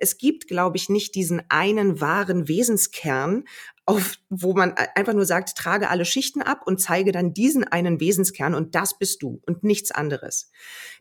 Es 0.00 0.18
gibt, 0.18 0.48
glaube 0.48 0.76
ich, 0.76 0.88
nicht 0.88 1.14
diesen 1.14 1.42
einen 1.48 2.00
wahren 2.00 2.48
Wesenskern, 2.48 3.44
auf, 3.86 4.14
wo 4.28 4.54
man 4.54 4.74
einfach 4.94 5.14
nur 5.14 5.26
sagt, 5.26 5.56
trage 5.56 5.90
alle 5.90 6.04
Schichten 6.04 6.42
ab 6.42 6.62
und 6.64 6.80
zeige 6.80 7.12
dann 7.12 7.34
diesen 7.34 7.64
einen 7.64 8.00
Wesenskern 8.00 8.54
und 8.54 8.74
das 8.74 8.96
bist 8.96 9.22
du 9.22 9.42
und 9.46 9.64
nichts 9.64 9.90
anderes. 9.90 10.50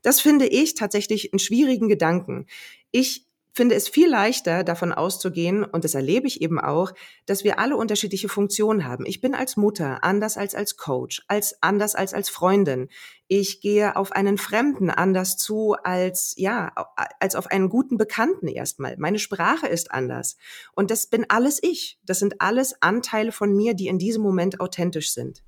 Das 0.02 0.22
finde 0.22 0.48
ich 0.48 0.74
tatsächlich 0.74 1.32
einen 1.32 1.40
schwierigen 1.40 1.88
Gedanken. 1.88 2.48
Ich 2.92 3.29
finde 3.60 3.76
es 3.76 3.90
viel 3.90 4.10
leichter, 4.10 4.64
davon 4.64 4.94
auszugehen, 4.94 5.66
und 5.66 5.84
das 5.84 5.94
erlebe 5.94 6.28
ich 6.28 6.42
eben 6.42 6.62
auch, 6.62 6.94
dass 7.26 7.44
wir 7.44 7.60
alle 7.60 7.76
unterschiedliche 7.76 8.30
Funktionen 8.30 8.86
haben. 8.86 9.06
Ich 9.06 9.20
bin 9.20 9.36
als 9.36 9.58
Mutter 9.58 10.02
anders 10.02 10.38
als 10.38 10.56
als 10.56 10.78
Coach, 10.78 11.26
als 11.28 11.62
anders 11.62 11.94
als 11.94 12.14
als 12.14 12.30
Freundin. 12.30 12.88
Ich 13.28 13.60
gehe 13.60 13.98
auf 13.98 14.14
einen 14.14 14.38
Fremden 14.38 14.90
anders 14.90 15.36
zu 15.36 15.76
als, 15.84 16.36
ja, 16.38 16.72
als 17.20 17.36
auf 17.36 17.48
einen 17.48 17.68
guten 17.68 17.98
Bekannten 17.98 18.48
erstmal. 18.48 18.96
Meine 18.98 19.20
Sprache 19.20 19.68
ist 19.68 19.92
anders. 19.92 20.38
Und 20.74 20.90
das 20.90 21.08
bin 21.08 21.26
alles 21.28 21.62
ich. 21.62 22.00
Das 22.06 22.20
sind 22.20 22.40
alles 22.40 22.82
Anteile 22.82 23.34
von 23.34 23.54
mir, 23.54 23.74
die 23.74 23.88
in 23.88 24.00
diesem 24.00 24.24
Moment 24.24 24.62
authentisch 24.62 25.14
sind. 25.14 25.44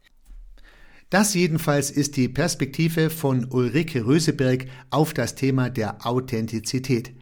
Das 1.09 1.33
jedenfalls 1.33 1.89
ist 1.91 2.17
die 2.17 2.27
Perspektive 2.27 3.09
von 3.09 3.47
Ulrike 3.49 4.05
Röseberg 4.05 4.65
auf 4.89 5.13
das 5.13 5.35
Thema 5.35 5.69
der 5.69 6.05
Authentizität. 6.05 7.13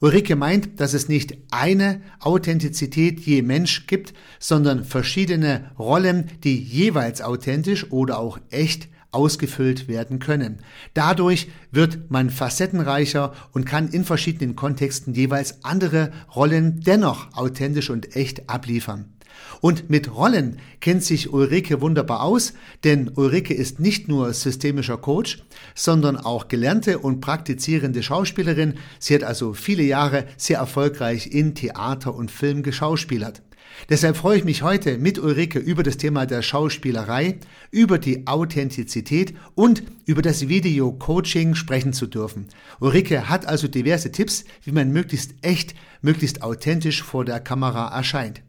Ulrike 0.00 0.36
meint, 0.36 0.78
dass 0.80 0.92
es 0.92 1.08
nicht 1.08 1.38
eine 1.50 2.02
Authentizität 2.20 3.20
je 3.20 3.42
Mensch 3.42 3.86
gibt, 3.86 4.12
sondern 4.38 4.84
verschiedene 4.84 5.70
Rollen, 5.78 6.30
die 6.44 6.62
jeweils 6.62 7.22
authentisch 7.22 7.90
oder 7.90 8.18
auch 8.18 8.38
echt 8.50 8.88
ausgefüllt 9.10 9.88
werden 9.88 10.18
können. 10.18 10.58
Dadurch 10.92 11.48
wird 11.70 12.10
man 12.10 12.28
facettenreicher 12.28 13.32
und 13.52 13.64
kann 13.64 13.88
in 13.88 14.04
verschiedenen 14.04 14.56
Kontexten 14.56 15.14
jeweils 15.14 15.64
andere 15.64 16.12
Rollen 16.34 16.80
dennoch 16.80 17.34
authentisch 17.34 17.88
und 17.88 18.14
echt 18.14 18.50
abliefern. 18.50 19.15
Und 19.60 19.90
mit 19.90 20.14
Rollen 20.14 20.58
kennt 20.80 21.02
sich 21.02 21.32
Ulrike 21.32 21.80
wunderbar 21.80 22.22
aus, 22.22 22.54
denn 22.84 23.10
Ulrike 23.14 23.54
ist 23.54 23.80
nicht 23.80 24.08
nur 24.08 24.32
systemischer 24.32 24.98
Coach, 24.98 25.42
sondern 25.74 26.16
auch 26.16 26.48
gelernte 26.48 26.98
und 26.98 27.20
praktizierende 27.20 28.02
Schauspielerin. 28.02 28.74
Sie 28.98 29.14
hat 29.14 29.24
also 29.24 29.54
viele 29.54 29.82
Jahre 29.82 30.26
sehr 30.36 30.58
erfolgreich 30.58 31.28
in 31.32 31.54
Theater 31.54 32.14
und 32.14 32.30
Film 32.30 32.62
geschauspielert. 32.62 33.42
Deshalb 33.88 34.16
freue 34.16 34.38
ich 34.38 34.44
mich 34.44 34.62
heute 34.62 34.98
mit 34.98 35.18
Ulrike 35.18 35.58
über 35.58 35.82
das 35.82 35.96
Thema 35.96 36.26
der 36.26 36.42
Schauspielerei, 36.42 37.38
über 37.70 37.98
die 37.98 38.26
Authentizität 38.26 39.34
und 39.54 39.82
über 40.06 40.22
das 40.22 40.48
Video-Coaching 40.48 41.54
sprechen 41.54 41.92
zu 41.92 42.06
dürfen. 42.06 42.46
Ulrike 42.80 43.28
hat 43.28 43.46
also 43.46 43.68
diverse 43.68 44.10
Tipps, 44.10 44.44
wie 44.64 44.72
man 44.72 44.92
möglichst 44.92 45.34
echt, 45.42 45.74
möglichst 46.02 46.42
authentisch 46.42 47.02
vor 47.02 47.24
der 47.24 47.40
Kamera 47.40 47.94
erscheint. 47.96 48.42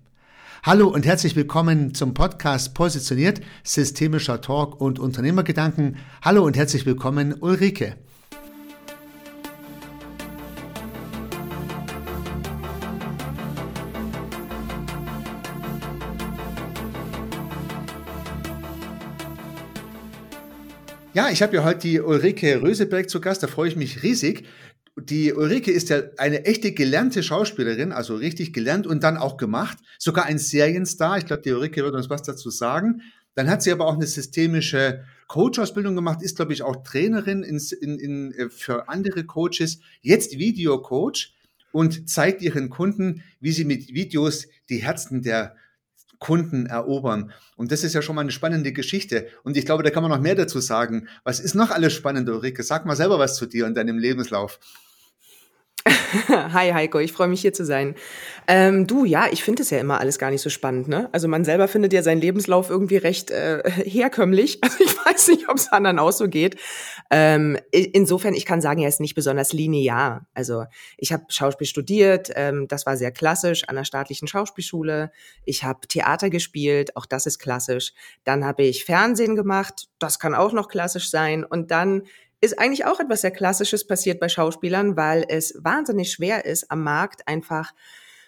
Hallo 0.64 0.88
und 0.90 1.06
herzlich 1.06 1.36
willkommen 1.36 1.94
zum 1.94 2.14
Podcast 2.14 2.74
Positioniert, 2.74 3.42
systemischer 3.64 4.42
Talk 4.42 4.82
und 4.82 5.00
Unternehmergedanken. 5.00 5.98
Hallo 6.22 6.44
und 6.44 6.58
herzlich 6.58 6.86
willkommen 6.86 7.36
Ulrike. 7.40 7.96
Ja, 21.14 21.30
ich 21.30 21.42
habe 21.42 21.56
ja 21.56 21.64
heute 21.64 21.80
die 21.80 22.02
Ulrike 22.02 22.62
Röseberg 22.62 23.10
zu 23.10 23.22
Gast, 23.22 23.42
da 23.42 23.48
freue 23.48 23.70
ich 23.70 23.76
mich 23.76 24.04
riesig 24.04 24.46
die 25.00 25.34
Ulrike 25.34 25.72
ist 25.72 25.90
ja 25.90 26.02
eine 26.17 26.45
echte 26.45 26.72
gelernte 26.72 27.22
Schauspielerin, 27.22 27.92
also 27.92 28.16
richtig 28.16 28.52
gelernt 28.52 28.88
und 28.88 29.04
dann 29.04 29.17
auch 29.17 29.38
gemacht. 29.38 29.78
Sogar 30.00 30.26
ein 30.26 30.39
Serienstar. 30.39 31.20
Ich 31.20 31.26
glaube, 31.26 31.44
die 31.44 31.52
Ulrike 31.52 31.84
wird 31.84 31.94
uns 31.94 32.09
was 32.09 32.23
dazu 32.23 32.50
sagen. 32.50 33.02
Dann 33.36 33.50
hat 33.50 33.62
sie 33.62 33.72
aber 33.72 33.86
auch 33.86 33.94
eine 33.94 34.08
systemische 34.08 35.04
Coach-Ausbildung 35.27 35.95
gemacht, 35.95 36.23
ist, 36.23 36.38
glaube 36.38 36.54
ich, 36.54 36.64
auch 36.64 36.83
Trainerin 36.83 37.44
in, 37.44 37.61
in, 37.82 37.99
in, 37.99 38.32
äh, 38.32 38.49
für 38.49 38.89
andere 38.89 39.26
Coaches, 39.26 39.80
jetzt 40.02 40.39
Videocoach 40.39 41.36
und 41.72 42.10
zeigt 42.10 42.42
ihren 42.42 42.70
Kunden, 42.70 43.23
wie 43.39 43.52
sie 43.52 43.66
mit 43.66 43.93
Videos 43.93 44.48
die 44.70 44.77
Herzen 44.77 45.22
der 45.22 45.55
Kunden 46.17 46.66
erobern. 46.66 47.32
Und 47.55 47.72
das 47.72 47.83
ist 47.83 47.93
ja 47.93 48.02
schon 48.02 48.16
mal 48.16 48.22
eine 48.22 48.32
spannende 48.32 48.73
Geschichte. 48.73 49.27
Und 49.43 49.55
ich 49.55 49.66
glaube, 49.66 49.83
da 49.83 49.92
kann 49.92 50.02
man 50.02 50.11
noch 50.11 50.22
mehr 50.22 50.33
dazu 50.33 50.60
sagen. 50.60 51.08
Was 51.23 51.39
ist 51.39 51.54
noch 51.54 51.70
alles 51.70 51.93
spannend, 51.93 52.27
Ulrike? 52.27 52.64
Sag 52.64 52.88
mal 52.88 52.95
selber 52.95 53.20
was 53.20 53.36
zu 53.36 53.45
dir 53.45 53.67
und 53.67 53.76
deinem 53.76 53.99
Lebenslauf. 53.99 54.60
Hi 56.27 56.71
Heiko, 56.71 56.99
ich 56.99 57.11
freue 57.11 57.27
mich 57.27 57.42
hier 57.42 57.53
zu 57.53 57.65
sein. 57.65 57.95
Ähm, 58.48 58.87
du, 58.87 59.05
ja, 59.05 59.27
ich 59.31 59.43
finde 59.43 59.64
es 59.64 59.70
ja 59.70 59.80
immer 59.80 59.99
alles 59.99 60.20
gar 60.20 60.31
nicht 60.31 60.42
so 60.42 60.49
spannend. 60.49 60.87
Ne? 60.87 61.09
Also 61.11 61.27
man 61.27 61.43
selber 61.43 61.67
findet 61.67 61.93
ja 61.93 62.02
seinen 62.02 62.21
Lebenslauf 62.21 62.70
irgendwie 62.70 62.98
recht 62.98 63.31
äh, 63.31 63.64
herkömmlich. 63.86 64.59
Also 64.67 64.83
ich 64.83 65.05
weiß 65.05 65.27
nicht, 65.30 65.49
ob 65.49 65.55
es 65.55 65.71
anderen 65.71 65.98
auch 65.98 66.11
so 66.11 66.27
geht. 66.27 66.58
Ähm, 67.09 67.58
insofern, 67.71 68.33
ich 68.33 68.45
kann 68.45 68.59
sagen, 68.59 68.81
er 68.81 68.89
ist 68.89 68.99
nicht 68.99 69.15
besonders 69.15 69.53
linear. 69.53 70.27
Also 70.33 70.65
ich 70.98 71.14
habe 71.14 71.23
Schauspiel 71.30 71.67
studiert, 71.67 72.30
ähm, 72.36 72.67
das 72.67 72.86
war 72.86 72.98
sehr 72.98 73.11
klassisch 73.11 73.64
an 73.67 73.75
der 73.75 73.86
staatlichen 73.86 74.27
Schauspielschule. 74.27 75.11
Ich 75.45 75.64
habe 75.64 75.87
Theater 75.87 76.30
gespielt, 76.30 76.98
auch 76.98 77.05
das 77.05 77.25
ist 77.25 77.39
klassisch. 77.39 77.93
Dann 78.25 78.43
habe 78.43 78.64
ich 78.64 78.83
Fernsehen 78.83 79.36
gemacht, 79.36 79.87
das 79.99 80.19
kann 80.19 80.36
auch 80.36 80.52
noch 80.52 80.67
klassisch 80.67 81.09
sein. 81.09 81.45
Und 81.45 81.71
dann 81.71 82.04
ist 82.42 82.59
eigentlich 82.59 82.86
auch 82.86 82.99
etwas 82.99 83.21
sehr 83.21 83.31
Klassisches 83.31 83.87
passiert 83.87 84.20
bei 84.20 84.30
Schauspielern, 84.30 84.95
weil 84.95 85.25
es 85.27 85.53
wahnsinnig 85.59 86.11
schwer 86.11 86.45
ist, 86.45 86.71
am 86.71 86.83
Markt 86.83 87.27
einfach 87.27 87.73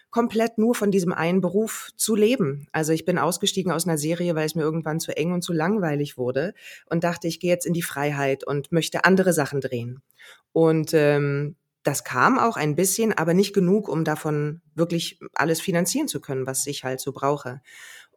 komplett 0.09 0.57
nur 0.57 0.73
von 0.73 0.89
diesem 0.89 1.13
einen 1.13 1.41
Beruf 1.41 1.91
zu 1.95 2.15
leben. 2.15 2.67
Also 2.71 2.93
ich 2.93 3.05
bin 3.05 3.19
ausgestiegen 3.19 3.71
aus 3.71 3.87
einer 3.87 3.97
Serie, 3.97 4.35
weil 4.35 4.45
es 4.45 4.55
mir 4.55 4.63
irgendwann 4.63 4.99
zu 4.99 5.15
eng 5.15 5.33
und 5.33 5.43
zu 5.43 5.53
langweilig 5.53 6.17
wurde 6.17 6.53
und 6.87 7.03
dachte, 7.03 7.27
ich 7.27 7.39
gehe 7.39 7.51
jetzt 7.51 7.65
in 7.65 7.73
die 7.73 7.83
Freiheit 7.83 8.43
und 8.43 8.71
möchte 8.71 9.05
andere 9.05 9.33
Sachen 9.33 9.61
drehen. 9.61 10.01
Und 10.51 10.93
ähm, 10.93 11.55
das 11.83 12.03
kam 12.03 12.39
auch 12.39 12.57
ein 12.57 12.75
bisschen, 12.75 13.13
aber 13.13 13.33
nicht 13.33 13.53
genug, 13.53 13.87
um 13.87 14.03
davon 14.03 14.61
wirklich 14.75 15.19
alles 15.33 15.61
finanzieren 15.61 16.07
zu 16.07 16.19
können, 16.19 16.45
was 16.45 16.65
ich 16.67 16.83
halt 16.83 16.99
so 16.99 17.11
brauche. 17.11 17.61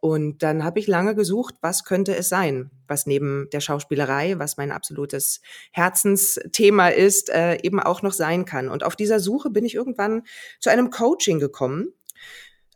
Und 0.04 0.42
dann 0.42 0.64
habe 0.64 0.80
ich 0.80 0.88
lange 0.88 1.14
gesucht, 1.14 1.54
was 1.60 1.84
könnte 1.84 2.16
es 2.16 2.28
sein, 2.28 2.72
was 2.88 3.06
neben 3.06 3.48
der 3.52 3.60
Schauspielerei, 3.60 4.36
was 4.36 4.56
mein 4.56 4.72
absolutes 4.72 5.40
Herzensthema 5.70 6.88
ist, 6.88 7.30
äh, 7.30 7.58
eben 7.62 7.78
auch 7.78 8.02
noch 8.02 8.12
sein 8.12 8.44
kann. 8.44 8.68
Und 8.68 8.82
auf 8.82 8.96
dieser 8.96 9.20
Suche 9.20 9.50
bin 9.50 9.64
ich 9.64 9.76
irgendwann 9.76 10.24
zu 10.58 10.70
einem 10.70 10.90
Coaching 10.90 11.38
gekommen. 11.38 11.94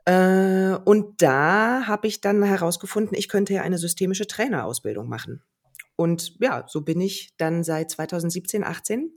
Äh, 0.05 0.77
und 0.85 1.21
da 1.21 1.89
habe 1.89 2.07
ich 2.07 2.21
dann 2.21 2.45
herausgefunden, 2.45 3.19
ich 3.19 3.29
könnte 3.29 3.55
ja 3.55 3.63
eine 3.63 3.79
systemische 3.79 4.29
Trainerausbildung 4.29 5.09
machen. 5.09 5.43
Und 5.97 6.37
ja, 6.39 6.65
so 6.69 6.83
bin 6.83 7.01
ich 7.01 7.35
dann 7.39 7.65
seit 7.65 7.91
2017, 7.91 8.63
18 8.63 9.11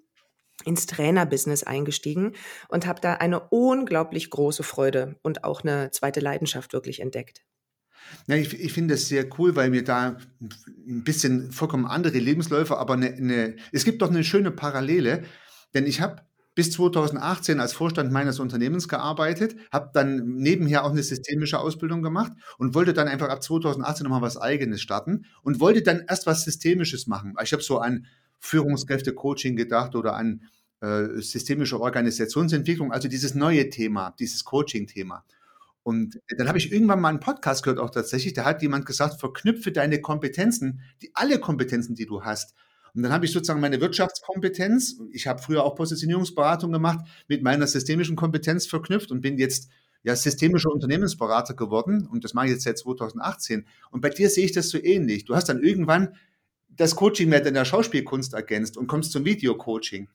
ins 0.66 0.88
Trainerbusiness 0.88 1.62
eingestiegen 1.62 2.34
und 2.70 2.88
habe 2.88 3.02
da 3.02 3.14
eine 3.14 3.40
unglaublich 3.50 4.32
große 4.32 4.64
Freude 4.64 5.20
und 5.22 5.44
auch 5.44 5.62
eine 5.62 5.92
zweite 5.92 6.22
Leidenschaft 6.22 6.74
wirklich 6.74 7.02
entdeckt. 7.02 7.44
Ja, 8.28 8.36
ich, 8.36 8.60
ich 8.60 8.74
finde 8.74 8.96
das 8.96 9.08
sehr 9.08 9.28
cool, 9.38 9.56
weil 9.56 9.72
wir 9.72 9.84
da 9.84 10.18
ein 10.88 11.04
bisschen 11.04 11.52
vollkommen 11.52 11.86
andere 11.86 12.18
Lebensläufe, 12.20 12.78
aber 12.78 12.94
eine, 12.94 13.08
eine, 13.14 13.56
es 13.72 13.86
gibt 13.86 14.02
doch 14.02 14.10
eine 14.10 14.24
schöne 14.24 14.52
Parallele, 14.52 15.24
denn 15.74 15.86
ich 15.86 16.02
habe 16.02 16.22
bis 16.56 16.72
2018 16.72 17.60
als 17.60 17.74
Vorstand 17.74 18.12
meines 18.12 18.40
Unternehmens 18.40 18.88
gearbeitet, 18.88 19.56
habe 19.72 19.92
dann 19.94 20.36
nebenher 20.36 20.84
auch 20.84 20.92
eine 20.92 21.04
systemische 21.04 21.60
Ausbildung 21.60 22.02
gemacht 22.02 22.34
und 22.58 22.76
wollte 22.76 22.94
dann 22.94 23.08
einfach 23.08 23.30
ab 23.30 23.42
2018 23.42 24.04
nochmal 24.04 24.22
was 24.22 24.36
Eigenes 24.36 24.82
starten 24.82 25.26
und 25.42 25.60
wollte 25.62 25.84
dann 25.84 26.04
erst 26.10 26.26
was 26.26 26.44
Systemisches 26.44 27.08
machen. 27.08 27.36
Ich 27.42 27.54
habe 27.54 27.64
so 27.64 27.80
an 27.80 28.08
Führungskräfte-Coaching 28.40 29.56
gedacht 29.56 29.96
oder 29.96 30.16
an 30.16 30.42
äh, 30.82 31.22
systemische 31.22 31.80
Organisationsentwicklung, 31.80 32.92
also 32.92 33.08
dieses 33.08 33.36
neue 33.36 33.70
Thema, 33.70 34.14
dieses 34.20 34.44
Coaching-Thema. 34.44 35.24
Und 35.90 36.20
dann 36.38 36.48
habe 36.48 36.60
ich 36.60 36.72
irgendwann 36.72 37.02
mal 37.02 37.10
einen 37.10 37.20
Podcast 37.20 37.64
gehört, 37.64 37.80
auch 37.80 37.90
tatsächlich, 37.90 38.34
da 38.34 38.46
hat 38.46 38.62
jemand 38.62 38.86
gesagt, 38.86 39.20
verknüpfe 39.20 39.72
deine 39.72 40.00
Kompetenzen, 40.02 40.82
die 41.02 41.10
alle 41.16 41.40
Kompetenzen, 41.40 41.96
die 41.96 42.06
du 42.06 42.24
hast. 42.24 42.54
Und 42.94 43.02
dann 43.02 43.12
habe 43.12 43.26
ich 43.26 43.32
sozusagen 43.32 43.60
meine 43.60 43.82
Wirtschaftskompetenz, 43.82 45.02
ich 45.12 45.26
habe 45.26 45.42
früher 45.42 45.64
auch 45.64 45.74
Positionierungsberatung 45.74 46.72
gemacht, 46.72 47.08
mit 47.28 47.42
meiner 47.42 47.66
systemischen 47.66 48.16
Kompetenz 48.16 48.68
verknüpft 48.68 49.12
und 49.12 49.22
bin 49.22 49.40
jetzt 49.40 49.72
ja 50.04 50.16
systemischer 50.16 50.72
Unternehmensberater 50.72 51.56
geworden 51.56 52.06
und 52.06 52.24
das 52.24 52.36
mache 52.36 52.46
ich 52.46 52.52
jetzt 52.52 52.66
seit 52.66 52.78
2018. 52.78 53.66
Und 53.90 54.02
bei 54.02 54.10
dir 54.10 54.30
sehe 54.30 54.46
ich 54.46 54.52
das 54.52 54.70
so 54.70 54.78
ähnlich. 54.78 55.26
Du 55.26 55.36
hast 55.36 55.50
dann 55.50 55.64
irgendwann 55.64 56.14
das 56.68 56.96
Coaching 56.96 57.30
mit 57.30 57.48
deiner 57.48 57.66
Schauspielkunst 57.66 58.36
ergänzt 58.36 58.78
und 58.78 58.86
kommst 58.86 59.12
zum 59.12 59.26
Videocoaching. 59.26 60.08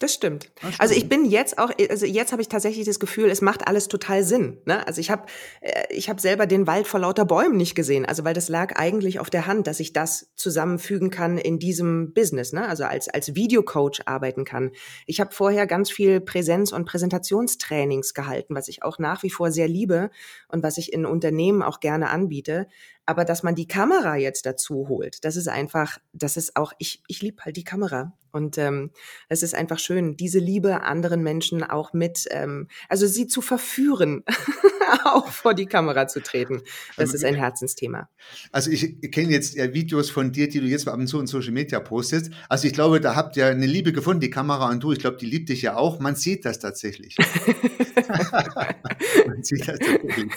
Das 0.00 0.12
stimmt. 0.12 0.50
Also 0.78 0.92
ich 0.92 1.08
bin 1.08 1.24
jetzt 1.24 1.56
auch, 1.56 1.70
also 1.88 2.04
jetzt 2.04 2.32
habe 2.32 2.42
ich 2.42 2.48
tatsächlich 2.48 2.84
das 2.84 2.98
Gefühl, 2.98 3.30
es 3.30 3.40
macht 3.40 3.68
alles 3.68 3.86
total 3.86 4.24
Sinn. 4.24 4.58
Ne? 4.64 4.84
Also 4.88 5.00
ich 5.00 5.08
habe, 5.08 5.26
äh, 5.60 5.84
ich 5.88 6.08
habe 6.08 6.20
selber 6.20 6.46
den 6.46 6.66
Wald 6.66 6.88
vor 6.88 6.98
lauter 6.98 7.24
Bäumen 7.24 7.56
nicht 7.56 7.76
gesehen. 7.76 8.04
Also 8.04 8.24
weil 8.24 8.34
das 8.34 8.48
lag 8.48 8.74
eigentlich 8.76 9.20
auf 9.20 9.30
der 9.30 9.46
Hand, 9.46 9.68
dass 9.68 9.78
ich 9.78 9.92
das 9.92 10.32
zusammenfügen 10.34 11.10
kann 11.10 11.38
in 11.38 11.60
diesem 11.60 12.12
Business. 12.12 12.52
Ne? 12.52 12.68
Also 12.68 12.84
als 12.84 13.08
als 13.08 13.36
Videocoach 13.36 14.00
arbeiten 14.06 14.44
kann. 14.44 14.72
Ich 15.06 15.20
habe 15.20 15.32
vorher 15.32 15.68
ganz 15.68 15.92
viel 15.92 16.20
Präsenz- 16.20 16.72
und 16.72 16.86
Präsentationstrainings 16.86 18.14
gehalten, 18.14 18.56
was 18.56 18.66
ich 18.66 18.82
auch 18.82 18.98
nach 18.98 19.22
wie 19.22 19.30
vor 19.30 19.52
sehr 19.52 19.68
liebe 19.68 20.10
und 20.48 20.64
was 20.64 20.76
ich 20.76 20.92
in 20.92 21.06
Unternehmen 21.06 21.62
auch 21.62 21.78
gerne 21.78 22.10
anbiete. 22.10 22.66
Aber 23.06 23.24
dass 23.24 23.44
man 23.44 23.54
die 23.54 23.68
Kamera 23.68 24.16
jetzt 24.16 24.44
dazu 24.44 24.88
holt, 24.88 25.24
das 25.24 25.36
ist 25.36 25.48
einfach, 25.48 25.98
das 26.12 26.36
ist 26.36 26.56
auch, 26.56 26.72
ich, 26.78 27.02
ich 27.06 27.22
liebe 27.22 27.44
halt 27.44 27.56
die 27.56 27.64
Kamera. 27.64 28.12
Und 28.34 28.58
ähm, 28.58 28.90
es 29.28 29.44
ist 29.44 29.54
einfach 29.54 29.78
schön, 29.78 30.16
diese 30.16 30.40
Liebe 30.40 30.82
anderen 30.82 31.22
Menschen 31.22 31.62
auch 31.62 31.92
mit, 31.92 32.26
ähm, 32.30 32.66
also 32.88 33.06
sie 33.06 33.28
zu 33.28 33.40
verführen, 33.40 34.24
auch 35.04 35.28
vor 35.28 35.54
die 35.54 35.66
Kamera 35.66 36.08
zu 36.08 36.20
treten. 36.20 36.62
Das 36.96 37.14
ist 37.14 37.24
ein 37.24 37.36
Herzensthema. 37.36 38.08
Also 38.50 38.72
ich 38.72 39.00
kenne 39.12 39.30
jetzt 39.30 39.54
ja 39.54 39.72
Videos 39.72 40.10
von 40.10 40.32
dir, 40.32 40.48
die 40.48 40.58
du 40.58 40.66
jetzt 40.66 40.88
ab 40.88 40.98
und 40.98 41.06
zu 41.06 41.20
in 41.20 41.28
Social 41.28 41.52
Media 41.52 41.78
postest. 41.78 42.32
Also 42.48 42.66
ich 42.66 42.72
glaube, 42.72 43.00
da 43.00 43.14
habt 43.14 43.36
ihr 43.36 43.46
eine 43.46 43.66
Liebe 43.66 43.92
gefunden, 43.92 44.20
die 44.20 44.30
Kamera 44.30 44.68
und 44.68 44.82
du. 44.82 44.90
Ich 44.90 44.98
glaube, 44.98 45.16
die 45.16 45.26
liebt 45.26 45.48
dich 45.48 45.62
ja 45.62 45.76
auch. 45.76 46.00
Man 46.00 46.16
sieht 46.16 46.44
das 46.44 46.58
tatsächlich. 46.58 47.16
Man 49.26 49.44
sieht 49.44 49.68
das 49.68 49.78
tatsächlich. 49.78 50.32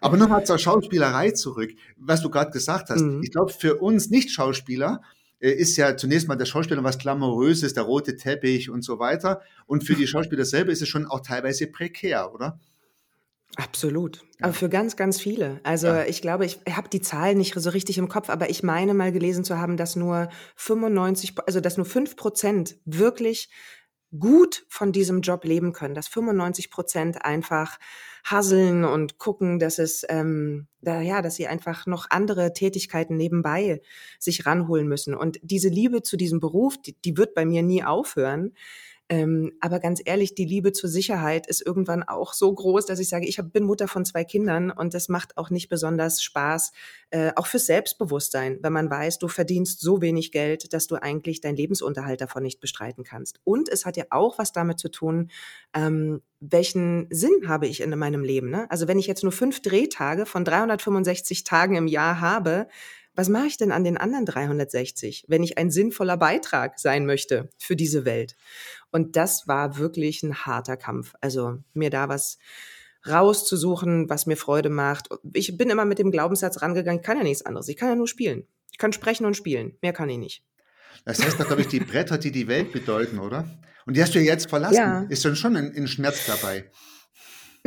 Aber 0.00 0.16
nochmal 0.16 0.44
zur 0.44 0.58
Schauspielerei 0.58 1.30
zurück, 1.30 1.70
was 1.96 2.20
du 2.20 2.30
gerade 2.30 2.50
gesagt 2.50 2.90
hast. 2.90 3.00
Mhm. 3.00 3.22
Ich 3.22 3.30
glaube, 3.30 3.52
für 3.52 3.76
uns 3.76 4.10
Nicht-Schauspieler 4.10 5.02
ist 5.38 5.76
ja 5.76 5.96
zunächst 5.96 6.28
mal 6.28 6.36
der 6.36 6.46
Schauspieler 6.46 6.82
was 6.82 6.98
Glamouröses, 6.98 7.74
der 7.74 7.82
rote 7.82 8.16
Teppich 8.16 8.70
und 8.70 8.82
so 8.82 8.98
weiter. 8.98 9.42
Und 9.66 9.84
für 9.84 9.94
die 9.94 10.06
Schauspieler 10.06 10.44
selber 10.44 10.72
ist 10.72 10.82
es 10.82 10.88
schon 10.88 11.06
auch 11.06 11.20
teilweise 11.20 11.66
prekär, 11.66 12.32
oder? 12.32 12.58
Absolut. 13.56 14.18
Ja. 14.38 14.46
Aber 14.46 14.52
für 14.52 14.68
ganz, 14.68 14.96
ganz 14.96 15.20
viele. 15.20 15.60
Also 15.62 15.86
ja. 15.86 16.04
ich 16.04 16.20
glaube, 16.20 16.44
ich 16.44 16.60
habe 16.70 16.88
die 16.88 17.00
Zahlen 17.00 17.38
nicht 17.38 17.54
so 17.54 17.70
richtig 17.70 17.96
im 17.96 18.08
Kopf, 18.08 18.28
aber 18.28 18.50
ich 18.50 18.62
meine 18.62 18.92
mal 18.92 19.12
gelesen 19.12 19.44
zu 19.44 19.58
haben, 19.58 19.76
dass 19.76 19.96
nur 19.96 20.28
95, 20.56 21.34
also 21.46 21.60
dass 21.60 21.76
nur 21.76 21.86
5 21.86 22.16
Prozent 22.16 22.76
wirklich 22.84 23.48
gut 24.18 24.66
von 24.68 24.92
diesem 24.92 25.20
Job 25.20 25.44
leben 25.44 25.72
können, 25.72 25.94
dass 25.94 26.08
95 26.08 26.70
Prozent 26.70 27.24
einfach 27.24 27.78
hasseln 28.30 28.84
und 28.84 29.18
gucken, 29.18 29.58
dass 29.58 29.78
es, 29.78 30.04
ähm, 30.08 30.66
da, 30.80 31.00
ja, 31.00 31.22
dass 31.22 31.36
sie 31.36 31.46
einfach 31.46 31.86
noch 31.86 32.06
andere 32.10 32.52
Tätigkeiten 32.52 33.16
nebenbei 33.16 33.80
sich 34.18 34.46
ranholen 34.46 34.88
müssen. 34.88 35.14
Und 35.14 35.38
diese 35.42 35.68
Liebe 35.68 36.02
zu 36.02 36.16
diesem 36.16 36.40
Beruf, 36.40 36.76
die, 36.76 36.96
die 37.04 37.16
wird 37.16 37.34
bei 37.34 37.44
mir 37.44 37.62
nie 37.62 37.84
aufhören. 37.84 38.52
Ähm, 39.08 39.52
aber 39.60 39.78
ganz 39.78 40.02
ehrlich, 40.04 40.34
die 40.34 40.44
Liebe 40.44 40.72
zur 40.72 40.90
Sicherheit 40.90 41.46
ist 41.46 41.64
irgendwann 41.64 42.02
auch 42.02 42.32
so 42.32 42.52
groß, 42.52 42.86
dass 42.86 42.98
ich 42.98 43.08
sage, 43.08 43.26
ich 43.26 43.38
hab, 43.38 43.52
bin 43.52 43.62
Mutter 43.62 43.86
von 43.86 44.04
zwei 44.04 44.24
Kindern 44.24 44.70
und 44.72 44.94
das 44.94 45.08
macht 45.08 45.36
auch 45.36 45.48
nicht 45.48 45.68
besonders 45.68 46.22
Spaß, 46.22 46.72
äh, 47.10 47.30
auch 47.36 47.46
fürs 47.46 47.66
Selbstbewusstsein, 47.66 48.58
wenn 48.62 48.72
man 48.72 48.90
weiß, 48.90 49.18
du 49.18 49.28
verdienst 49.28 49.80
so 49.80 50.02
wenig 50.02 50.32
Geld, 50.32 50.72
dass 50.72 50.88
du 50.88 50.96
eigentlich 50.96 51.40
deinen 51.40 51.56
Lebensunterhalt 51.56 52.20
davon 52.20 52.42
nicht 52.42 52.58
bestreiten 52.58 53.04
kannst. 53.04 53.38
Und 53.44 53.68
es 53.68 53.86
hat 53.86 53.96
ja 53.96 54.04
auch 54.10 54.38
was 54.38 54.52
damit 54.52 54.80
zu 54.80 54.88
tun, 54.88 55.30
ähm, 55.72 56.20
welchen 56.40 57.06
Sinn 57.10 57.46
habe 57.46 57.68
ich 57.68 57.80
in 57.80 57.96
meinem 57.96 58.24
Leben. 58.24 58.50
Ne? 58.50 58.68
Also 58.70 58.88
wenn 58.88 58.98
ich 58.98 59.06
jetzt 59.06 59.22
nur 59.22 59.32
fünf 59.32 59.62
Drehtage 59.62 60.26
von 60.26 60.44
365 60.44 61.44
Tagen 61.44 61.76
im 61.76 61.86
Jahr 61.86 62.20
habe, 62.20 62.66
was 63.16 63.28
mache 63.28 63.46
ich 63.46 63.56
denn 63.56 63.72
an 63.72 63.82
den 63.82 63.96
anderen 63.96 64.26
360, 64.26 65.24
wenn 65.28 65.42
ich 65.42 65.58
ein 65.58 65.70
sinnvoller 65.70 66.16
Beitrag 66.16 66.78
sein 66.78 67.06
möchte 67.06 67.48
für 67.58 67.74
diese 67.74 68.04
Welt? 68.04 68.36
Und 68.90 69.16
das 69.16 69.48
war 69.48 69.78
wirklich 69.78 70.22
ein 70.22 70.46
harter 70.46 70.76
Kampf. 70.76 71.14
Also 71.20 71.58
mir 71.74 71.90
da 71.90 72.08
was 72.08 72.38
rauszusuchen, 73.08 74.08
was 74.08 74.26
mir 74.26 74.36
Freude 74.36 74.68
macht. 74.68 75.08
Ich 75.32 75.56
bin 75.56 75.70
immer 75.70 75.84
mit 75.84 75.98
dem 75.98 76.10
Glaubenssatz 76.10 76.60
rangegangen, 76.62 77.00
ich 77.00 77.06
kann 77.06 77.18
ja 77.18 77.24
nichts 77.24 77.44
anderes. 77.44 77.68
Ich 77.68 77.76
kann 77.76 77.88
ja 77.88 77.94
nur 77.94 78.08
spielen. 78.08 78.46
Ich 78.70 78.78
kann 78.78 78.92
sprechen 78.92 79.26
und 79.26 79.36
spielen. 79.36 79.76
Mehr 79.80 79.92
kann 79.92 80.08
ich 80.08 80.18
nicht. 80.18 80.44
Das 81.04 81.22
heißt 81.22 81.38
doch, 81.38 81.46
glaube 81.46 81.62
ich, 81.62 81.68
die 81.68 81.80
Bretter, 81.80 82.18
die 82.18 82.32
die 82.32 82.48
Welt 82.48 82.72
bedeuten, 82.72 83.18
oder? 83.18 83.48
Und 83.86 83.96
die 83.96 84.02
hast 84.02 84.14
du 84.14 84.18
ja 84.18 84.24
jetzt 84.26 84.48
verlassen. 84.48 84.76
Ja. 84.76 85.06
Ist 85.08 85.24
dann 85.24 85.36
schon 85.36 85.56
ein, 85.56 85.72
ein 85.74 85.86
Schmerz 85.86 86.26
dabei. 86.26 86.70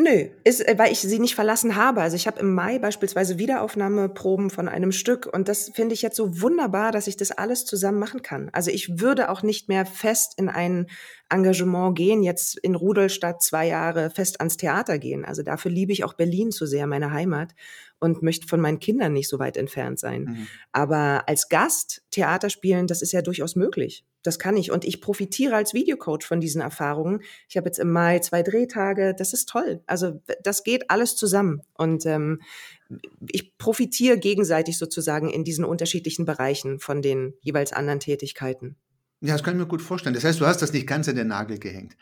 Nö, 0.01 0.29
ist, 0.45 0.65
äh, 0.65 0.77
weil 0.77 0.93
ich 0.93 1.01
sie 1.01 1.19
nicht 1.19 1.35
verlassen 1.35 1.75
habe. 1.75 2.01
Also 2.01 2.15
ich 2.15 2.25
habe 2.25 2.39
im 2.39 2.53
Mai 2.53 2.79
beispielsweise 2.79 3.37
Wiederaufnahmeproben 3.37 4.49
von 4.49 4.69
einem 4.69 4.93
Stück 4.93 5.25
und 5.25 5.49
das 5.49 5.71
finde 5.75 5.93
ich 5.93 6.01
jetzt 6.01 6.15
so 6.15 6.41
wunderbar, 6.41 6.93
dass 6.93 7.07
ich 7.07 7.17
das 7.17 7.31
alles 7.31 7.65
zusammen 7.65 7.99
machen 7.99 8.21
kann. 8.21 8.49
Also 8.53 8.71
ich 8.71 9.01
würde 9.01 9.29
auch 9.29 9.43
nicht 9.43 9.67
mehr 9.67 9.85
fest 9.85 10.35
in 10.37 10.47
ein 10.47 10.87
Engagement 11.29 11.97
gehen, 11.97 12.23
jetzt 12.23 12.57
in 12.59 12.75
Rudolstadt 12.75 13.43
zwei 13.43 13.67
Jahre 13.67 14.09
fest 14.09 14.39
ans 14.39 14.55
Theater 14.55 14.99
gehen. 14.99 15.25
Also 15.25 15.43
dafür 15.43 15.69
liebe 15.69 15.91
ich 15.91 16.05
auch 16.05 16.13
Berlin 16.13 16.51
zu 16.51 16.65
sehr, 16.65 16.87
meine 16.87 17.11
Heimat 17.11 17.53
und 17.99 18.23
möchte 18.23 18.47
von 18.47 18.61
meinen 18.61 18.79
Kindern 18.79 19.13
nicht 19.13 19.29
so 19.29 19.39
weit 19.39 19.57
entfernt 19.57 19.99
sein. 19.99 20.23
Mhm. 20.23 20.47
Aber 20.71 21.27
als 21.27 21.49
Gast 21.49 22.03
Theater 22.11 22.49
spielen, 22.49 22.87
das 22.87 23.01
ist 23.01 23.11
ja 23.11 23.21
durchaus 23.21 23.55
möglich. 23.55 24.05
Das 24.23 24.37
kann 24.37 24.57
ich. 24.57 24.71
Und 24.71 24.83
ich 24.83 25.01
profitiere 25.01 25.55
als 25.55 25.73
Videocoach 25.73 26.23
von 26.23 26.41
diesen 26.41 26.61
Erfahrungen. 26.61 27.21
Ich 27.47 27.55
habe 27.55 27.67
jetzt 27.67 27.79
im 27.79 27.91
Mai 27.91 28.19
zwei 28.19 28.43
Drehtage. 28.43 29.15
Das 29.17 29.33
ist 29.33 29.47
toll. 29.47 29.81
Also 29.85 30.21
das 30.43 30.63
geht 30.63 30.89
alles 30.89 31.15
zusammen. 31.15 31.61
Und 31.73 32.05
ähm, 32.05 32.41
ich 33.29 33.57
profitiere 33.57 34.17
gegenseitig 34.17 34.77
sozusagen 34.77 35.29
in 35.29 35.43
diesen 35.43 35.63
unterschiedlichen 35.63 36.25
Bereichen 36.25 36.79
von 36.79 37.01
den 37.01 37.33
jeweils 37.41 37.71
anderen 37.71 37.99
Tätigkeiten. 37.99 38.75
Ja, 39.21 39.33
das 39.33 39.43
kann 39.43 39.55
ich 39.55 39.59
mir 39.59 39.67
gut 39.67 39.81
vorstellen. 39.81 40.15
Das 40.15 40.23
heißt, 40.23 40.39
du 40.39 40.45
hast 40.45 40.61
das 40.61 40.73
nicht 40.73 40.87
ganz 40.87 41.07
an 41.09 41.15
den 41.15 41.27
Nagel 41.27 41.59
gehängt. 41.59 41.95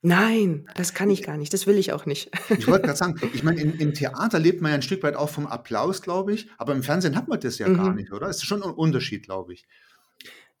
Nein, 0.00 0.68
das 0.76 0.94
kann 0.94 1.10
ich 1.10 1.22
gar 1.22 1.36
nicht. 1.36 1.52
Das 1.52 1.66
will 1.66 1.76
ich 1.76 1.92
auch 1.92 2.06
nicht. 2.06 2.30
Ich 2.56 2.68
wollte 2.68 2.86
gerade 2.86 2.98
sagen, 2.98 3.20
ich 3.34 3.42
meine, 3.42 3.60
im, 3.60 3.94
Theater 3.94 4.38
lebt 4.38 4.60
man 4.60 4.70
ja 4.70 4.76
ein 4.76 4.82
Stück 4.82 5.02
weit 5.02 5.16
auch 5.16 5.28
vom 5.28 5.46
Applaus, 5.46 6.02
glaube 6.02 6.32
ich, 6.32 6.48
aber 6.56 6.74
im 6.74 6.82
Fernsehen 6.82 7.16
hat 7.16 7.28
man 7.28 7.40
das 7.40 7.58
ja 7.58 7.68
mhm. 7.68 7.76
gar 7.76 7.94
nicht, 7.94 8.12
oder? 8.12 8.28
Es 8.28 8.36
ist 8.36 8.44
schon 8.44 8.62
ein 8.62 8.70
Unterschied, 8.70 9.24
glaube 9.24 9.54
ich. 9.54 9.66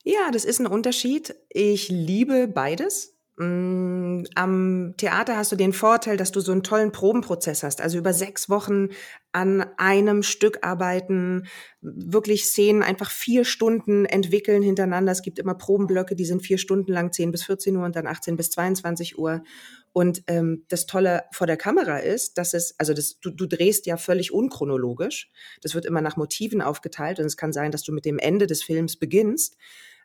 Ja, 0.02 0.30
das 0.32 0.44
ist 0.44 0.60
ein 0.60 0.66
Unterschied. 0.66 1.34
Ich 1.50 1.88
liebe 1.88 2.48
beides. 2.48 3.17
Mm, 3.40 4.24
am 4.34 4.94
Theater 4.96 5.36
hast 5.36 5.52
du 5.52 5.56
den 5.56 5.72
Vorteil, 5.72 6.16
dass 6.16 6.32
du 6.32 6.40
so 6.40 6.50
einen 6.50 6.64
tollen 6.64 6.90
Probenprozess 6.90 7.62
hast. 7.62 7.80
Also 7.80 7.96
über 7.96 8.12
sechs 8.12 8.50
Wochen 8.50 8.88
an 9.30 9.64
einem 9.76 10.24
Stück 10.24 10.66
arbeiten, 10.66 11.46
wirklich 11.80 12.46
Szenen 12.46 12.82
einfach 12.82 13.12
vier 13.12 13.44
Stunden 13.44 14.06
entwickeln 14.06 14.62
hintereinander. 14.62 15.12
Es 15.12 15.22
gibt 15.22 15.38
immer 15.38 15.54
Probenblöcke, 15.54 16.16
die 16.16 16.24
sind 16.24 16.42
vier 16.42 16.58
Stunden 16.58 16.92
lang, 16.92 17.12
10 17.12 17.30
bis 17.30 17.44
14 17.44 17.76
Uhr 17.76 17.84
und 17.84 17.94
dann 17.94 18.08
18 18.08 18.36
bis 18.36 18.50
22 18.50 19.18
Uhr. 19.18 19.44
Und 19.92 20.24
ähm, 20.26 20.64
das 20.68 20.86
Tolle 20.86 21.22
vor 21.30 21.46
der 21.46 21.56
Kamera 21.56 21.98
ist, 21.98 22.38
dass 22.38 22.54
es, 22.54 22.74
also 22.78 22.92
das, 22.92 23.20
du, 23.20 23.30
du 23.30 23.46
drehst 23.46 23.86
ja 23.86 23.96
völlig 23.96 24.32
unchronologisch. 24.32 25.30
Das 25.62 25.76
wird 25.76 25.86
immer 25.86 26.00
nach 26.00 26.16
Motiven 26.16 26.60
aufgeteilt 26.60 27.20
und 27.20 27.26
es 27.26 27.36
kann 27.36 27.52
sein, 27.52 27.70
dass 27.70 27.84
du 27.84 27.92
mit 27.92 28.04
dem 28.04 28.18
Ende 28.18 28.48
des 28.48 28.64
Films 28.64 28.96
beginnst. 28.96 29.56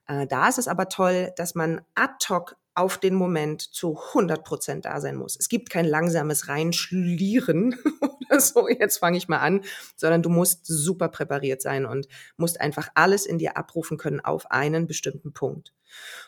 Äh, 0.08 0.28
da 0.28 0.48
ist 0.50 0.60
es 0.60 0.68
aber 0.68 0.88
toll, 0.90 1.32
dass 1.36 1.56
man 1.56 1.82
ad 1.96 2.14
hoc 2.30 2.58
auf 2.76 2.98
den 2.98 3.14
Moment 3.14 3.62
zu 3.62 3.98
100 3.98 4.44
Prozent 4.44 4.86
da 4.86 5.00
sein 5.00 5.16
muss. 5.16 5.36
Es 5.40 5.50
gibt 5.50 5.70
kein 5.70 5.86
langsames 5.86 6.48
Reinschlieren 6.48 7.76
oder 8.02 8.40
so, 8.40 8.68
jetzt 8.68 8.98
fange 8.98 9.18
ich 9.18 9.28
mal 9.28 9.40
an, 9.40 9.62
sondern 9.96 10.24
du 10.24 10.30
musst 10.30 10.66
super 10.66 11.10
präpariert 11.10 11.62
sein 11.62 11.86
und 11.86 12.08
musst 12.38 12.60
einfach 12.60 12.90
alles 12.96 13.26
in 13.26 13.38
dir 13.38 13.58
abrufen 13.58 13.98
können 13.98 14.20
auf 14.20 14.50
einen 14.52 14.88
bestimmten 14.88 15.34
Punkt. 15.34 15.74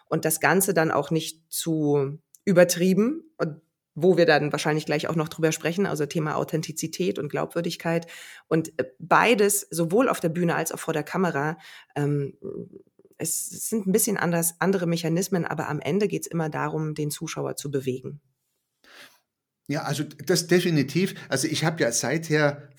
Und 0.07 0.25
das 0.25 0.39
Ganze 0.39 0.73
dann 0.73 0.91
auch 0.91 1.09
nicht 1.09 1.51
zu 1.51 2.19
übertrieben 2.45 3.23
und 3.37 3.61
wo 3.95 4.17
wir 4.17 4.25
dann 4.25 4.51
wahrscheinlich 4.51 4.85
gleich 4.85 5.07
auch 5.07 5.15
noch 5.15 5.29
drüber 5.29 5.53
sprechen, 5.53 5.85
also 5.85 6.05
Thema 6.05 6.35
Authentizität 6.35 7.17
und 7.17 7.29
Glaubwürdigkeit. 7.29 8.07
Und 8.47 8.77
äh, 8.77 8.91
beides, 8.99 9.61
sowohl 9.71 10.09
auf 10.09 10.19
der 10.19 10.29
Bühne 10.29 10.55
als 10.55 10.73
auch 10.73 10.79
vor 10.79 10.93
der 10.93 11.03
Kamera, 11.03 11.57
ähm, 11.95 12.37
es 13.17 13.47
sind 13.69 13.87
ein 13.87 13.91
bisschen 13.91 14.17
anders, 14.17 14.55
andere 14.59 14.87
Mechanismen, 14.87 15.45
aber 15.45 15.69
am 15.69 15.79
Ende 15.79 16.07
geht 16.07 16.23
es 16.23 16.27
immer 16.27 16.49
darum, 16.49 16.95
den 16.95 17.11
Zuschauer 17.11 17.55
zu 17.55 17.71
bewegen. 17.71 18.21
Ja, 19.67 19.83
also 19.83 20.03
das 20.03 20.47
definitiv. 20.47 21.15
Also 21.29 21.47
ich 21.47 21.65
habe 21.65 21.81
ja 21.81 21.91
seither 21.91 22.69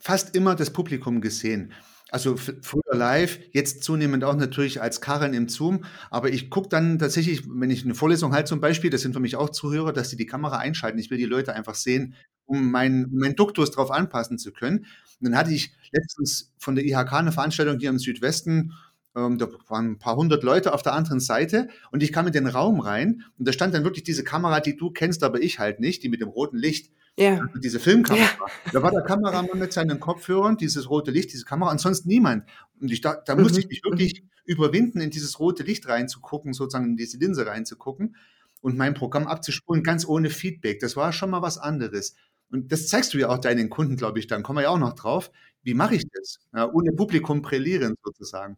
fast 0.00 0.34
immer 0.34 0.54
das 0.54 0.72
Publikum 0.72 1.20
gesehen. 1.20 1.72
Also 2.10 2.36
früher 2.36 2.94
live, 2.94 3.40
jetzt 3.52 3.82
zunehmend 3.82 4.22
auch 4.22 4.36
natürlich 4.36 4.80
als 4.80 5.00
Karren 5.00 5.34
im 5.34 5.48
Zoom. 5.48 5.84
Aber 6.10 6.28
ich 6.30 6.50
gucke 6.50 6.68
dann 6.68 6.98
tatsächlich, 6.98 7.42
wenn 7.48 7.70
ich 7.70 7.84
eine 7.84 7.94
Vorlesung 7.94 8.32
halte 8.32 8.48
zum 8.48 8.60
Beispiel, 8.60 8.90
das 8.90 9.00
sind 9.00 9.14
für 9.14 9.20
mich 9.20 9.36
auch 9.36 9.50
Zuhörer, 9.50 9.92
dass 9.92 10.10
sie 10.10 10.16
die 10.16 10.26
Kamera 10.26 10.58
einschalten. 10.58 10.98
Ich 10.98 11.10
will 11.10 11.18
die 11.18 11.24
Leute 11.24 11.54
einfach 11.54 11.74
sehen, 11.74 12.14
um 12.44 12.70
meinen 12.70 13.10
mein 13.12 13.34
Duktus 13.34 13.70
darauf 13.70 13.90
anpassen 13.90 14.38
zu 14.38 14.52
können. 14.52 14.86
Und 15.20 15.30
dann 15.30 15.36
hatte 15.36 15.52
ich 15.52 15.74
letztens 15.92 16.52
von 16.58 16.74
der 16.74 16.84
IHK 16.84 17.12
eine 17.14 17.32
Veranstaltung 17.32 17.78
hier 17.78 17.90
im 17.90 17.98
Südwesten 17.98 18.74
ähm, 19.16 19.38
da 19.38 19.48
waren 19.68 19.92
ein 19.92 19.98
paar 19.98 20.16
hundert 20.16 20.42
Leute 20.42 20.74
auf 20.74 20.82
der 20.82 20.94
anderen 20.94 21.20
Seite 21.20 21.68
und 21.92 22.02
ich 22.02 22.12
kam 22.12 22.26
in 22.26 22.32
den 22.32 22.46
Raum 22.46 22.80
rein 22.80 23.24
und 23.38 23.46
da 23.46 23.52
stand 23.52 23.74
dann 23.74 23.84
wirklich 23.84 24.04
diese 24.04 24.24
Kamera, 24.24 24.60
die 24.60 24.76
du 24.76 24.90
kennst, 24.90 25.22
aber 25.22 25.40
ich 25.40 25.58
halt 25.58 25.80
nicht, 25.80 26.02
die 26.02 26.08
mit 26.08 26.20
dem 26.20 26.28
roten 26.28 26.58
Licht. 26.58 26.92
Ja. 27.16 27.38
Also 27.40 27.60
diese 27.60 27.78
Filmkamera. 27.78 28.24
Ja. 28.24 28.46
Da 28.72 28.82
war 28.82 28.90
der 28.90 29.02
Kameramann 29.02 29.58
mit 29.58 29.72
seinen 29.72 30.00
Kopfhörern, 30.00 30.56
dieses 30.56 30.90
rote 30.90 31.12
Licht, 31.12 31.32
diese 31.32 31.44
Kamera, 31.44 31.70
ansonsten 31.70 32.08
niemand. 32.08 32.44
Und 32.80 32.90
ich, 32.90 33.00
da, 33.00 33.14
da 33.14 33.36
mhm. 33.36 33.42
musste 33.42 33.60
ich 33.60 33.68
mich 33.68 33.84
wirklich 33.84 34.22
mhm. 34.22 34.28
überwinden, 34.46 35.00
in 35.00 35.10
dieses 35.10 35.38
rote 35.38 35.62
Licht 35.62 35.88
reinzugucken, 35.88 36.52
sozusagen 36.52 36.86
in 36.86 36.96
diese 36.96 37.18
Linse 37.18 37.46
reinzugucken 37.46 38.16
und 38.60 38.76
mein 38.76 38.94
Programm 38.94 39.28
abzuspulen, 39.28 39.84
ganz 39.84 40.06
ohne 40.06 40.30
Feedback. 40.30 40.80
Das 40.80 40.96
war 40.96 41.12
schon 41.12 41.30
mal 41.30 41.42
was 41.42 41.58
anderes. 41.58 42.16
Und 42.50 42.72
das 42.72 42.88
zeigst 42.88 43.14
du 43.14 43.18
ja 43.18 43.28
auch 43.28 43.38
deinen 43.38 43.70
Kunden, 43.70 43.96
glaube 43.96 44.18
ich, 44.18 44.26
dann 44.26 44.42
kommen 44.42 44.58
wir 44.58 44.62
ja 44.62 44.68
auch 44.70 44.78
noch 44.78 44.94
drauf. 44.94 45.30
Wie 45.62 45.74
mache 45.74 45.94
ich 45.96 46.04
das? 46.12 46.38
Ja, 46.52 46.70
ohne 46.72 46.92
Publikum 46.92 47.42
prälieren 47.42 47.94
sozusagen. 48.02 48.56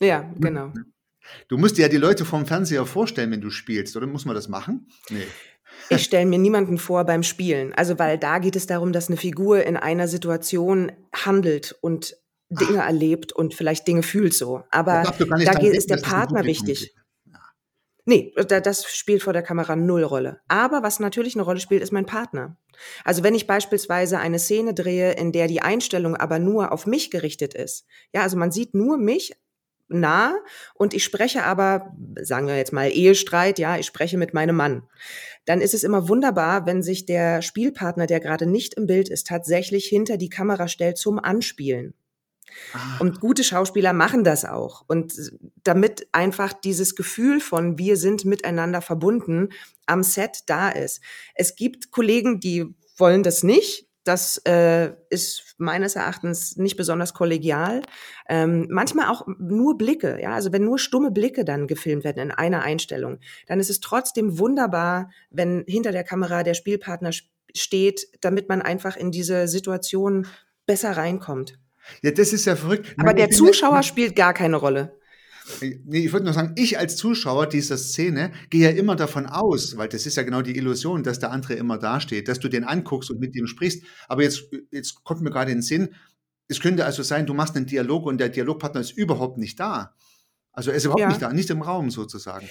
Ja, 0.00 0.32
genau. 0.38 0.72
Du 1.48 1.58
musst 1.58 1.76
dir 1.76 1.82
ja 1.82 1.88
die 1.88 1.96
Leute 1.96 2.24
vom 2.24 2.46
Fernseher 2.46 2.86
vorstellen, 2.86 3.30
wenn 3.30 3.40
du 3.40 3.50
spielst, 3.50 3.96
oder 3.96 4.06
muss 4.06 4.24
man 4.24 4.34
das 4.34 4.48
machen? 4.48 4.88
Nee. 5.10 5.26
Ich 5.90 6.04
stelle 6.04 6.26
mir 6.26 6.38
niemanden 6.38 6.78
vor 6.78 7.04
beim 7.04 7.22
Spielen. 7.22 7.74
Also, 7.74 7.98
weil 7.98 8.18
da 8.18 8.38
geht 8.38 8.56
es 8.56 8.66
darum, 8.66 8.92
dass 8.92 9.08
eine 9.08 9.16
Figur 9.16 9.64
in 9.64 9.76
einer 9.76 10.08
Situation 10.08 10.92
handelt 11.14 11.76
und 11.80 12.16
Dinge 12.50 12.82
Ach. 12.82 12.86
erlebt 12.86 13.32
und 13.32 13.54
vielleicht 13.54 13.86
Dinge 13.86 14.02
fühlt 14.02 14.32
so. 14.32 14.62
Aber 14.70 15.02
da 15.02 15.68
ist 15.68 15.90
der 15.90 15.98
Partner 15.98 16.44
wichtig. 16.44 16.94
Ja. 17.26 17.38
Nee, 18.06 18.32
das 18.48 18.86
spielt 18.86 19.22
vor 19.22 19.34
der 19.34 19.42
Kamera 19.42 19.76
null 19.76 20.02
Rolle. 20.02 20.40
Aber 20.48 20.82
was 20.82 20.98
natürlich 20.98 21.34
eine 21.34 21.42
Rolle 21.42 21.60
spielt, 21.60 21.82
ist 21.82 21.92
mein 21.92 22.06
Partner. 22.06 22.56
Also 23.04 23.22
wenn 23.22 23.34
ich 23.34 23.46
beispielsweise 23.46 24.18
eine 24.18 24.38
Szene 24.38 24.72
drehe, 24.72 25.12
in 25.12 25.32
der 25.32 25.46
die 25.46 25.60
Einstellung 25.60 26.16
aber 26.16 26.38
nur 26.38 26.72
auf 26.72 26.86
mich 26.86 27.10
gerichtet 27.10 27.52
ist. 27.52 27.84
Ja, 28.14 28.22
also 28.22 28.38
man 28.38 28.50
sieht 28.50 28.72
nur 28.72 28.96
mich 28.96 29.34
nah 29.88 30.36
und 30.74 30.94
ich 30.94 31.04
spreche 31.04 31.44
aber, 31.44 31.94
sagen 32.20 32.46
wir 32.46 32.56
jetzt 32.56 32.72
mal 32.72 32.90
Ehestreit, 32.90 33.58
ja, 33.58 33.78
ich 33.78 33.86
spreche 33.86 34.18
mit 34.18 34.34
meinem 34.34 34.56
Mann. 34.56 34.82
Dann 35.44 35.60
ist 35.60 35.74
es 35.74 35.84
immer 35.84 36.08
wunderbar, 36.08 36.66
wenn 36.66 36.82
sich 36.82 37.06
der 37.06 37.42
Spielpartner, 37.42 38.06
der 38.06 38.20
gerade 38.20 38.46
nicht 38.46 38.74
im 38.74 38.86
Bild 38.86 39.08
ist, 39.08 39.26
tatsächlich 39.26 39.86
hinter 39.86 40.16
die 40.16 40.28
Kamera 40.28 40.68
stellt 40.68 40.98
zum 40.98 41.18
Anspielen. 41.18 41.94
Ah. 42.72 42.98
Und 43.00 43.20
gute 43.20 43.44
Schauspieler 43.44 43.92
machen 43.92 44.24
das 44.24 44.44
auch. 44.44 44.84
Und 44.86 45.14
damit 45.64 46.08
einfach 46.12 46.52
dieses 46.52 46.96
Gefühl 46.96 47.40
von 47.40 47.78
wir 47.78 47.96
sind 47.96 48.24
miteinander 48.24 48.80
verbunden 48.80 49.50
am 49.86 50.02
Set 50.02 50.40
da 50.46 50.68
ist. 50.70 51.00
Es 51.34 51.56
gibt 51.56 51.90
Kollegen, 51.90 52.40
die 52.40 52.66
wollen 52.96 53.22
das 53.22 53.42
nicht. 53.42 53.87
Das 54.08 54.38
äh, 54.46 54.92
ist 55.10 55.54
meines 55.58 55.94
Erachtens 55.94 56.56
nicht 56.56 56.78
besonders 56.78 57.12
kollegial. 57.12 57.82
Ähm, 58.26 58.66
manchmal 58.70 59.08
auch 59.08 59.26
nur 59.38 59.76
Blicke, 59.76 60.18
ja, 60.22 60.32
also 60.32 60.50
wenn 60.50 60.64
nur 60.64 60.78
stumme 60.78 61.10
Blicke 61.10 61.44
dann 61.44 61.66
gefilmt 61.66 62.04
werden 62.04 62.22
in 62.22 62.30
einer 62.30 62.62
Einstellung, 62.62 63.18
dann 63.48 63.60
ist 63.60 63.68
es 63.68 63.80
trotzdem 63.80 64.38
wunderbar, 64.38 65.10
wenn 65.28 65.62
hinter 65.68 65.92
der 65.92 66.04
Kamera 66.04 66.42
der 66.42 66.54
Spielpartner 66.54 67.10
steht, 67.54 68.08
damit 68.22 68.48
man 68.48 68.62
einfach 68.62 68.96
in 68.96 69.10
diese 69.10 69.46
Situation 69.46 70.26
besser 70.64 70.96
reinkommt. 70.96 71.58
Ja, 72.00 72.10
das 72.10 72.32
ist 72.32 72.46
ja 72.46 72.56
verrückt. 72.56 72.94
Aber 72.96 73.12
der 73.12 73.28
Zuschauer 73.28 73.82
spielt 73.82 74.16
gar 74.16 74.32
keine 74.32 74.56
Rolle. 74.56 74.97
Nee, 75.60 76.04
ich 76.04 76.12
würde 76.12 76.24
nur 76.24 76.34
sagen, 76.34 76.52
ich 76.56 76.78
als 76.78 76.96
Zuschauer 76.96 77.46
dieser 77.46 77.78
Szene 77.78 78.32
gehe 78.50 78.70
ja 78.70 78.76
immer 78.76 78.96
davon 78.96 79.26
aus, 79.26 79.76
weil 79.76 79.88
das 79.88 80.06
ist 80.06 80.16
ja 80.16 80.22
genau 80.22 80.42
die 80.42 80.56
Illusion, 80.56 81.02
dass 81.02 81.18
der 81.18 81.30
andere 81.30 81.54
immer 81.54 81.78
dasteht, 81.78 82.28
dass 82.28 82.38
du 82.38 82.48
den 82.48 82.64
anguckst 82.64 83.10
und 83.10 83.20
mit 83.20 83.34
ihm 83.34 83.46
sprichst. 83.46 83.82
Aber 84.08 84.22
jetzt, 84.22 84.44
jetzt 84.70 85.04
kommt 85.04 85.22
mir 85.22 85.30
gerade 85.30 85.50
in 85.50 85.58
den 85.58 85.62
Sinn, 85.62 85.94
es 86.48 86.60
könnte 86.60 86.84
also 86.84 87.02
sein, 87.02 87.26
du 87.26 87.34
machst 87.34 87.56
einen 87.56 87.66
Dialog 87.66 88.06
und 88.06 88.18
der 88.18 88.30
Dialogpartner 88.30 88.80
ist 88.80 88.92
überhaupt 88.92 89.38
nicht 89.38 89.60
da. 89.60 89.94
Also 90.52 90.70
er 90.70 90.76
ist 90.76 90.84
überhaupt 90.84 91.02
ja. 91.02 91.08
nicht 91.08 91.22
da, 91.22 91.32
nicht 91.32 91.50
im 91.50 91.62
Raum 91.62 91.90
sozusagen. 91.90 92.48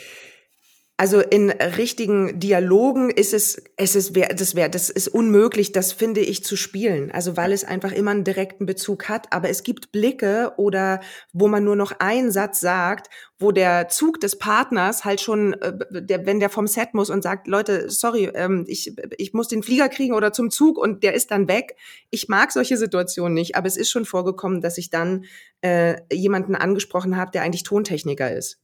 Also 0.99 1.19
in 1.19 1.51
richtigen 1.51 2.39
Dialogen 2.39 3.11
ist 3.11 3.31
es, 3.31 3.61
es 3.75 3.95
ist, 3.95 4.17
das 4.17 4.55
wäre, 4.55 4.71
das 4.71 4.89
ist 4.89 5.07
unmöglich, 5.07 5.71
das 5.71 5.93
finde 5.93 6.21
ich 6.21 6.43
zu 6.43 6.55
spielen. 6.55 7.11
Also 7.11 7.37
weil 7.37 7.51
es 7.51 7.63
einfach 7.63 7.91
immer 7.91 8.09
einen 8.09 8.23
direkten 8.23 8.65
Bezug 8.65 9.07
hat. 9.07 9.31
Aber 9.31 9.47
es 9.47 9.61
gibt 9.61 9.91
Blicke 9.91 10.53
oder 10.57 11.01
wo 11.33 11.47
man 11.47 11.63
nur 11.63 11.75
noch 11.75 11.99
einen 11.99 12.31
Satz 12.31 12.61
sagt, 12.61 13.11
wo 13.37 13.51
der 13.51 13.89
Zug 13.89 14.19
des 14.21 14.39
Partners 14.39 15.05
halt 15.05 15.21
schon, 15.21 15.53
äh, 15.61 15.77
der, 15.91 16.25
wenn 16.25 16.39
der 16.39 16.49
vom 16.49 16.65
Set 16.65 16.95
muss 16.95 17.11
und 17.11 17.21
sagt, 17.21 17.45
Leute, 17.45 17.91
sorry, 17.91 18.31
ähm, 18.33 18.65
ich, 18.67 18.95
ich 19.19 19.33
muss 19.33 19.49
den 19.49 19.61
Flieger 19.61 19.89
kriegen 19.89 20.15
oder 20.15 20.33
zum 20.33 20.49
Zug 20.49 20.79
und 20.79 21.03
der 21.03 21.13
ist 21.13 21.29
dann 21.29 21.47
weg. 21.47 21.75
Ich 22.09 22.27
mag 22.27 22.51
solche 22.51 22.75
Situationen 22.75 23.35
nicht, 23.35 23.55
aber 23.55 23.67
es 23.67 23.77
ist 23.77 23.91
schon 23.91 24.05
vorgekommen, 24.05 24.61
dass 24.61 24.79
ich 24.79 24.89
dann 24.89 25.25
äh, 25.61 25.97
jemanden 26.11 26.55
angesprochen 26.55 27.17
habe, 27.17 27.29
der 27.29 27.43
eigentlich 27.43 27.61
Tontechniker 27.61 28.35
ist. 28.35 28.59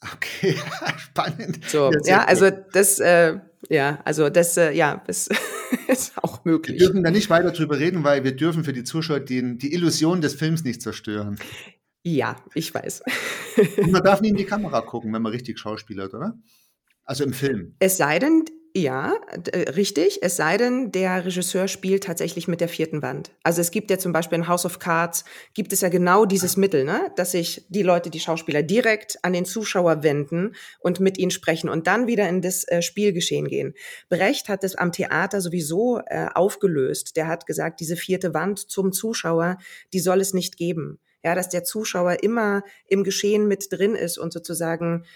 Okay, 0.00 0.56
spannend. 0.98 1.60
So, 1.68 1.90
ja, 2.04 2.24
also 2.24 2.50
das, 2.50 2.98
äh, 2.98 3.38
ja, 3.68 4.00
also 4.04 4.28
das, 4.28 4.56
äh, 4.56 4.72
ja, 4.72 5.02
das 5.06 5.28
ist 5.88 6.12
auch 6.22 6.44
möglich. 6.44 6.80
Wir 6.80 6.86
dürfen 6.86 7.02
da 7.02 7.10
nicht 7.10 7.30
weiter 7.30 7.50
drüber 7.50 7.78
reden, 7.78 8.04
weil 8.04 8.24
wir 8.24 8.36
dürfen 8.36 8.64
für 8.64 8.72
die 8.72 8.84
Zuschauer 8.84 9.20
die, 9.20 9.56
die 9.58 9.72
Illusion 9.72 10.20
des 10.20 10.34
Films 10.34 10.64
nicht 10.64 10.82
zerstören. 10.82 11.38
Ja, 12.02 12.36
ich 12.54 12.72
weiß. 12.72 13.02
Und 13.78 13.90
man 13.90 14.02
darf 14.04 14.20
nie 14.20 14.28
in 14.28 14.36
die 14.36 14.44
Kamera 14.44 14.80
gucken, 14.80 15.12
wenn 15.12 15.22
man 15.22 15.32
richtig 15.32 15.58
schauspielert, 15.58 16.14
oder? 16.14 16.38
Also 17.04 17.24
im 17.24 17.32
Film. 17.32 17.74
Es 17.78 17.96
sei 17.96 18.18
denn, 18.18 18.44
ja, 18.76 19.14
äh, 19.52 19.70
richtig. 19.70 20.18
Es 20.20 20.36
sei 20.36 20.58
denn, 20.58 20.92
der 20.92 21.24
Regisseur 21.24 21.66
spielt 21.66 22.04
tatsächlich 22.04 22.46
mit 22.46 22.60
der 22.60 22.68
vierten 22.68 23.00
Wand. 23.00 23.30
Also 23.42 23.62
es 23.62 23.70
gibt 23.70 23.90
ja 23.90 23.98
zum 23.98 24.12
Beispiel 24.12 24.36
in 24.36 24.48
House 24.48 24.66
of 24.66 24.80
Cards, 24.80 25.24
gibt 25.54 25.72
es 25.72 25.80
ja 25.80 25.88
genau 25.88 26.26
dieses 26.26 26.58
Mittel, 26.58 26.84
ne? 26.84 27.10
dass 27.16 27.30
sich 27.30 27.64
die 27.70 27.82
Leute, 27.82 28.10
die 28.10 28.20
Schauspieler 28.20 28.62
direkt 28.62 29.18
an 29.22 29.32
den 29.32 29.46
Zuschauer 29.46 30.02
wenden 30.02 30.54
und 30.78 31.00
mit 31.00 31.16
ihnen 31.16 31.30
sprechen 31.30 31.70
und 31.70 31.86
dann 31.86 32.06
wieder 32.06 32.28
in 32.28 32.42
das 32.42 32.64
äh, 32.64 32.82
Spielgeschehen 32.82 33.48
gehen. 33.48 33.72
Brecht 34.10 34.50
hat 34.50 34.62
es 34.62 34.74
am 34.74 34.92
Theater 34.92 35.40
sowieso 35.40 36.02
äh, 36.04 36.26
aufgelöst. 36.34 37.16
Der 37.16 37.28
hat 37.28 37.46
gesagt, 37.46 37.80
diese 37.80 37.96
vierte 37.96 38.34
Wand 38.34 38.58
zum 38.58 38.92
Zuschauer, 38.92 39.56
die 39.94 40.00
soll 40.00 40.20
es 40.20 40.34
nicht 40.34 40.58
geben. 40.58 40.98
Ja, 41.24 41.34
dass 41.34 41.48
der 41.48 41.64
Zuschauer 41.64 42.22
immer 42.22 42.62
im 42.86 43.04
Geschehen 43.04 43.48
mit 43.48 43.72
drin 43.72 43.94
ist 43.94 44.18
und 44.18 44.34
sozusagen 44.34 45.06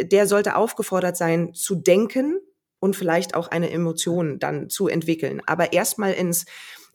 der 0.00 0.26
sollte 0.26 0.56
aufgefordert 0.56 1.16
sein 1.16 1.54
zu 1.54 1.74
denken 1.74 2.38
und 2.78 2.96
vielleicht 2.96 3.34
auch 3.34 3.48
eine 3.48 3.70
Emotion 3.70 4.38
dann 4.38 4.68
zu 4.68 4.88
entwickeln. 4.88 5.42
Aber 5.46 5.72
erstmal 5.72 6.12
ins 6.12 6.46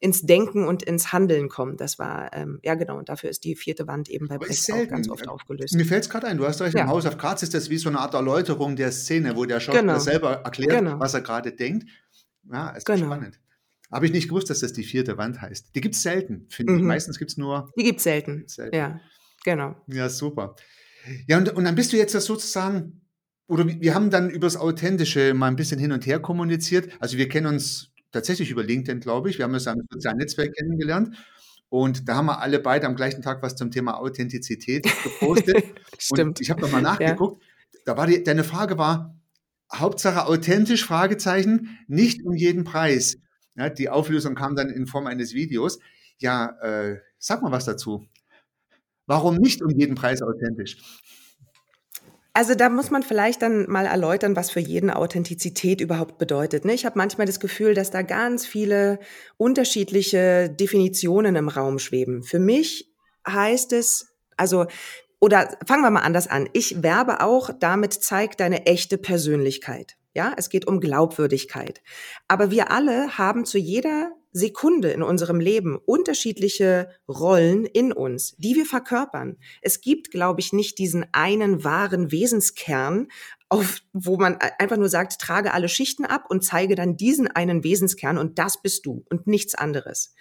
ins 0.01 0.23
Denken 0.23 0.67
und 0.67 0.81
ins 0.81 1.13
Handeln 1.13 1.47
kommen. 1.47 1.77
Das 1.77 2.00
war, 2.00 2.33
ähm, 2.33 2.59
ja 2.63 2.73
genau, 2.73 2.97
und 2.97 3.07
dafür 3.07 3.29
ist 3.29 3.43
die 3.43 3.55
vierte 3.55 3.88
Wand 3.88 4.09
eben 4.09 4.27
bei 4.27 4.39
Brecht 4.39 4.71
auch 4.73 4.88
ganz 4.88 5.07
oft 5.07 5.27
aufgelöst. 5.27 5.75
Mir 5.75 5.85
fällt 5.85 6.03
es 6.03 6.09
gerade 6.09 6.25
ein, 6.27 6.38
du 6.38 6.45
hast 6.45 6.59
recht, 6.59 6.75
ja. 6.75 6.81
im 6.81 6.89
House 6.89 7.05
of 7.05 7.19
Cards 7.19 7.43
ist 7.43 7.53
das 7.53 7.69
wie 7.69 7.77
so 7.77 7.88
eine 7.88 8.00
Art 8.00 8.15
Erläuterung 8.15 8.75
der 8.75 8.91
Szene, 8.91 9.35
wo 9.35 9.45
der 9.45 9.59
Schauspieler 9.59 9.93
genau. 9.93 10.00
selber 10.00 10.31
erklärt, 10.43 10.79
genau. 10.79 11.00
was 11.00 11.13
er 11.13 11.21
gerade 11.21 11.51
denkt. 11.51 11.88
Ja, 12.51 12.71
ist 12.71 12.88
genau. 12.88 13.05
spannend. 13.05 13.39
Habe 13.91 14.07
ich 14.07 14.11
nicht 14.11 14.27
gewusst, 14.27 14.50
dass 14.50 14.61
das 14.61 14.73
die 14.73 14.83
vierte 14.83 15.17
Wand 15.19 15.39
heißt. 15.39 15.75
Die 15.75 15.81
gibt 15.81 15.93
es 15.93 16.01
selten, 16.01 16.47
finde 16.50 16.73
mhm. 16.73 16.79
ich. 16.79 16.85
Meistens 16.85 17.19
gibt 17.19 17.29
es 17.29 17.38
nur. 17.38 17.69
Die 17.77 17.83
gibt 17.83 17.97
es 17.97 18.03
selten. 18.03 18.43
selten. 18.47 18.75
Ja, 18.75 19.00
genau. 19.43 19.75
Ja, 19.85 20.09
super. 20.09 20.55
Ja, 21.27 21.38
und, 21.38 21.50
und 21.50 21.63
dann 21.63 21.75
bist 21.75 21.93
du 21.93 21.97
jetzt 21.97 22.13
sozusagen 22.13 23.00
oder 23.51 23.67
wir 23.67 23.93
haben 23.93 24.10
dann 24.10 24.29
übers 24.29 24.55
Authentische 24.55 25.34
mal 25.34 25.48
ein 25.48 25.58
bisschen 25.58 25.77
hin 25.77 25.91
und 25.91 26.05
her 26.05 26.22
kommuniziert. 26.22 26.89
Also 27.01 27.17
wir 27.17 27.27
kennen 27.27 27.48
uns 27.48 27.91
tatsächlich 28.13 28.50
über 28.50 28.63
LinkedIn, 28.63 29.01
glaube 29.01 29.29
ich. 29.29 29.39
Wir 29.39 29.43
haben 29.43 29.53
uns 29.53 29.67
am 29.67 29.81
sozialen 29.91 30.20
Netzwerk 30.20 30.53
kennengelernt. 30.55 31.17
Und 31.67 32.08
da 32.08 32.15
haben 32.15 32.27
wir 32.27 32.39
alle 32.39 32.60
beide 32.60 32.88
am 32.88 32.96
gleichen 32.96 33.22
Tag 33.22 33.43
was 33.43 33.58
zum 33.58 33.70
Thema 33.70 34.00
Authentizität 34.00 34.88
gepostet. 35.03 35.65
Stimmt. 35.98 36.39
Und 36.39 36.41
ich 36.41 36.50
habe 36.50 36.62
nochmal 36.62 36.81
nachgeguckt. 36.81 37.43
Ja. 37.43 37.79
Da 37.84 37.98
war 37.98 38.08
die, 38.08 38.24
deine 38.24 38.46
Frage 38.46 38.77
war, 38.77 39.20
Hauptsache 39.74 40.27
authentisch, 40.27 40.86
Fragezeichen, 40.86 41.77
nicht 41.88 42.24
um 42.25 42.34
jeden 42.34 42.63
Preis. 42.63 43.17
Ja, 43.55 43.67
die 43.70 43.89
Auflösung 43.89 44.34
kam 44.34 44.55
dann 44.55 44.70
in 44.70 44.88
Form 44.88 45.08
eines 45.08 45.34
Videos. 45.34 45.79
Ja, 46.20 46.58
äh, 46.62 47.00
sag 47.17 47.41
mal 47.41 47.51
was 47.51 47.65
dazu. 47.65 48.08
Warum 49.08 49.36
nicht 49.36 49.62
um 49.62 49.72
jeden 49.72 49.96
Preis 49.96 50.22
authentisch? 50.22 50.77
Also 52.33 52.55
da 52.55 52.69
muss 52.69 52.91
man 52.91 53.03
vielleicht 53.03 53.41
dann 53.41 53.69
mal 53.69 53.85
erläutern, 53.85 54.38
was 54.38 54.51
für 54.51 54.61
jeden 54.61 54.89
Authentizität 54.89 55.81
überhaupt 55.81 56.17
bedeutet. 56.17 56.63
Ne? 56.63 56.73
Ich 56.73 56.85
habe 56.85 56.97
manchmal 56.97 57.27
das 57.27 57.41
Gefühl, 57.41 57.73
dass 57.73 57.91
da 57.91 58.03
ganz 58.03 58.45
viele 58.45 59.00
unterschiedliche 59.35 60.50
Definitionen 60.50 61.35
im 61.35 61.50
Raum 61.50 61.77
schweben. 61.77 62.23
Für 62.23 62.39
mich 62.39 62.89
heißt 63.27 63.73
es, 63.73 64.13
also 64.38 64.65
oder 65.19 65.55
fangen 65.67 65.83
wir 65.83 65.91
mal 65.91 66.01
anders 66.01 66.27
an. 66.27 66.50
Ich 66.53 66.81
werbe 66.81 67.21
auch 67.21 67.51
damit, 67.59 67.93
zeig 67.93 68.38
deine 68.38 68.65
echte 68.65 68.97
Persönlichkeit. 68.97 69.97
Ja, 70.13 70.33
es 70.35 70.50
geht 70.50 70.65
um 70.67 70.79
Glaubwürdigkeit. 70.79 71.81
Aber 72.27 72.50
wir 72.50 72.71
alle 72.71 73.17
haben 73.17 73.45
zu 73.45 73.57
jeder 73.57 74.11
Sekunde 74.31 74.91
in 74.91 75.03
unserem 75.03 75.39
Leben 75.39 75.77
unterschiedliche 75.77 76.89
Rollen 77.07 77.65
in 77.65 77.91
uns, 77.91 78.35
die 78.38 78.55
wir 78.55 78.65
verkörpern. 78.65 79.38
Es 79.61 79.81
gibt, 79.81 80.11
glaube 80.11 80.39
ich, 80.39 80.53
nicht 80.53 80.77
diesen 80.77 81.05
einen 81.11 81.63
wahren 81.63 82.11
Wesenskern, 82.11 83.07
auf, 83.50 83.81
wo 83.91 84.15
man 84.15 84.38
einfach 84.59 84.77
nur 84.77 84.88
sagt, 84.88 85.19
trage 85.19 85.53
alle 85.53 85.67
Schichten 85.67 86.05
ab 86.05 86.25
und 86.29 86.43
zeige 86.43 86.75
dann 86.75 86.95
diesen 86.95 87.27
einen 87.27 87.65
Wesenskern 87.65 88.17
und 88.17 88.39
das 88.39 88.61
bist 88.61 88.85
du 88.85 89.03
und 89.09 89.27
nichts 89.27 89.55
anderes. 89.55 90.13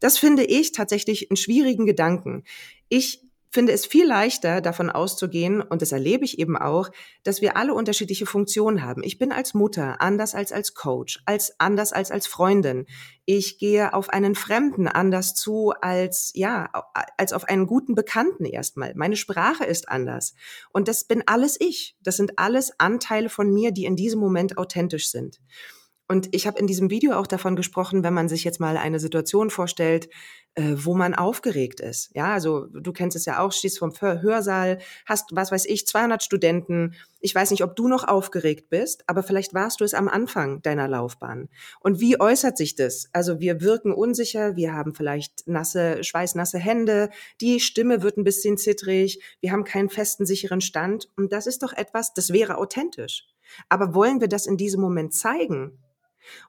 Das 0.00 0.18
finde 0.18 0.44
ich 0.44 0.72
tatsächlich 0.72 1.30
einen 1.30 1.38
schwierigen 1.38 1.86
Gedanken. 1.86 2.44
Ich 2.90 3.22
finde 3.54 3.72
es 3.72 3.86
viel 3.86 4.04
leichter, 4.04 4.60
davon 4.60 4.90
auszugehen, 4.90 5.62
und 5.62 5.80
das 5.80 5.92
erlebe 5.92 6.24
ich 6.24 6.40
eben 6.40 6.58
auch, 6.58 6.90
dass 7.22 7.40
wir 7.40 7.56
alle 7.56 7.72
unterschiedliche 7.72 8.26
Funktionen 8.26 8.82
haben. 8.82 9.04
Ich 9.04 9.16
bin 9.16 9.30
als 9.30 9.54
Mutter 9.54 10.00
anders 10.00 10.34
als 10.34 10.50
als 10.50 10.74
Coach, 10.74 11.22
als 11.24 11.54
anders 11.60 11.92
als 11.92 12.10
als 12.10 12.26
Freundin. 12.26 12.86
Ich 13.26 13.58
gehe 13.58 13.94
auf 13.94 14.10
einen 14.10 14.34
Fremden 14.34 14.88
anders 14.88 15.34
zu 15.34 15.72
als, 15.80 16.32
ja, 16.34 16.68
als 17.16 17.32
auf 17.32 17.44
einen 17.44 17.66
guten 17.66 17.94
Bekannten 17.94 18.44
erstmal. 18.44 18.92
Meine 18.96 19.16
Sprache 19.16 19.64
ist 19.64 19.88
anders. 19.88 20.34
Und 20.72 20.88
das 20.88 21.04
bin 21.04 21.22
alles 21.26 21.58
ich. 21.58 21.96
Das 22.02 22.16
sind 22.16 22.38
alles 22.38 22.72
Anteile 22.78 23.28
von 23.28 23.52
mir, 23.52 23.70
die 23.70 23.84
in 23.84 23.94
diesem 23.94 24.18
Moment 24.18 24.58
authentisch 24.58 25.10
sind. 25.10 25.40
Und 26.06 26.28
ich 26.34 26.46
habe 26.46 26.58
in 26.58 26.66
diesem 26.66 26.90
Video 26.90 27.14
auch 27.14 27.26
davon 27.26 27.56
gesprochen, 27.56 28.04
wenn 28.04 28.12
man 28.12 28.28
sich 28.28 28.44
jetzt 28.44 28.60
mal 28.60 28.76
eine 28.76 29.00
Situation 29.00 29.48
vorstellt, 29.48 30.08
äh, 30.54 30.74
wo 30.76 30.94
man 30.94 31.14
aufgeregt 31.14 31.80
ist. 31.80 32.10
Ja, 32.14 32.34
also 32.34 32.66
du 32.66 32.92
kennst 32.92 33.16
es 33.16 33.24
ja 33.24 33.40
auch, 33.40 33.52
stehst 33.52 33.78
vom 33.78 33.92
Hörsaal, 34.00 34.78
hast, 35.06 35.30
was 35.32 35.50
weiß 35.50 35.64
ich, 35.64 35.86
200 35.86 36.22
Studenten. 36.22 36.94
Ich 37.20 37.34
weiß 37.34 37.50
nicht, 37.50 37.64
ob 37.64 37.74
du 37.74 37.88
noch 37.88 38.06
aufgeregt 38.06 38.68
bist, 38.68 39.02
aber 39.08 39.22
vielleicht 39.22 39.54
warst 39.54 39.80
du 39.80 39.84
es 39.84 39.94
am 39.94 40.08
Anfang 40.08 40.60
deiner 40.62 40.88
Laufbahn. 40.88 41.48
Und 41.80 42.00
wie 42.00 42.20
äußert 42.20 42.58
sich 42.58 42.74
das? 42.74 43.08
Also 43.12 43.40
wir 43.40 43.62
wirken 43.62 43.92
unsicher, 43.92 44.56
wir 44.56 44.74
haben 44.74 44.94
vielleicht 44.94 45.48
nasse, 45.48 46.04
schweißnasse 46.04 46.58
Hände, 46.58 47.10
die 47.40 47.60
Stimme 47.60 48.02
wird 48.02 48.18
ein 48.18 48.24
bisschen 48.24 48.58
zittrig, 48.58 49.20
wir 49.40 49.52
haben 49.52 49.64
keinen 49.64 49.88
festen, 49.88 50.26
sicheren 50.26 50.60
Stand. 50.60 51.08
Und 51.16 51.32
das 51.32 51.46
ist 51.46 51.62
doch 51.62 51.72
etwas, 51.72 52.12
das 52.12 52.30
wäre 52.30 52.58
authentisch. 52.58 53.26
Aber 53.68 53.94
wollen 53.94 54.20
wir 54.20 54.28
das 54.28 54.46
in 54.46 54.56
diesem 54.56 54.80
Moment 54.80 55.14
zeigen? 55.14 55.78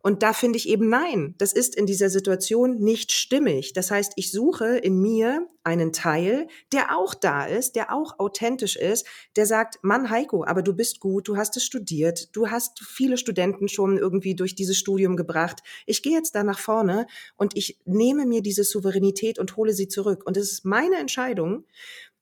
Und 0.02 0.24
da 0.24 0.34
finde 0.34 0.58
ich 0.58 0.70
eben 0.70 0.90
nein, 0.90 1.36
das 1.38 1.54
ist 1.54 1.76
in 1.76 1.86
dieser 1.86 2.10
Situation 2.10 2.80
nicht 2.80 3.12
stimmig. 3.12 3.74
Das 3.74 3.92
heißt, 3.92 4.14
ich 4.16 4.32
suche 4.32 4.78
in 4.78 5.02
mir 5.02 5.48
einen 5.64 5.92
Teil, 5.92 6.48
der 6.72 6.96
auch 6.96 7.14
da 7.14 7.46
ist, 7.46 7.76
der 7.76 7.92
auch 7.92 8.20
authentisch 8.20 8.76
ist, 8.76 9.08
der 9.36 9.46
sagt, 9.46 9.80
Mann 9.82 10.10
Heiko, 10.10 10.46
aber 10.46 10.62
du 10.62 10.74
bist 10.74 11.00
gut, 11.00 11.28
du 11.28 11.38
hast 11.38 11.58
es 11.58 11.64
studiert, 11.64 12.36
du 12.36 12.50
hast 12.50 12.80
viele 12.84 13.18
Studenten 13.18 13.68
schon 13.68 13.98
irgendwie 13.98 14.36
durch 14.36 14.56
dieses 14.56 14.78
Studium 14.78 15.16
gebracht. 15.18 15.62
Ich 15.86 16.04
gehe 16.04 16.14
jetzt 16.14 16.36
da 16.36 16.44
nach 16.44 16.60
vorne 16.60 17.08
und 17.36 17.58
ich 17.58 17.80
nehme 17.86 18.26
mir 18.26 18.42
diese 18.42 18.64
Souveränität 18.64 19.40
und 19.40 19.56
hole 19.58 19.74
sie 19.74 19.88
zurück. 19.88 20.24
Und 20.26 20.38
es 20.38 20.52
ist 20.52 20.66
meine 20.66 20.98
Entscheidung, 20.98 21.66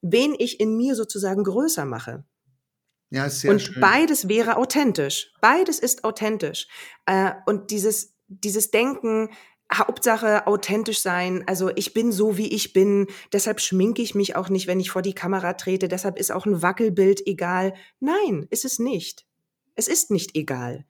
wen 0.02 0.36
ich 0.38 0.60
in 0.60 0.76
mir 0.78 0.96
sozusagen 0.96 1.44
größer 1.44 1.86
mache. 1.86 2.24
Ja, 3.14 3.30
sehr 3.30 3.52
und 3.52 3.62
schön. 3.62 3.80
beides 3.80 4.28
wäre 4.28 4.58
authentisch. 4.58 5.32
Beides 5.40 5.78
ist 5.78 6.04
authentisch. 6.04 6.68
Äh, 7.06 7.34
und 7.46 7.70
dieses, 7.70 8.16
dieses 8.28 8.72
Denken, 8.72 9.30
Hauptsache 9.72 10.48
authentisch 10.48 11.00
sein. 11.00 11.44
Also 11.46 11.70
ich 11.76 11.94
bin 11.94 12.12
so, 12.12 12.38
wie 12.38 12.52
ich 12.52 12.74
bin. 12.74 13.06
Deshalb 13.32 13.62
schminke 13.62 14.02
ich 14.02 14.16
mich 14.16 14.36
auch 14.36 14.50
nicht, 14.50 14.66
wenn 14.66 14.80
ich 14.80 14.90
vor 14.90 15.04
die 15.04 15.14
Kamera 15.14 15.54
trete. 15.54 15.88
Deshalb 15.88 16.18
ist 16.18 16.32
auch 16.32 16.48
ein 16.48 16.64
Wackelbild 16.64 17.28
egal. 17.28 17.76
Nein, 18.00 18.48
ist 18.50 18.66
es 18.66 18.80
nicht. 18.80 19.28
Es 19.76 19.88
ist 19.88 20.10
nicht 20.10 20.36
egal. 20.36 20.86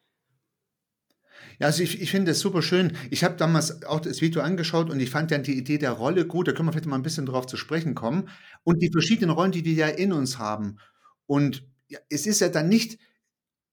Ja, 1.60 1.68
also 1.68 1.84
ich, 1.84 2.01
ich 2.01 2.10
finde 2.10 2.32
das 2.32 2.39
super 2.39 2.62
schön. 2.62 2.96
Ich 3.10 3.25
habe 3.25 3.36
damals 3.36 3.84
auch 3.84 4.00
das 4.00 4.22
Video 4.22 4.42
angeschaut 4.42 4.89
und 4.89 5.01
ich 5.01 5.10
fand 5.10 5.30
dann 5.32 5.44
die 5.44 5.58
Idee 5.58 5.77
der 5.77 5.92
Rolle 5.92 6.25
gut. 6.25 6.48
Da 6.48 6.53
können 6.53 6.70
wir 6.70 6.72
vielleicht 6.72 6.88
mal 6.88 6.96
ein 6.96 7.03
bisschen 7.03 7.25
drauf 7.25 7.48
zu 7.48 7.58
sprechen 7.58 7.96
kommen. 7.96 8.30
Und 8.63 8.82
die 8.82 8.92
verschiedenen 8.94 9.30
Rollen, 9.30 9.51
die 9.51 9.65
wir 9.65 9.74
ja 9.74 9.88
in 9.88 10.13
uns 10.13 10.39
haben. 10.39 10.80
Und 11.25 11.68
ja, 11.94 12.00
es 12.10 12.26
ist 12.26 12.42
ja 12.42 12.50
dann 12.50 12.70
nicht 12.70 12.98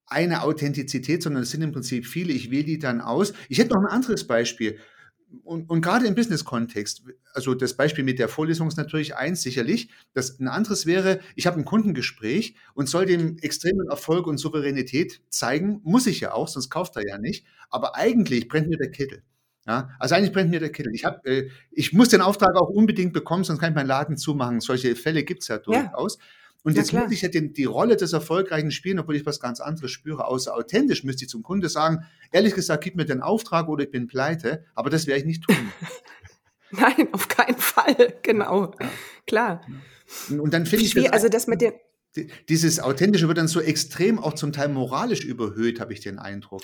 eine 0.06 0.42
Authentizität, 0.42 1.22
sondern 1.22 1.44
es 1.44 1.50
sind 1.50 1.62
im 1.62 1.72
Prinzip 1.72 2.06
viele. 2.06 2.32
Ich 2.32 2.50
wähle 2.50 2.64
die 2.64 2.78
dann 2.78 3.00
aus. 3.00 3.32
Ich 3.48 3.58
hätte 3.58 3.74
noch 3.74 3.80
ein 3.80 3.86
anderes 3.86 4.26
Beispiel. 4.26 4.78
Und, 5.44 5.70
und 5.70 5.80
gerade 5.80 6.06
im 6.06 6.16
Business-Kontext, 6.16 7.04
also 7.32 7.54
das 7.54 7.74
Beispiel 7.74 8.02
mit 8.02 8.18
der 8.18 8.28
Vorlesung 8.28 8.66
ist 8.66 8.76
natürlich 8.76 9.14
eins 9.14 9.42
sicherlich. 9.42 9.88
Das, 10.12 10.40
ein 10.40 10.48
anderes 10.48 10.86
wäre, 10.86 11.20
ich 11.36 11.46
habe 11.46 11.58
ein 11.58 11.64
Kundengespräch 11.64 12.56
und 12.74 12.88
soll 12.88 13.06
dem 13.06 13.38
extremen 13.38 13.88
Erfolg 13.88 14.26
und 14.26 14.38
Souveränität 14.38 15.22
zeigen. 15.30 15.80
Muss 15.84 16.08
ich 16.08 16.18
ja 16.18 16.32
auch, 16.32 16.48
sonst 16.48 16.68
kauft 16.68 16.96
er 16.96 17.06
ja 17.06 17.18
nicht. 17.18 17.46
Aber 17.70 17.94
eigentlich 17.94 18.48
brennt 18.48 18.68
mir 18.68 18.78
der 18.78 18.90
Kittel. 18.90 19.22
Ja, 19.66 19.90
also 20.00 20.16
eigentlich 20.16 20.32
brennt 20.32 20.50
mir 20.50 20.58
der 20.58 20.72
Kittel. 20.72 20.92
Ich, 20.94 21.04
hab, 21.04 21.24
äh, 21.24 21.48
ich 21.70 21.92
muss 21.92 22.08
den 22.08 22.22
Auftrag 22.22 22.56
auch 22.56 22.68
unbedingt 22.68 23.12
bekommen, 23.12 23.44
sonst 23.44 23.60
kann 23.60 23.70
ich 23.70 23.76
meinen 23.76 23.86
Laden 23.86 24.16
zumachen. 24.16 24.60
Solche 24.60 24.96
Fälle 24.96 25.22
gibt 25.22 25.42
es 25.42 25.48
ja 25.48 25.58
durchaus. 25.58 26.16
Ja. 26.18 26.24
Und 26.62 26.76
jetzt 26.76 26.92
muss 26.92 27.10
ich 27.10 27.22
ja 27.22 27.28
den, 27.28 27.54
die 27.54 27.64
Rolle 27.64 27.96
des 27.96 28.12
Erfolgreichen 28.12 28.70
spielen, 28.70 28.98
obwohl 28.98 29.16
ich 29.16 29.24
was 29.24 29.40
ganz 29.40 29.60
anderes 29.60 29.90
spüre. 29.90 30.26
Außer 30.26 30.54
authentisch 30.54 31.04
müsste 31.04 31.24
ich 31.24 31.30
zum 31.30 31.42
Kunde 31.42 31.68
sagen, 31.68 32.04
ehrlich 32.32 32.54
gesagt, 32.54 32.84
gib 32.84 32.96
mir 32.96 33.06
den 33.06 33.22
Auftrag 33.22 33.68
oder 33.68 33.84
ich 33.84 33.90
bin 33.90 34.06
pleite. 34.06 34.64
Aber 34.74 34.90
das 34.90 35.06
werde 35.06 35.20
ich 35.20 35.26
nicht 35.26 35.42
tun. 35.44 35.56
Nein, 36.70 37.08
auf 37.12 37.28
keinen 37.28 37.58
Fall. 37.58 38.14
Genau. 38.22 38.74
Ja. 38.78 38.90
Klar. 39.26 39.66
Und, 40.28 40.40
und 40.40 40.54
dann 40.54 40.66
finde 40.66 40.84
ich, 40.84 40.94
das 40.94 41.06
also 41.12 41.28
das 41.28 41.46
mit 41.46 41.60
den 41.60 41.72
dieses 42.48 42.80
Authentische 42.80 43.28
wird 43.28 43.38
dann 43.38 43.46
so 43.46 43.60
extrem 43.60 44.18
auch 44.18 44.34
zum 44.34 44.52
Teil 44.52 44.68
moralisch 44.68 45.24
überhöht, 45.24 45.78
habe 45.78 45.92
ich 45.92 46.00
den 46.00 46.18
Eindruck. 46.18 46.62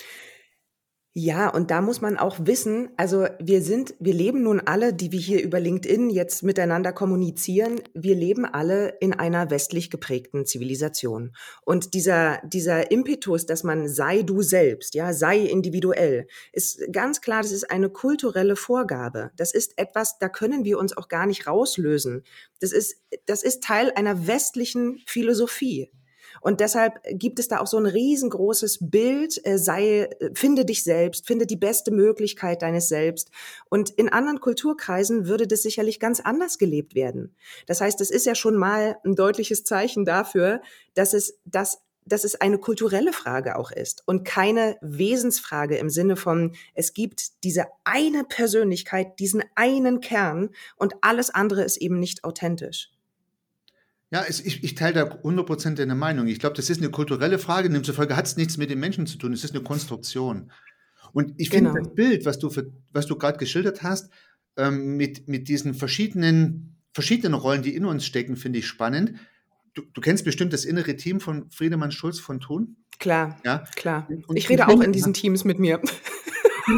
Ja, 1.19 1.49
und 1.49 1.71
da 1.71 1.81
muss 1.81 1.99
man 1.99 2.15
auch 2.15 2.37
wissen, 2.41 2.89
also 2.95 3.25
wir 3.39 3.63
sind, 3.63 3.95
wir 3.99 4.13
leben 4.13 4.43
nun 4.43 4.59
alle, 4.59 4.93
die 4.93 5.11
wir 5.11 5.19
hier 5.19 5.41
über 5.41 5.59
LinkedIn 5.59 6.11
jetzt 6.11 6.43
miteinander 6.43 6.93
kommunizieren, 6.93 7.81
wir 7.95 8.13
leben 8.13 8.45
alle 8.45 8.89
in 8.99 9.13
einer 9.13 9.49
westlich 9.49 9.89
geprägten 9.89 10.45
Zivilisation. 10.45 11.35
Und 11.65 11.95
dieser, 11.95 12.39
dieser 12.45 12.91
Impetus, 12.91 13.47
dass 13.47 13.63
man 13.63 13.87
sei 13.87 14.21
du 14.21 14.43
selbst, 14.43 14.93
ja, 14.93 15.11
sei 15.11 15.39
individuell, 15.39 16.27
ist 16.53 16.81
ganz 16.91 17.19
klar, 17.19 17.41
das 17.41 17.51
ist 17.51 17.71
eine 17.71 17.89
kulturelle 17.89 18.55
Vorgabe. 18.55 19.31
Das 19.37 19.55
ist 19.55 19.79
etwas, 19.79 20.19
da 20.19 20.29
können 20.29 20.65
wir 20.65 20.77
uns 20.77 20.95
auch 20.95 21.07
gar 21.07 21.25
nicht 21.25 21.47
rauslösen. 21.47 22.25
Das 22.59 22.71
ist, 22.71 22.95
das 23.25 23.41
ist 23.41 23.63
Teil 23.63 23.91
einer 23.95 24.27
westlichen 24.27 25.01
Philosophie. 25.07 25.89
Und 26.41 26.59
deshalb 26.59 26.99
gibt 27.11 27.39
es 27.39 27.47
da 27.47 27.59
auch 27.59 27.67
so 27.67 27.77
ein 27.77 27.85
riesengroßes 27.85 28.79
Bild, 28.81 29.39
äh, 29.45 29.57
sei, 29.57 30.09
finde 30.33 30.65
dich 30.65 30.83
selbst, 30.83 31.27
finde 31.27 31.45
die 31.45 31.55
beste 31.55 31.91
Möglichkeit 31.91 32.61
deines 32.61 32.89
Selbst. 32.89 33.29
Und 33.69 33.89
in 33.91 34.09
anderen 34.09 34.39
Kulturkreisen 34.39 35.27
würde 35.27 35.47
das 35.47 35.63
sicherlich 35.63 35.99
ganz 35.99 36.19
anders 36.19 36.57
gelebt 36.57 36.95
werden. 36.95 37.35
Das 37.65 37.81
heißt, 37.81 38.01
es 38.01 38.11
ist 38.11 38.25
ja 38.25 38.35
schon 38.35 38.55
mal 38.55 38.97
ein 39.05 39.15
deutliches 39.15 39.63
Zeichen 39.63 40.05
dafür, 40.05 40.61
dass 40.93 41.13
es, 41.13 41.39
dass 41.45 41.79
dass 42.07 42.23
es 42.23 42.39
eine 42.39 42.57
kulturelle 42.57 43.13
Frage 43.13 43.57
auch 43.57 43.71
ist 43.71 44.03
und 44.05 44.23
keine 44.23 44.77
Wesensfrage 44.81 45.77
im 45.77 45.89
Sinne 45.89 46.15
von, 46.15 46.55
es 46.73 46.93
gibt 46.93 47.43
diese 47.43 47.65
eine 47.83 48.23
Persönlichkeit, 48.23 49.19
diesen 49.19 49.43
einen 49.55 49.99
Kern 49.99 50.49
und 50.77 50.95
alles 51.01 51.29
andere 51.29 51.63
ist 51.63 51.77
eben 51.77 51.99
nicht 51.99 52.23
authentisch. 52.23 52.91
Ja, 54.09 54.23
es, 54.27 54.39
ich, 54.39 54.63
ich 54.63 54.75
teile 54.75 54.93
da 54.93 55.03
100% 55.03 55.75
deine 55.75 55.95
Meinung. 55.95 56.27
Ich 56.27 56.39
glaube, 56.39 56.55
das 56.55 56.69
ist 56.69 56.79
eine 56.79 56.89
kulturelle 56.89 57.39
Frage. 57.39 57.69
Demzufolge 57.69 58.15
hat 58.15 58.25
es 58.25 58.37
nichts 58.37 58.57
mit 58.57 58.69
den 58.69 58.79
Menschen 58.79 59.05
zu 59.05 59.17
tun. 59.17 59.33
Es 59.33 59.43
ist 59.43 59.53
eine 59.53 59.63
Konstruktion. 59.63 60.51
Und 61.11 61.33
ich 61.37 61.49
finde 61.49 61.71
genau. 61.71 61.83
das 61.83 61.93
Bild, 61.93 62.25
was 62.25 62.39
du, 62.39 62.49
für, 62.49 62.71
was 62.91 63.05
du 63.05 63.17
gerade 63.17 63.37
geschildert 63.37 63.83
hast, 63.83 64.09
ähm, 64.55 64.95
mit, 64.95 65.27
mit 65.27 65.49
diesen 65.49 65.73
verschiedenen, 65.73 66.77
verschiedenen 66.93 67.33
Rollen, 67.33 67.63
die 67.63 67.75
in 67.75 67.85
uns 67.85 68.05
stecken, 68.05 68.37
finde 68.37 68.59
ich 68.59 68.67
spannend. 68.67 69.13
Du, 69.73 69.83
du, 69.93 70.01
kennst 70.01 70.23
bestimmt 70.23 70.53
das 70.53 70.63
innere 70.63 70.95
Team 70.95 71.19
von 71.19 71.49
Friedemann 71.51 71.91
Schulz 71.91 72.19
von 72.19 72.39
Thun? 72.39 72.77
Klar, 72.99 73.39
ja? 73.45 73.63
klar. 73.75 74.07
Und 74.27 74.37
ich 74.37 74.49
rede 74.49 74.67
auch 74.67 74.81
in 74.81 74.91
diesen 74.91 75.13
Teams 75.13 75.43
mit 75.43 75.59
mir. 75.59 75.81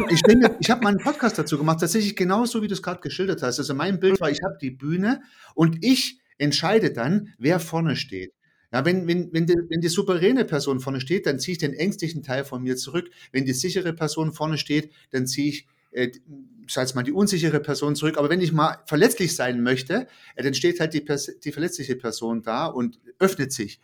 Ich, 0.08 0.22
ich 0.60 0.70
habe 0.70 0.82
mal 0.82 0.90
einen 0.90 1.00
Podcast 1.00 1.36
dazu 1.36 1.58
gemacht, 1.58 1.80
tatsächlich 1.80 2.14
genauso, 2.14 2.62
wie 2.62 2.68
du 2.68 2.74
es 2.74 2.82
gerade 2.82 3.00
geschildert 3.00 3.42
hast. 3.42 3.58
Also 3.58 3.74
mein 3.74 3.98
Bild 3.98 4.20
war, 4.20 4.30
ich 4.30 4.40
habe 4.44 4.56
die 4.60 4.70
Bühne 4.70 5.22
und 5.54 5.84
ich 5.84 6.19
entscheidet 6.40 6.96
dann, 6.96 7.34
wer 7.38 7.60
vorne 7.60 7.96
steht. 7.96 8.32
Ja, 8.72 8.84
wenn, 8.84 9.06
wenn, 9.06 9.32
wenn, 9.32 9.46
die, 9.46 9.56
wenn 9.68 9.80
die 9.80 9.88
souveräne 9.88 10.44
Person 10.44 10.80
vorne 10.80 11.00
steht, 11.00 11.26
dann 11.26 11.40
ziehe 11.40 11.52
ich 11.52 11.58
den 11.58 11.74
ängstlichen 11.74 12.22
Teil 12.22 12.44
von 12.44 12.62
mir 12.62 12.76
zurück. 12.76 13.10
Wenn 13.32 13.44
die 13.44 13.52
sichere 13.52 13.92
Person 13.92 14.32
vorne 14.32 14.58
steht, 14.58 14.92
dann 15.10 15.26
ziehe 15.26 15.48
ich, 15.48 15.66
äh, 15.90 16.10
sag 16.68 16.94
mal, 16.94 17.02
die 17.02 17.12
unsichere 17.12 17.58
Person 17.58 17.96
zurück. 17.96 18.16
Aber 18.16 18.30
wenn 18.30 18.40
ich 18.40 18.52
mal 18.52 18.78
verletzlich 18.86 19.34
sein 19.34 19.62
möchte, 19.62 20.06
äh, 20.36 20.42
dann 20.44 20.54
steht 20.54 20.78
halt 20.78 20.94
die, 20.94 21.04
die 21.04 21.52
verletzliche 21.52 21.96
Person 21.96 22.42
da 22.42 22.66
und 22.66 23.00
öffnet 23.18 23.52
sich. 23.52 23.80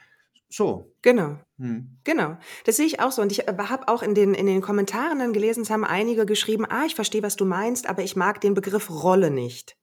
So. 0.48 0.92
Genau. 1.02 1.40
Hm. 1.58 1.98
Genau. 2.04 2.38
Das 2.64 2.76
sehe 2.76 2.86
ich 2.86 3.00
auch 3.00 3.10
so. 3.10 3.22
Und 3.22 3.32
ich 3.32 3.48
äh, 3.48 3.54
habe 3.58 3.88
auch 3.88 4.04
in 4.04 4.14
den, 4.14 4.34
in 4.34 4.46
den 4.46 4.62
Kommentaren 4.62 5.18
dann 5.18 5.32
gelesen, 5.32 5.64
es 5.64 5.70
haben 5.70 5.84
einige 5.84 6.26
geschrieben, 6.26 6.64
ah, 6.64 6.84
ich 6.86 6.94
verstehe, 6.94 7.24
was 7.24 7.34
du 7.34 7.44
meinst, 7.44 7.88
aber 7.88 8.04
ich 8.04 8.14
mag 8.14 8.40
den 8.40 8.54
Begriff 8.54 8.88
Rolle 8.88 9.32
nicht. 9.32 9.76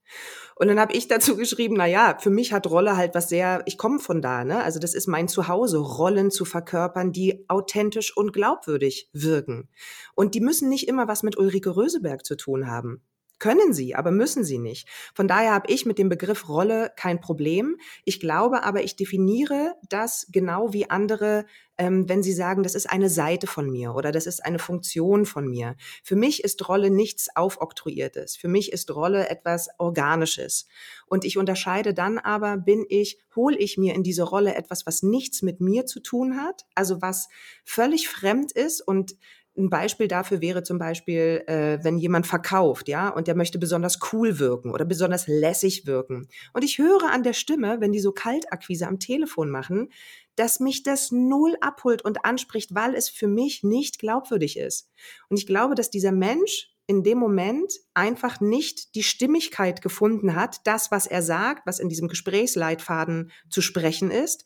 Und 0.63 0.69
dann 0.69 0.79
habe 0.79 0.93
ich 0.93 1.09
dazu 1.09 1.35
geschrieben, 1.35 1.75
na 1.77 1.87
ja, 1.87 2.17
für 2.21 2.29
mich 2.29 2.53
hat 2.53 2.67
Rolle 2.67 2.95
halt 2.95 3.15
was 3.15 3.27
sehr, 3.27 3.63
ich 3.65 3.77
komme 3.77 3.99
von 3.99 4.21
da, 4.21 4.45
ne? 4.45 4.63
Also 4.63 4.79
das 4.79 4.93
ist 4.93 5.07
mein 5.07 5.27
Zuhause, 5.27 5.77
Rollen 5.77 6.31
zu 6.31 6.45
verkörpern, 6.45 7.11
die 7.11 7.43
authentisch 7.49 8.15
und 8.15 8.31
glaubwürdig 8.31 9.09
wirken. 9.11 9.67
Und 10.15 10.35
die 10.35 10.39
müssen 10.39 10.69
nicht 10.69 10.87
immer 10.87 11.05
was 11.09 11.21
mit 11.21 11.37
Ulrike 11.37 11.75
Röseberg 11.75 12.25
zu 12.25 12.37
tun 12.37 12.67
haben 12.67 13.01
Können 13.43 13.73
sie, 13.73 13.93
aber 13.93 14.11
müssen 14.11 14.45
sie 14.45 14.57
nicht. 14.57 14.87
Von 15.13 15.27
daher 15.27 15.51
habe 15.51 15.69
ich 15.69 15.85
mit 15.85 15.97
dem 15.97 16.07
Begriff 16.07 16.47
Rolle 16.47 16.93
kein 16.95 17.19
Problem. 17.19 17.75
Ich 18.05 18.21
glaube 18.21 18.63
aber, 18.63 18.85
ich 18.85 18.95
definiere 18.95 19.75
das 19.89 20.27
genau 20.31 20.71
wie 20.71 20.89
andere 20.89 21.43
ähm, 21.77 22.07
wenn 22.07 22.21
Sie 22.21 22.33
sagen, 22.33 22.63
das 22.63 22.75
ist 22.75 22.89
eine 22.89 23.09
Seite 23.09 23.47
von 23.47 23.69
mir 23.69 23.95
oder 23.95 24.11
das 24.11 24.27
ist 24.27 24.45
eine 24.45 24.59
Funktion 24.59 25.25
von 25.25 25.47
mir. 25.47 25.75
Für 26.03 26.15
mich 26.15 26.43
ist 26.43 26.67
Rolle 26.69 26.91
nichts 26.91 27.35
Aufoktroyiertes. 27.35 28.35
Für 28.35 28.47
mich 28.47 28.71
ist 28.71 28.93
Rolle 28.93 29.27
etwas 29.29 29.69
Organisches. 29.79 30.67
Und 31.07 31.25
ich 31.25 31.37
unterscheide 31.37 31.93
dann 31.93 32.19
aber, 32.19 32.57
bin 32.57 32.85
ich, 32.87 33.17
hole 33.35 33.57
ich 33.57 33.77
mir 33.77 33.95
in 33.95 34.03
diese 34.03 34.23
Rolle 34.23 34.53
etwas, 34.55 34.85
was 34.85 35.01
nichts 35.01 35.41
mit 35.41 35.61
mir 35.61 35.85
zu 35.85 35.99
tun 35.99 36.37
hat, 36.37 36.65
also 36.75 37.01
was 37.01 37.27
völlig 37.63 38.07
fremd 38.07 38.51
ist 38.51 38.81
und 38.81 39.15
ein 39.55 39.69
Beispiel 39.69 40.07
dafür 40.07 40.41
wäre 40.41 40.63
zum 40.63 40.79
Beispiel, 40.79 41.43
äh, 41.47 41.77
wenn 41.83 41.97
jemand 41.97 42.25
verkauft, 42.25 42.87
ja, 42.87 43.09
und 43.09 43.27
der 43.27 43.35
möchte 43.35 43.59
besonders 43.59 43.99
cool 44.11 44.39
wirken 44.39 44.71
oder 44.71 44.83
besonders 44.83 45.27
lässig 45.27 45.85
wirken. 45.85 46.27
Und 46.53 46.63
ich 46.63 46.79
höre 46.79 47.11
an 47.11 47.23
der 47.23 47.33
Stimme, 47.33 47.79
wenn 47.79 47.91
die 47.91 47.99
so 47.99 48.11
Kaltakquise 48.11 48.87
am 48.87 48.99
Telefon 48.99 49.51
machen, 49.51 49.91
dass 50.35 50.59
mich 50.59 50.81
das 50.81 51.11
null 51.11 51.55
abholt 51.61 52.03
und 52.03 52.25
anspricht, 52.25 52.73
weil 52.73 52.95
es 52.95 53.09
für 53.09 53.27
mich 53.27 53.63
nicht 53.63 53.99
glaubwürdig 53.99 54.57
ist. 54.57 54.89
Und 55.29 55.37
ich 55.37 55.45
glaube, 55.45 55.75
dass 55.75 55.91
dieser 55.91 56.11
Mensch 56.11 56.69
in 56.87 57.03
dem 57.03 57.17
Moment 57.17 57.71
einfach 57.93 58.41
nicht 58.41 58.95
die 58.95 59.03
Stimmigkeit 59.03 59.81
gefunden 59.81 60.35
hat, 60.35 60.61
das, 60.65 60.91
was 60.91 61.07
er 61.07 61.21
sagt, 61.21 61.65
was 61.65 61.79
in 61.79 61.89
diesem 61.89 62.07
Gesprächsleitfaden 62.07 63.31
zu 63.49 63.61
sprechen 63.61 64.11
ist, 64.11 64.45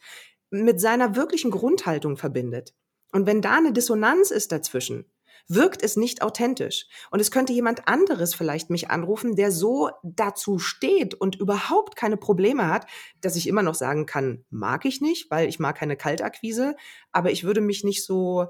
mit 0.49 0.79
seiner 0.79 1.15
wirklichen 1.15 1.51
Grundhaltung 1.51 2.17
verbindet. 2.17 2.73
Und 3.11 3.25
wenn 3.25 3.41
da 3.41 3.55
eine 3.55 3.73
Dissonanz 3.73 4.31
ist 4.31 4.51
dazwischen, 4.51 5.05
wirkt 5.47 5.81
es 5.81 5.95
nicht 5.95 6.21
authentisch. 6.21 6.87
Und 7.09 7.19
es 7.19 7.31
könnte 7.31 7.53
jemand 7.53 7.87
anderes 7.87 8.35
vielleicht 8.35 8.69
mich 8.69 8.89
anrufen, 8.89 9.35
der 9.35 9.51
so 9.51 9.89
dazu 10.03 10.59
steht 10.59 11.13
und 11.13 11.35
überhaupt 11.37 11.95
keine 11.95 12.17
Probleme 12.17 12.67
hat, 12.67 12.85
dass 13.21 13.35
ich 13.35 13.47
immer 13.47 13.63
noch 13.63 13.75
sagen 13.75 14.05
kann, 14.05 14.43
mag 14.49 14.85
ich 14.85 15.01
nicht, 15.01 15.31
weil 15.31 15.47
ich 15.47 15.59
mag 15.59 15.77
keine 15.77 15.95
Kaltakquise, 15.95 16.75
aber 17.11 17.31
ich 17.31 17.43
würde 17.43 17.61
mich 17.61 17.83
nicht 17.83 18.03
so 18.05 18.47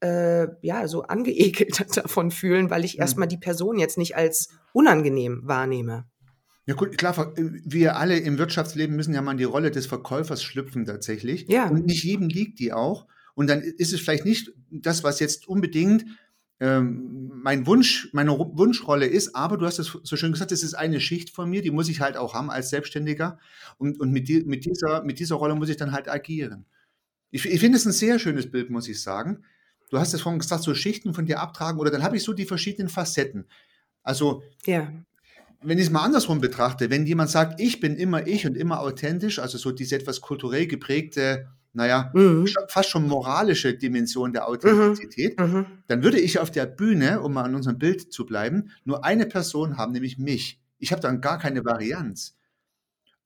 äh, 0.00 0.48
ja 0.62 0.88
so 0.88 1.02
angeekelt 1.02 1.84
davon 1.96 2.30
fühlen, 2.30 2.70
weil 2.70 2.84
ich 2.84 2.96
mhm. 2.96 3.02
erstmal 3.02 3.28
die 3.28 3.38
Person 3.38 3.78
jetzt 3.78 3.98
nicht 3.98 4.16
als 4.16 4.48
unangenehm 4.72 5.42
wahrnehme. 5.44 6.06
Ja 6.66 6.74
gut, 6.74 6.96
klar, 6.98 7.32
wir 7.36 7.96
alle 7.96 8.18
im 8.18 8.38
Wirtschaftsleben 8.38 8.94
müssen 8.94 9.14
ja 9.14 9.22
mal 9.22 9.32
in 9.32 9.38
die 9.38 9.44
Rolle 9.44 9.70
des 9.70 9.86
Verkäufers 9.86 10.42
schlüpfen 10.42 10.84
tatsächlich. 10.84 11.46
Ja. 11.48 11.68
Und 11.68 11.86
nicht 11.86 12.04
jedem 12.04 12.28
liegt 12.28 12.60
die 12.60 12.72
auch. 12.72 13.06
Und 13.34 13.48
dann 13.48 13.60
ist 13.60 13.92
es 13.92 14.00
vielleicht 14.00 14.24
nicht 14.24 14.52
das, 14.70 15.04
was 15.04 15.20
jetzt 15.20 15.48
unbedingt 15.48 16.04
ähm, 16.60 17.30
mein 17.42 17.66
Wunsch, 17.66 18.10
meine 18.12 18.32
Wunschrolle 18.32 19.06
ist, 19.06 19.34
aber 19.34 19.56
du 19.56 19.64
hast 19.64 19.78
es 19.78 19.98
so 20.02 20.16
schön 20.16 20.32
gesagt, 20.32 20.52
es 20.52 20.62
ist 20.62 20.74
eine 20.74 21.00
Schicht 21.00 21.30
von 21.30 21.48
mir, 21.48 21.62
die 21.62 21.70
muss 21.70 21.88
ich 21.88 22.00
halt 22.00 22.18
auch 22.18 22.34
haben 22.34 22.50
als 22.50 22.68
Selbstständiger. 22.68 23.38
Und, 23.78 23.98
und 23.98 24.12
mit, 24.12 24.28
die, 24.28 24.44
mit, 24.44 24.66
dieser, 24.66 25.02
mit 25.02 25.18
dieser 25.18 25.36
Rolle 25.36 25.54
muss 25.54 25.70
ich 25.70 25.78
dann 25.78 25.92
halt 25.92 26.08
agieren. 26.08 26.66
Ich, 27.30 27.46
ich 27.46 27.60
finde 27.60 27.78
es 27.78 27.86
ein 27.86 27.92
sehr 27.92 28.18
schönes 28.18 28.50
Bild, 28.50 28.68
muss 28.68 28.88
ich 28.88 29.00
sagen. 29.00 29.42
Du 29.88 29.98
hast 29.98 30.12
es 30.12 30.20
vorhin 30.20 30.38
gesagt, 30.38 30.62
so 30.62 30.74
Schichten 30.74 31.14
von 31.14 31.24
dir 31.24 31.40
abtragen 31.40 31.80
oder 31.80 31.90
dann 31.90 32.02
habe 32.02 32.16
ich 32.16 32.22
so 32.22 32.34
die 32.34 32.44
verschiedenen 32.44 32.90
Facetten. 32.90 33.46
Also, 34.02 34.42
ja. 34.66 34.92
wenn 35.62 35.78
ich 35.78 35.86
es 35.86 35.90
mal 35.90 36.04
andersrum 36.04 36.40
betrachte, 36.40 36.90
wenn 36.90 37.06
jemand 37.06 37.30
sagt, 37.30 37.58
ich 37.58 37.80
bin 37.80 37.96
immer 37.96 38.26
ich 38.26 38.46
und 38.46 38.56
immer 38.56 38.80
authentisch, 38.80 39.38
also 39.38 39.56
so 39.56 39.72
diese 39.72 39.96
etwas 39.96 40.20
kulturell 40.20 40.66
geprägte 40.66 41.48
naja, 41.72 42.10
mhm. 42.14 42.48
fast 42.68 42.90
schon 42.90 43.06
moralische 43.06 43.74
Dimension 43.74 44.32
der 44.32 44.48
Authentizität, 44.48 45.38
mhm. 45.38 45.46
mhm. 45.46 45.66
dann 45.86 46.02
würde 46.02 46.18
ich 46.18 46.38
auf 46.38 46.50
der 46.50 46.66
Bühne, 46.66 47.20
um 47.20 47.32
mal 47.32 47.44
an 47.44 47.54
unserem 47.54 47.78
Bild 47.78 48.12
zu 48.12 48.26
bleiben, 48.26 48.70
nur 48.84 49.04
eine 49.04 49.26
Person 49.26 49.76
haben, 49.76 49.92
nämlich 49.92 50.18
mich. 50.18 50.60
Ich 50.78 50.92
habe 50.92 51.02
dann 51.02 51.20
gar 51.20 51.38
keine 51.38 51.64
Varianz. 51.64 52.36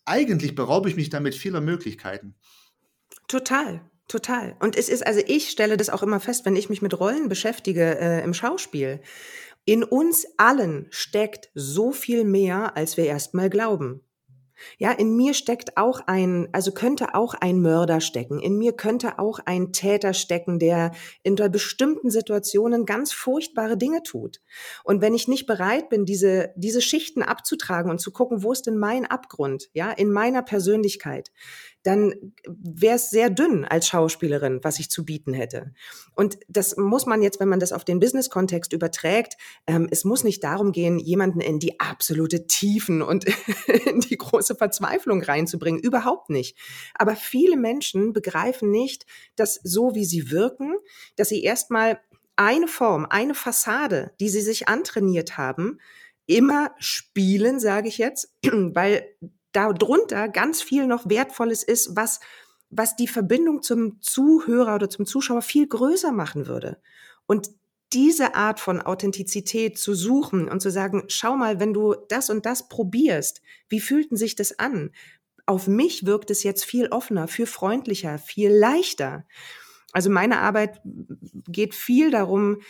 Eigentlich 0.05 0.55
beraube 0.55 0.89
ich 0.89 0.97
mich 0.97 1.09
damit 1.09 1.35
vieler 1.35 1.61
Möglichkeiten. 1.61 2.35
Total. 3.29 3.81
Total. 4.07 4.55
Und 4.61 4.77
es 4.77 4.91
ist, 4.91 5.07
also 5.07 5.21
ich 5.27 5.49
stelle 5.49 5.79
das 5.79 5.89
auch 5.89 6.03
immer 6.03 6.21
fest, 6.21 6.45
wenn 6.45 6.57
ich 6.57 6.69
mich 6.69 6.83
mit 6.83 6.99
Rollen 7.01 7.29
beschäftige 7.29 7.99
äh, 7.99 8.23
im 8.23 8.35
Schauspiel. 8.35 9.01
In 9.65 9.83
uns 9.83 10.27
allen 10.37 10.87
steckt 10.91 11.51
so 11.55 11.91
viel 11.91 12.25
mehr, 12.25 12.77
als 12.77 12.99
wir 12.99 13.07
erstmal 13.07 13.49
glauben. 13.49 14.03
Ja, 14.79 14.93
in 14.93 15.17
mir 15.17 15.35
steckt 15.35 15.77
auch 15.77 16.01
ein, 16.07 16.49
also 16.53 16.73
könnte 16.73 17.15
auch 17.15 17.35
ein 17.35 17.61
Mörder 17.61 18.01
stecken. 18.01 18.41
In 18.41 18.57
mir 18.57 18.73
könnte 18.73 19.19
auch 19.19 19.41
ein 19.45 19.73
Täter 19.73 20.15
stecken, 20.15 20.59
der 20.59 20.93
in 21.23 21.37
bestimmten 21.37 22.11
Situationen 22.11 22.87
ganz 22.87 23.13
furchtbare 23.13 23.77
Dinge 23.77 24.03
tut. 24.03 24.41
Und 24.85 25.01
wenn 25.01 25.15
ich 25.15 25.29
nicht 25.29 25.47
bereit 25.47 25.89
bin, 25.89 26.05
diese, 26.05 26.53
diese 26.57 26.81
Schichten 26.81 27.23
abzutragen 27.23 27.91
und 27.91 28.01
zu 28.01 28.13
gucken, 28.13 28.43
wo 28.43 28.53
ist 28.53 28.67
denn 28.67 28.79
mein 28.79 29.07
Abgrund, 29.07 29.69
ja, 29.73 29.91
in 29.91 30.11
meiner 30.11 30.43
Persönlichkeit, 30.43 31.31
dann 31.85 32.33
wäre 32.47 32.97
es 32.97 33.11
sehr 33.11 33.31
dünn 33.31 33.65
als 33.65 33.87
Schauspielerin, 33.87 34.61
was 34.63 34.79
ich 34.79 34.91
zu 34.91 35.05
bieten 35.05 35.35
hätte. 35.35 35.73
Und 36.15 36.39
das 36.49 36.77
muss 36.77 37.05
man 37.05 37.23
jetzt, 37.23 37.41
wenn 37.41 37.49
man 37.49 37.61
das 37.61 37.73
auf 37.73 37.85
den 37.85 38.01
Business-Kontext 38.01 38.73
überträgt, 38.73 39.37
ähm, 39.67 39.87
es 39.91 40.05
muss 40.05 40.25
nicht 40.25 40.43
darum 40.43 40.73
gehen, 40.73 40.99
jemanden 40.99 41.41
in 41.41 41.59
die 41.59 41.79
absolute 41.79 42.47
Tiefen 42.47 43.03
und 43.03 43.27
in 43.87 44.01
die 44.01 44.17
große 44.17 44.57
Verzweiflung 44.57 45.23
reinzubringen. 45.23 45.81
Überhaupt 45.81 46.31
nicht. 46.31 46.57
Aber 46.95 47.17
viele 47.17 47.59
Menschen 47.59 48.15
begreifen 48.15 48.71
nicht, 48.71 49.05
dass 49.37 49.61
so 49.63 49.95
wie 49.95 50.07
sie 50.07 50.31
wirken, 50.31 50.75
dass 51.17 51.29
sie 51.29 51.43
erstmal 51.43 52.01
eine 52.37 52.67
Form, 52.67 53.07
eine 53.09 53.35
Fassade, 53.35 54.13
die 54.21 54.31
sie 54.31 54.41
sich 54.41 54.69
antrainiert 54.69 55.37
haben, 55.37 55.79
immer 56.27 56.75
spielen, 56.79 57.61
sage 57.61 57.89
ich 57.89 57.99
jetzt, 57.99 58.35
weil 58.43 59.07
darunter 59.55 60.29
ganz 60.29 60.63
viel 60.63 60.87
noch 60.87 61.09
Wertvolles 61.09 61.63
ist, 61.63 61.97
was, 61.97 62.21
was 62.71 62.97
die 62.97 63.09
Verbindung 63.09 63.63
zum 63.63 64.01
Zuhörer 64.03 64.75
oder 64.75 64.91
zum 64.91 65.07
Zuschauer 65.07 65.43
viel 65.43 65.67
größer 65.67 66.13
machen 66.13 66.47
würde. 66.47 66.79
Und 67.27 67.51
diese 67.93 68.35
Art 68.35 68.59
von 68.59 68.83
Authentizität 68.83 69.79
zu 69.79 69.95
suchen 69.95 70.49
und 70.49 70.61
zu 70.61 70.71
sagen, 70.71 71.05
schau 71.09 71.37
mal, 71.37 71.61
wenn 71.61 71.73
du 71.73 71.95
das 72.09 72.29
und 72.29 72.45
das 72.45 72.69
probierst, 72.69 73.41
wie 73.69 73.81
fühlten 73.81 74.17
sich 74.17 74.35
das 74.35 74.59
an? 74.59 74.91
Auf 75.47 75.69
mich 75.69 76.05
wirkt 76.05 76.31
es 76.31 76.43
jetzt 76.43 76.65
viel 76.65 76.89
offener, 76.89 77.29
viel 77.29 77.47
freundlicher, 77.47 78.19
viel 78.19 78.51
leichter. 78.51 79.25
Also 79.93 80.11
meine 80.11 80.41
Arbeit 80.41 80.81
geht 80.85 81.75
viel 81.75 82.11
darum, 82.11 82.63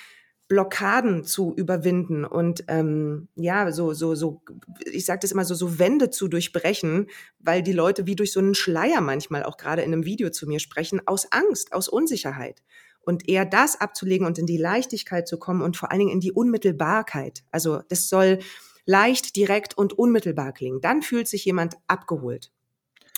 Blockaden 0.54 1.24
zu 1.24 1.52
überwinden 1.56 2.24
und 2.24 2.62
ähm, 2.68 3.26
ja, 3.34 3.72
so, 3.72 3.92
so, 3.92 4.14
so, 4.14 4.40
ich 4.84 5.04
sage 5.04 5.18
das 5.18 5.32
immer 5.32 5.44
so, 5.44 5.56
so 5.56 5.80
Wände 5.80 6.10
zu 6.10 6.28
durchbrechen, 6.28 7.08
weil 7.40 7.64
die 7.64 7.72
Leute 7.72 8.06
wie 8.06 8.14
durch 8.14 8.30
so 8.30 8.38
einen 8.38 8.54
Schleier 8.54 9.00
manchmal 9.00 9.42
auch 9.42 9.56
gerade 9.56 9.82
in 9.82 9.92
einem 9.92 10.04
Video 10.04 10.30
zu 10.30 10.46
mir 10.46 10.60
sprechen, 10.60 11.00
aus 11.06 11.32
Angst, 11.32 11.72
aus 11.72 11.88
Unsicherheit. 11.88 12.62
Und 13.00 13.28
eher 13.28 13.44
das 13.44 13.80
abzulegen 13.80 14.28
und 14.28 14.38
in 14.38 14.46
die 14.46 14.56
Leichtigkeit 14.56 15.26
zu 15.26 15.40
kommen 15.40 15.60
und 15.60 15.76
vor 15.76 15.90
allen 15.90 15.98
Dingen 15.98 16.12
in 16.12 16.20
die 16.20 16.30
Unmittelbarkeit. 16.30 17.42
Also 17.50 17.80
das 17.88 18.08
soll 18.08 18.38
leicht, 18.86 19.34
direkt 19.34 19.76
und 19.76 19.92
unmittelbar 19.92 20.52
klingen. 20.52 20.80
Dann 20.80 21.02
fühlt 21.02 21.26
sich 21.26 21.44
jemand 21.44 21.74
abgeholt. 21.88 22.52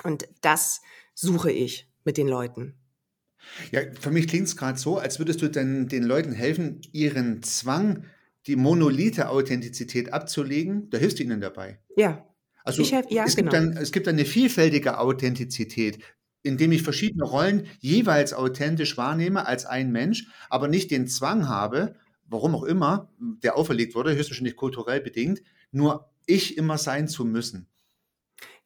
Und 0.04 0.26
das 0.40 0.80
suche 1.12 1.52
ich 1.52 1.86
mit 2.02 2.16
den 2.16 2.28
Leuten. 2.28 2.76
Ja, 3.70 3.80
für 3.98 4.10
mich 4.10 4.28
klingt 4.28 4.48
es 4.48 4.56
gerade 4.56 4.78
so, 4.78 4.98
als 4.98 5.18
würdest 5.18 5.42
du 5.42 5.48
den, 5.48 5.88
den 5.88 6.02
Leuten 6.02 6.32
helfen, 6.32 6.80
ihren 6.92 7.42
Zwang, 7.42 8.04
die 8.46 8.56
monolithe 8.56 9.28
Authentizität 9.28 10.12
abzulegen. 10.12 10.88
Da 10.90 10.98
hilfst 10.98 11.18
du 11.18 11.22
ihnen 11.22 11.40
dabei. 11.40 11.80
Ja. 11.96 12.24
Also 12.64 12.84
helf, 12.84 13.06
ja, 13.10 13.24
es, 13.24 13.36
genau. 13.36 13.50
gibt 13.50 13.62
dann, 13.62 13.76
es 13.76 13.92
gibt 13.92 14.06
dann 14.06 14.16
eine 14.16 14.24
vielfältige 14.24 14.98
Authentizität, 14.98 16.00
indem 16.42 16.72
ich 16.72 16.82
verschiedene 16.82 17.24
Rollen 17.24 17.66
jeweils 17.78 18.34
authentisch 18.34 18.96
wahrnehme 18.96 19.46
als 19.46 19.66
ein 19.66 19.92
Mensch, 19.92 20.28
aber 20.50 20.66
nicht 20.66 20.90
den 20.90 21.06
Zwang 21.06 21.48
habe, 21.48 21.94
warum 22.24 22.54
auch 22.56 22.64
immer, 22.64 23.12
der 23.18 23.56
auferlegt 23.56 23.94
wurde, 23.94 24.16
höchstwahrscheinlich 24.16 24.56
kulturell 24.56 25.00
bedingt, 25.00 25.42
nur 25.70 26.10
ich 26.26 26.56
immer 26.56 26.76
sein 26.76 27.06
zu 27.06 27.24
müssen. 27.24 27.68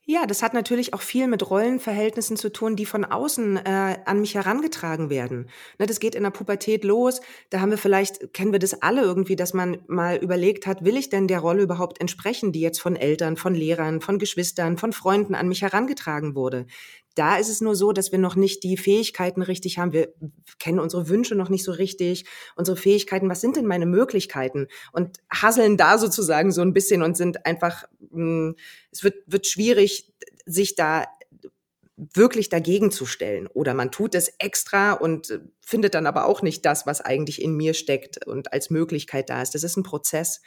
Ja, 0.06 0.26
das 0.26 0.42
hat 0.42 0.54
natürlich 0.54 0.92
auch 0.94 1.02
viel 1.02 1.28
mit 1.28 1.48
Rollenverhältnissen 1.50 2.36
zu 2.36 2.50
tun, 2.50 2.74
die 2.74 2.86
von 2.86 3.04
außen 3.04 3.58
äh, 3.58 3.98
an 4.06 4.20
mich 4.20 4.34
herangetragen 4.34 5.10
werden. 5.10 5.48
Ne, 5.78 5.86
das 5.86 6.00
geht 6.00 6.14
in 6.14 6.22
der 6.22 6.30
Pubertät 6.30 6.84
los. 6.84 7.20
Da 7.50 7.60
haben 7.60 7.70
wir 7.70 7.78
vielleicht, 7.78 8.32
kennen 8.32 8.50
wir 8.50 8.58
das 8.58 8.82
alle 8.82 9.02
irgendwie, 9.02 9.36
dass 9.36 9.54
man 9.54 9.78
mal 9.86 10.16
überlegt 10.16 10.66
hat, 10.66 10.84
will 10.84 10.96
ich 10.96 11.10
denn 11.10 11.28
der 11.28 11.40
Rolle 11.40 11.62
überhaupt 11.62 12.00
entsprechen, 12.00 12.50
die 12.50 12.60
jetzt 12.60 12.80
von 12.80 12.96
Eltern, 12.96 13.36
von 13.36 13.54
Lehrern, 13.54 14.00
von 14.00 14.18
Geschwistern, 14.18 14.78
von 14.78 14.92
Freunden 14.92 15.34
an 15.34 15.48
mich 15.48 15.62
herangetragen 15.62 16.34
wurde. 16.34 16.66
Da 17.14 17.36
ist 17.36 17.48
es 17.48 17.60
nur 17.60 17.74
so, 17.74 17.92
dass 17.92 18.12
wir 18.12 18.18
noch 18.18 18.36
nicht 18.36 18.62
die 18.62 18.76
Fähigkeiten 18.76 19.42
richtig 19.42 19.78
haben. 19.78 19.92
Wir 19.92 20.12
kennen 20.58 20.78
unsere 20.78 21.08
Wünsche 21.08 21.34
noch 21.34 21.48
nicht 21.48 21.64
so 21.64 21.72
richtig, 21.72 22.24
unsere 22.56 22.76
Fähigkeiten. 22.76 23.28
Was 23.28 23.40
sind 23.40 23.56
denn 23.56 23.66
meine 23.66 23.86
Möglichkeiten? 23.86 24.68
Und 24.92 25.18
hasseln 25.30 25.76
da 25.76 25.98
sozusagen 25.98 26.52
so 26.52 26.62
ein 26.62 26.72
bisschen 26.72 27.02
und 27.02 27.16
sind 27.16 27.46
einfach, 27.46 27.84
hm, 28.10 28.56
es 28.92 29.02
wird, 29.02 29.16
wird 29.26 29.46
schwierig, 29.46 30.12
sich 30.46 30.76
da 30.76 31.06
wirklich 31.96 32.48
dagegen 32.48 32.90
zu 32.90 33.06
stellen. 33.06 33.46
Oder 33.48 33.74
man 33.74 33.90
tut 33.90 34.14
es 34.14 34.32
extra 34.38 34.92
und 34.92 35.40
findet 35.60 35.94
dann 35.94 36.06
aber 36.06 36.26
auch 36.26 36.42
nicht 36.42 36.64
das, 36.64 36.86
was 36.86 37.00
eigentlich 37.00 37.42
in 37.42 37.54
mir 37.54 37.74
steckt 37.74 38.26
und 38.26 38.52
als 38.52 38.70
Möglichkeit 38.70 39.28
da 39.30 39.42
ist. 39.42 39.54
Das 39.54 39.64
ist 39.64 39.76
ein 39.76 39.82
Prozess. 39.82 40.40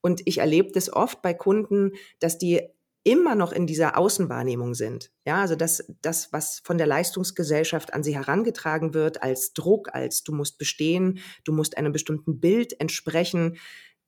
Und 0.00 0.22
ich 0.24 0.38
erlebe 0.38 0.72
das 0.72 0.92
oft 0.92 1.22
bei 1.22 1.34
Kunden, 1.34 1.92
dass 2.18 2.38
die 2.38 2.62
immer 3.02 3.34
noch 3.34 3.52
in 3.52 3.66
dieser 3.66 3.96
Außenwahrnehmung 3.96 4.74
sind. 4.74 5.10
Ja, 5.24 5.40
also 5.40 5.56
das, 5.56 5.84
das, 6.02 6.32
was 6.32 6.60
von 6.64 6.76
der 6.78 6.86
Leistungsgesellschaft 6.86 7.94
an 7.94 8.02
sie 8.02 8.14
herangetragen 8.14 8.92
wird, 8.92 9.22
als 9.22 9.52
Druck, 9.52 9.94
als 9.94 10.22
du 10.22 10.32
musst 10.32 10.58
bestehen, 10.58 11.20
du 11.44 11.52
musst 11.52 11.78
einem 11.78 11.92
bestimmten 11.92 12.40
Bild 12.40 12.78
entsprechen, 12.80 13.56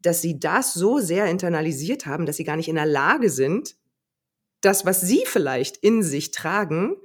dass 0.00 0.20
sie 0.20 0.38
das 0.38 0.74
so 0.74 0.98
sehr 0.98 1.26
internalisiert 1.26 2.07
haben, 2.07 2.26
dass 2.26 2.37
sie 2.37 2.44
gar 2.44 2.57
nicht 2.57 2.68
in 2.68 2.74
der 2.74 2.87
Lage 2.87 3.31
sind, 3.31 3.76
das, 4.61 4.85
was 4.85 5.00
sie 5.00 5.22
vielleicht 5.26 5.78
in 5.78 6.02
sich 6.02 6.31
tragen, 6.31 6.96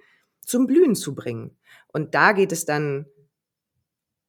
zum 0.43 0.67
Blühen 0.67 0.95
zu 0.95 1.15
bringen. 1.15 1.57
Und 1.87 2.15
da 2.15 2.33
geht 2.33 2.51
es 2.51 2.65
dann 2.65 3.05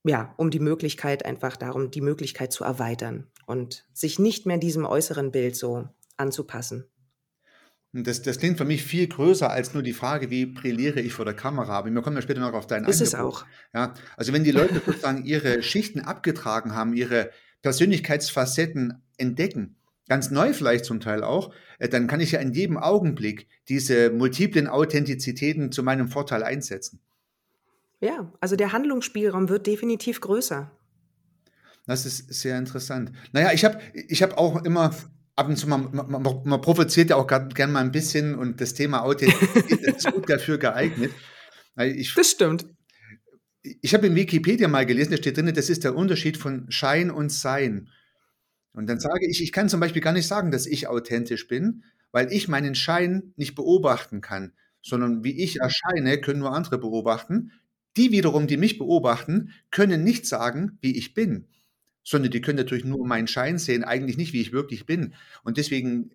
ja, 0.04 0.32
um 0.36 0.50
die 0.50 0.60
Möglichkeit, 0.60 1.24
einfach 1.24 1.56
darum, 1.56 1.90
die 1.90 2.00
Möglichkeit 2.00 2.52
zu 2.52 2.64
erweitern 2.64 3.26
und 3.46 3.86
sich 3.92 4.18
nicht 4.18 4.46
mehr 4.46 4.58
diesem 4.58 4.84
äußeren 4.84 5.32
Bild 5.32 5.56
so 5.56 5.88
anzupassen. 6.16 6.86
Das, 8.04 8.22
das 8.22 8.38
klingt 8.38 8.58
für 8.58 8.64
mich 8.64 8.82
viel 8.82 9.06
größer 9.06 9.50
als 9.50 9.74
nur 9.74 9.82
die 9.82 9.92
Frage, 9.92 10.30
wie 10.30 10.46
brilliere 10.46 11.00
ich 11.00 11.12
vor 11.12 11.24
der 11.24 11.34
Kamera. 11.34 11.78
Aber 11.78 11.92
wir 11.92 12.02
kommen 12.02 12.16
ja 12.16 12.22
später 12.22 12.40
noch 12.40 12.52
auf 12.52 12.66
deinen 12.66 12.86
Ist 12.86 13.00
Angebot. 13.00 13.06
es 13.06 13.14
auch. 13.14 13.46
Ja, 13.74 13.94
also 14.16 14.32
wenn 14.32 14.44
die 14.44 14.50
Leute 14.50 14.80
sozusagen 14.84 15.24
ihre 15.24 15.62
Schichten 15.62 16.00
abgetragen 16.00 16.74
haben, 16.74 16.94
ihre 16.94 17.30
Persönlichkeitsfacetten 17.62 19.02
entdecken, 19.16 19.76
ganz 20.08 20.30
neu 20.30 20.52
vielleicht 20.52 20.84
zum 20.84 21.00
Teil 21.00 21.22
auch, 21.22 21.52
äh, 21.78 21.88
dann 21.88 22.06
kann 22.06 22.20
ich 22.20 22.32
ja 22.32 22.40
in 22.40 22.52
jedem 22.52 22.78
Augenblick 22.78 23.46
diese 23.68 24.10
multiplen 24.10 24.66
Authentizitäten 24.66 25.72
zu 25.72 25.82
meinem 25.82 26.08
Vorteil 26.08 26.42
einsetzen. 26.42 27.00
Ja, 28.00 28.32
also 28.40 28.56
der 28.56 28.72
Handlungsspielraum 28.72 29.48
wird 29.48 29.66
definitiv 29.66 30.20
größer. 30.20 30.70
Das 31.86 32.04
ist 32.04 32.32
sehr 32.32 32.58
interessant. 32.58 33.12
Naja, 33.32 33.52
ich 33.52 33.64
habe 33.64 33.80
ich 33.94 34.22
hab 34.22 34.36
auch 34.36 34.62
immer 34.64 34.94
ab 35.38 35.48
und 35.48 35.56
zu 35.56 35.68
mal, 35.68 35.78
man, 35.78 36.22
man 36.44 36.60
provoziert 36.60 37.10
ja 37.10 37.16
auch 37.16 37.26
gerne 37.28 37.72
mal 37.72 37.80
ein 37.80 37.92
bisschen 37.92 38.34
und 38.34 38.60
das 38.60 38.74
Thema 38.74 39.02
Authentizität 39.02 39.80
ist 39.82 40.12
gut 40.12 40.28
dafür 40.28 40.58
geeignet. 40.58 41.12
Ich, 41.76 42.12
das 42.14 42.32
stimmt. 42.32 42.66
Ich 43.62 43.94
habe 43.94 44.08
in 44.08 44.16
Wikipedia 44.16 44.66
mal 44.66 44.84
gelesen, 44.84 45.12
da 45.12 45.16
steht 45.16 45.36
drin, 45.36 45.52
das 45.54 45.70
ist 45.70 45.84
der 45.84 45.94
Unterschied 45.94 46.36
von 46.38 46.68
Schein 46.70 47.10
und 47.10 47.30
Sein. 47.30 47.88
Und 48.72 48.88
dann 48.88 48.98
sage 48.98 49.28
ich, 49.28 49.40
ich 49.40 49.52
kann 49.52 49.68
zum 49.68 49.78
Beispiel 49.78 50.02
gar 50.02 50.12
nicht 50.12 50.26
sagen, 50.26 50.50
dass 50.50 50.66
ich 50.66 50.88
authentisch 50.88 51.46
bin, 51.46 51.84
weil 52.10 52.32
ich 52.32 52.48
meinen 52.48 52.74
Schein 52.74 53.32
nicht 53.36 53.54
beobachten 53.54 54.20
kann, 54.20 54.54
sondern 54.82 55.22
wie 55.22 55.40
ich 55.40 55.60
erscheine, 55.60 56.20
können 56.20 56.40
nur 56.40 56.52
andere 56.52 56.78
beobachten. 56.78 57.52
Die 57.96 58.10
wiederum, 58.10 58.48
die 58.48 58.56
mich 58.56 58.76
beobachten, 58.78 59.52
können 59.70 60.02
nicht 60.02 60.26
sagen, 60.26 60.78
wie 60.80 60.96
ich 60.96 61.14
bin, 61.14 61.46
sondern 62.08 62.30
die 62.30 62.40
können 62.40 62.56
natürlich 62.56 62.84
nur 62.84 63.06
meinen 63.06 63.28
Schein 63.28 63.58
sehen, 63.58 63.84
eigentlich 63.84 64.16
nicht, 64.16 64.32
wie 64.32 64.40
ich 64.40 64.52
wirklich 64.52 64.86
bin. 64.86 65.14
Und 65.44 65.58
deswegen 65.58 66.10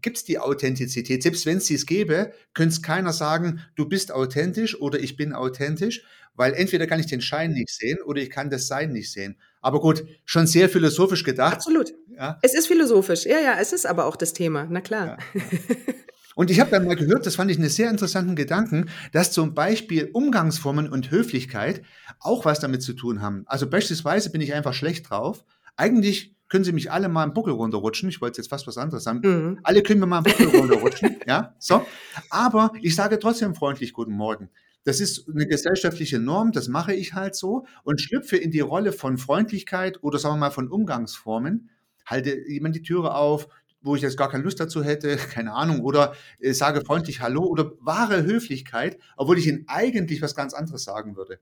gibt 0.00 0.16
es 0.16 0.24
die 0.24 0.38
Authentizität. 0.38 1.22
Selbst 1.22 1.46
wenn 1.46 1.58
es 1.58 1.64
dies 1.64 1.84
gäbe, 1.86 2.32
könnte 2.54 2.74
es 2.74 2.82
keiner 2.82 3.12
sagen, 3.12 3.60
du 3.74 3.88
bist 3.88 4.12
authentisch 4.12 4.80
oder 4.80 5.00
ich 5.00 5.16
bin 5.16 5.32
authentisch, 5.32 6.04
weil 6.34 6.54
entweder 6.54 6.86
kann 6.86 7.00
ich 7.00 7.06
den 7.06 7.20
Schein 7.20 7.52
nicht 7.52 7.70
sehen 7.70 7.98
oder 8.02 8.22
ich 8.22 8.30
kann 8.30 8.50
das 8.50 8.68
Sein 8.68 8.92
nicht 8.92 9.10
sehen. 9.10 9.36
Aber 9.60 9.80
gut, 9.80 10.04
schon 10.24 10.46
sehr 10.46 10.68
philosophisch 10.68 11.24
gedacht. 11.24 11.54
Absolut. 11.54 11.92
Ja. 12.16 12.38
Es 12.42 12.54
ist 12.54 12.68
philosophisch. 12.68 13.26
Ja, 13.26 13.40
ja, 13.40 13.58
es 13.60 13.72
ist 13.72 13.84
aber 13.84 14.06
auch 14.06 14.16
das 14.16 14.32
Thema. 14.32 14.66
Na 14.70 14.80
klar. 14.80 15.18
Ja, 15.34 15.40
ja. 15.40 15.94
Und 16.34 16.50
ich 16.50 16.60
habe 16.60 16.70
dann 16.70 16.86
mal 16.86 16.96
gehört, 16.96 17.26
das 17.26 17.36
fand 17.36 17.50
ich 17.50 17.58
einen 17.58 17.68
sehr 17.68 17.90
interessanten 17.90 18.36
Gedanken, 18.36 18.88
dass 19.12 19.32
zum 19.32 19.54
Beispiel 19.54 20.10
Umgangsformen 20.12 20.88
und 20.88 21.10
Höflichkeit 21.10 21.82
auch 22.20 22.44
was 22.44 22.60
damit 22.60 22.82
zu 22.82 22.94
tun 22.94 23.22
haben. 23.22 23.44
Also 23.46 23.68
beispielsweise 23.68 24.30
bin 24.30 24.40
ich 24.40 24.54
einfach 24.54 24.74
schlecht 24.74 25.10
drauf. 25.10 25.44
Eigentlich 25.76 26.34
können 26.48 26.64
Sie 26.64 26.72
mich 26.72 26.92
alle 26.92 27.08
mal 27.08 27.22
einen 27.22 27.32
Buckel 27.32 27.54
runterrutschen. 27.54 28.10
Ich 28.10 28.20
wollte 28.20 28.40
jetzt 28.40 28.48
fast 28.48 28.66
was 28.66 28.76
anderes 28.76 29.04
sagen. 29.04 29.20
Mhm. 29.22 29.60
Alle 29.62 29.82
können 29.82 30.00
mir 30.00 30.06
mal 30.06 30.18
einen 30.18 30.24
Buckel 30.24 30.48
runterrutschen. 30.48 31.16
ja, 31.26 31.54
so. 31.58 31.86
Aber 32.28 32.72
ich 32.82 32.94
sage 32.94 33.18
trotzdem 33.18 33.54
freundlich 33.54 33.92
Guten 33.94 34.12
Morgen. 34.12 34.50
Das 34.84 35.00
ist 35.00 35.28
eine 35.28 35.46
gesellschaftliche 35.46 36.18
Norm, 36.18 36.50
das 36.50 36.68
mache 36.68 36.92
ich 36.92 37.14
halt 37.14 37.36
so 37.36 37.66
und 37.84 38.00
schlüpfe 38.00 38.36
in 38.36 38.50
die 38.50 38.60
Rolle 38.60 38.92
von 38.92 39.16
Freundlichkeit 39.16 40.02
oder 40.02 40.18
sagen 40.18 40.34
wir 40.34 40.40
mal 40.40 40.50
von 40.50 40.68
Umgangsformen, 40.68 41.70
halte 42.04 42.36
jemand 42.48 42.74
die 42.74 42.82
Türe 42.82 43.14
auf, 43.14 43.48
wo 43.82 43.96
ich 43.96 44.02
jetzt 44.02 44.16
gar 44.16 44.30
keine 44.30 44.44
Lust 44.44 44.60
dazu 44.60 44.82
hätte, 44.82 45.16
keine 45.32 45.52
Ahnung, 45.52 45.80
oder 45.80 46.14
äh, 46.38 46.52
sage 46.52 46.84
freundlich 46.84 47.20
Hallo 47.20 47.44
oder 47.44 47.72
wahre 47.80 48.22
Höflichkeit, 48.22 48.98
obwohl 49.16 49.38
ich 49.38 49.46
Ihnen 49.46 49.64
eigentlich 49.66 50.22
was 50.22 50.34
ganz 50.34 50.54
anderes 50.54 50.84
sagen 50.84 51.16
würde. 51.16 51.38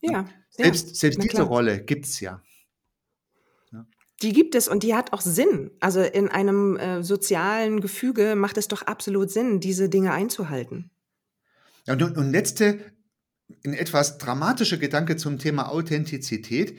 Ja. 0.00 0.28
Selbst, 0.48 0.88
ja, 0.88 0.94
selbst 0.94 1.22
diese 1.22 1.42
Rolle 1.42 1.82
gibt 1.82 2.06
es 2.06 2.20
ja. 2.20 2.42
ja. 3.70 3.86
Die 4.22 4.32
gibt 4.32 4.54
es 4.54 4.66
und 4.66 4.82
die 4.82 4.94
hat 4.94 5.12
auch 5.12 5.20
Sinn. 5.20 5.70
Also 5.80 6.00
in 6.00 6.28
einem 6.28 6.76
äh, 6.76 7.02
sozialen 7.02 7.80
Gefüge 7.80 8.34
macht 8.34 8.56
es 8.56 8.68
doch 8.68 8.82
absolut 8.82 9.30
Sinn, 9.30 9.60
diese 9.60 9.88
Dinge 9.88 10.12
einzuhalten. 10.12 10.90
Ja, 11.86 11.94
und, 11.94 12.16
und 12.16 12.30
letzte, 12.30 12.80
ein 13.64 13.74
etwas 13.74 14.18
dramatischer 14.18 14.78
Gedanke 14.78 15.16
zum 15.16 15.38
Thema 15.38 15.70
Authentizität. 15.70 16.78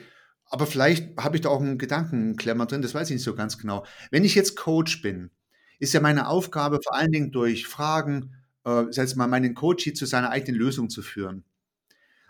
Aber 0.52 0.68
vielleicht 0.68 1.18
habe 1.18 1.38
ich 1.38 1.42
da 1.42 1.50
auch 1.50 1.62
einen 1.62 1.78
Gedankenklemmer 1.78 2.66
drin, 2.66 2.82
das 2.82 2.94
weiß 2.94 3.10
ich 3.10 3.16
nicht 3.16 3.24
so 3.24 3.36
ganz 3.36 3.58
genau. 3.58 3.86
Wenn 4.12 4.26
ich 4.26 4.36
jetzt 4.36 4.58
Coach 4.58 5.02
bin, 5.02 5.32
ist 5.80 5.94
ja 5.94 6.02
meine 6.02 6.28
Aufgabe 6.28 6.80
vor 6.84 6.94
allen 6.94 7.14
Dingen 7.14 7.32
durch 7.32 7.68
Fragen, 7.68 8.36
äh, 8.66 8.84
jetzt 8.92 9.16
mal 9.16 9.28
meinen 9.28 9.56
Coach 9.56 9.94
zu 9.94 10.06
seiner 10.06 10.30
eigenen 10.30 10.60
Lösung 10.60 10.90
zu 10.90 11.02
führen 11.02 11.46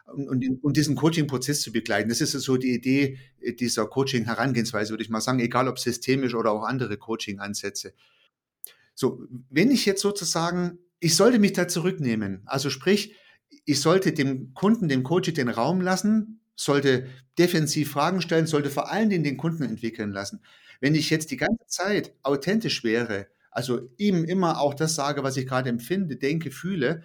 und, 0.05 0.29
und, 0.29 0.63
und 0.63 0.77
diesen 0.77 0.95
Coaching-Prozess 0.95 1.61
zu 1.61 1.71
begleiten. 1.71 2.09
Das 2.09 2.21
ist 2.21 2.31
so 2.33 2.57
die 2.57 2.73
Idee 2.73 3.17
äh, 3.39 3.53
dieser 3.53 3.87
Coaching-Herangehensweise, 3.87 4.91
würde 4.91 5.03
ich 5.03 5.09
mal 5.09 5.21
sagen, 5.21 5.39
egal 5.39 5.67
ob 5.67 5.79
systemisch 5.79 6.35
oder 6.35 6.51
auch 6.51 6.63
andere 6.63 6.97
Coaching-Ansätze. 6.97 7.93
So, 8.93 9.25
wenn 9.49 9.71
ich 9.71 9.85
jetzt 9.85 10.01
sozusagen, 10.01 10.77
ich 10.99 11.15
sollte 11.15 11.39
mich 11.39 11.53
da 11.53 11.67
zurücknehmen, 11.67 12.43
also 12.45 12.69
sprich, 12.69 13.15
ich 13.65 13.81
sollte 13.81 14.13
dem 14.13 14.53
Kunden, 14.53 14.87
dem 14.87 15.01
Coach 15.03 15.33
den 15.33 15.49
Raum 15.49 15.81
lassen, 15.81 16.40
sollte 16.63 17.07
defensiv 17.37 17.91
Fragen 17.91 18.21
stellen, 18.21 18.47
sollte 18.47 18.69
vor 18.69 18.91
allen 18.91 19.09
Dingen 19.09 19.23
den 19.23 19.37
Kunden 19.37 19.63
entwickeln 19.63 20.11
lassen. 20.11 20.41
Wenn 20.79 20.95
ich 20.95 21.09
jetzt 21.09 21.31
die 21.31 21.37
ganze 21.37 21.65
Zeit 21.67 22.13
authentisch 22.23 22.83
wäre, 22.83 23.27
also 23.51 23.89
ihm 23.97 24.23
immer 24.23 24.59
auch 24.59 24.73
das 24.73 24.95
sage, 24.95 25.23
was 25.23 25.37
ich 25.37 25.47
gerade 25.47 25.69
empfinde, 25.69 26.15
denke, 26.15 26.51
fühle, 26.51 27.03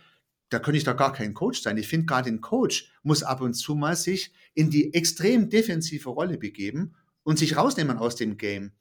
da 0.49 0.59
könnte 0.59 0.79
ich 0.79 0.85
doch 0.85 0.97
gar 0.97 1.13
kein 1.13 1.35
Coach 1.35 1.61
sein. 1.61 1.77
Ich 1.77 1.89
finde, 1.89 2.07
gerade 2.07 2.31
ein 2.31 2.41
Coach 2.41 2.93
muss 3.03 3.23
ab 3.23 3.41
und 3.41 3.55
zu 3.55 3.75
mal 3.75 3.97
sich 3.97 4.33
in 4.55 4.71
die 4.71 4.95
extrem 4.95 5.51
defensive 5.51 6.09
Rolle 6.09 6.39
begeben 6.39 6.95
und 7.25 7.39
sich 7.39 7.57
rausnehmen 7.57 7.99
aus 7.99 8.15
dem 8.15 8.37
Game, 8.37 8.73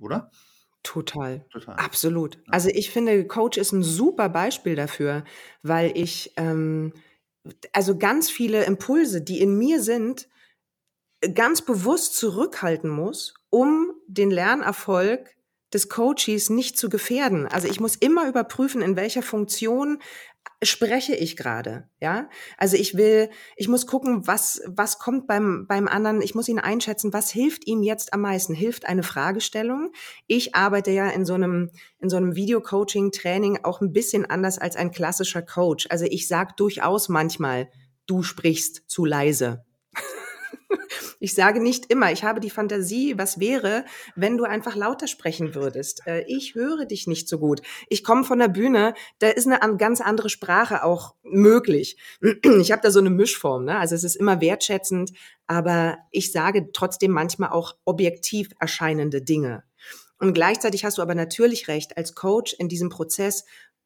oder? 0.00 0.30
Total. 0.82 1.44
Total. 1.50 1.76
Absolut. 1.76 2.38
Also 2.48 2.68
ich 2.70 2.90
finde, 2.90 3.26
Coach 3.26 3.58
ist 3.58 3.72
ein 3.72 3.82
super 3.82 4.28
Beispiel 4.28 4.74
dafür, 4.74 5.24
weil 5.62 5.92
ich 5.96 6.32
ähm, 6.36 6.92
also 7.72 7.98
ganz 7.98 8.30
viele 8.30 8.64
Impulse, 8.64 9.22
die 9.22 9.40
in 9.40 9.56
mir 9.56 9.82
sind, 9.82 10.28
ganz 11.34 11.62
bewusst 11.62 12.16
zurückhalten 12.16 12.90
muss, 12.90 13.34
um 13.50 13.92
den 14.06 14.30
Lernerfolg 14.30 15.36
des 15.72 15.88
Coaches 15.88 16.50
nicht 16.50 16.76
zu 16.76 16.88
gefährden. 16.88 17.46
Also 17.46 17.68
ich 17.68 17.80
muss 17.80 17.96
immer 17.96 18.28
überprüfen, 18.28 18.82
in 18.82 18.96
welcher 18.96 19.22
Funktion 19.22 20.00
spreche 20.62 21.14
ich 21.14 21.36
gerade, 21.36 21.88
ja? 22.00 22.28
Also 22.56 22.76
ich 22.76 22.96
will, 22.96 23.30
ich 23.56 23.68
muss 23.68 23.86
gucken, 23.86 24.26
was 24.26 24.62
was 24.66 24.98
kommt 24.98 25.26
beim 25.26 25.66
beim 25.66 25.88
anderen. 25.88 26.22
Ich 26.22 26.34
muss 26.34 26.48
ihn 26.48 26.58
einschätzen, 26.58 27.12
was 27.12 27.30
hilft 27.30 27.66
ihm 27.66 27.82
jetzt 27.82 28.12
am 28.12 28.20
meisten? 28.20 28.54
Hilft 28.54 28.86
eine 28.86 29.02
Fragestellung? 29.02 29.92
Ich 30.28 30.54
arbeite 30.54 30.92
ja 30.92 31.08
in 31.10 31.24
so 31.24 31.34
einem 31.34 31.70
in 31.98 32.08
so 32.08 32.16
einem 32.16 32.36
Video-Coaching-Training 32.36 33.60
auch 33.64 33.80
ein 33.80 33.92
bisschen 33.92 34.24
anders 34.24 34.58
als 34.58 34.76
ein 34.76 34.92
klassischer 34.92 35.42
Coach. 35.42 35.86
Also 35.90 36.04
ich 36.04 36.28
sage 36.28 36.52
durchaus 36.56 37.08
manchmal, 37.08 37.68
du 38.06 38.22
sprichst 38.22 38.82
zu 38.86 39.04
leise. 39.04 39.64
Ich 41.20 41.34
sage 41.34 41.60
nicht 41.60 41.86
immer, 41.90 42.10
ich 42.10 42.24
habe 42.24 42.40
die 42.40 42.50
Fantasie, 42.50 43.16
was 43.16 43.38
wäre, 43.38 43.84
wenn 44.16 44.36
du 44.36 44.44
einfach 44.44 44.74
lauter 44.74 45.06
sprechen 45.06 45.54
würdest. 45.54 46.06
Äh, 46.06 46.24
ich 46.26 46.54
höre 46.54 46.84
dich 46.84 47.06
nicht 47.06 47.28
so 47.28 47.38
gut. 47.38 47.62
Ich 47.88 48.02
komme 48.02 48.24
von 48.24 48.38
der 48.38 48.48
Bühne, 48.48 48.94
da 49.20 49.28
ist 49.28 49.46
eine 49.46 49.76
ganz 49.76 50.00
andere 50.00 50.28
Sprache 50.28 50.84
auch 50.84 51.14
möglich. 51.22 51.96
Ich 52.62 52.72
habe 52.72 52.82
da 52.82 52.90
so 52.90 52.98
eine 52.98 53.10
Mischform, 53.10 53.64
ne? 53.64 53.78
also 53.78 53.94
es 53.94 54.04
ist 54.04 54.16
immer 54.16 54.40
wertschätzend, 54.40 55.12
aber 55.46 55.98
ich 56.10 56.32
sage 56.32 56.70
trotzdem 56.72 57.10
manchmal 57.10 57.50
auch 57.50 57.76
objektiv 57.84 58.50
erscheinende 58.58 59.22
Dinge. 59.22 59.64
Und 60.18 60.34
gleichzeitig 60.34 60.84
hast 60.84 60.98
du 60.98 61.02
aber 61.02 61.16
natürlich 61.16 61.66
recht, 61.66 61.96
als 61.96 62.14
Coach 62.14 62.54
in 62.58 62.68
diesem 62.68 62.90
Prozess 62.90 63.44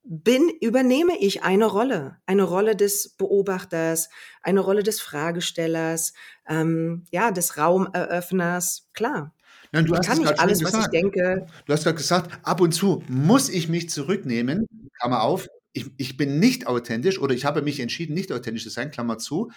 bin, 0.09 0.49
übernehme 0.61 1.19
ich 1.19 1.43
eine 1.43 1.67
Rolle, 1.67 2.17
eine 2.27 2.45
Rolle 2.45 2.77
des 2.77 3.09
Beobachters, 3.11 4.09
eine 4.43 4.61
Rolle 4.61 4.83
des 4.83 5.01
Fragestellers, 5.01 6.13
ähm, 6.49 7.05
ja, 7.11 7.33
des 7.33 7.59
Raumeröffners, 7.59 8.89
klar. 8.95 9.35
Ja, 9.73 9.83
du 9.83 9.93
ich 9.93 9.99
hast 9.99 10.07
kann 10.07 10.19
nicht 10.19 10.39
alles, 10.39 10.63
was 10.63 10.75
ich 10.75 10.87
denke. 10.87 11.47
Du 11.67 11.73
hast 11.73 11.85
gerade 11.85 11.97
gesagt, 11.97 12.39
ab 12.45 12.61
und 12.61 12.73
zu 12.73 13.03
muss 13.09 13.49
ich 13.49 13.69
mich 13.69 13.91
zurücknehmen, 13.91 14.67
Klammer 15.01 15.23
auf, 15.23 15.49
ich, 15.77 15.91
ich 15.99 16.17
bin 16.17 16.39
nicht 16.39 16.67
authentisch 16.67 17.21
oder 17.21 17.35
ich 17.35 17.45
habe 17.45 17.61
mich 17.61 17.81
entschieden, 17.81 18.15
nicht 18.15 18.33
authentisch 18.33 18.65
zu 18.65 18.71
sein, 18.71 18.91
Klammer 18.91 19.19
zu, 19.19 19.51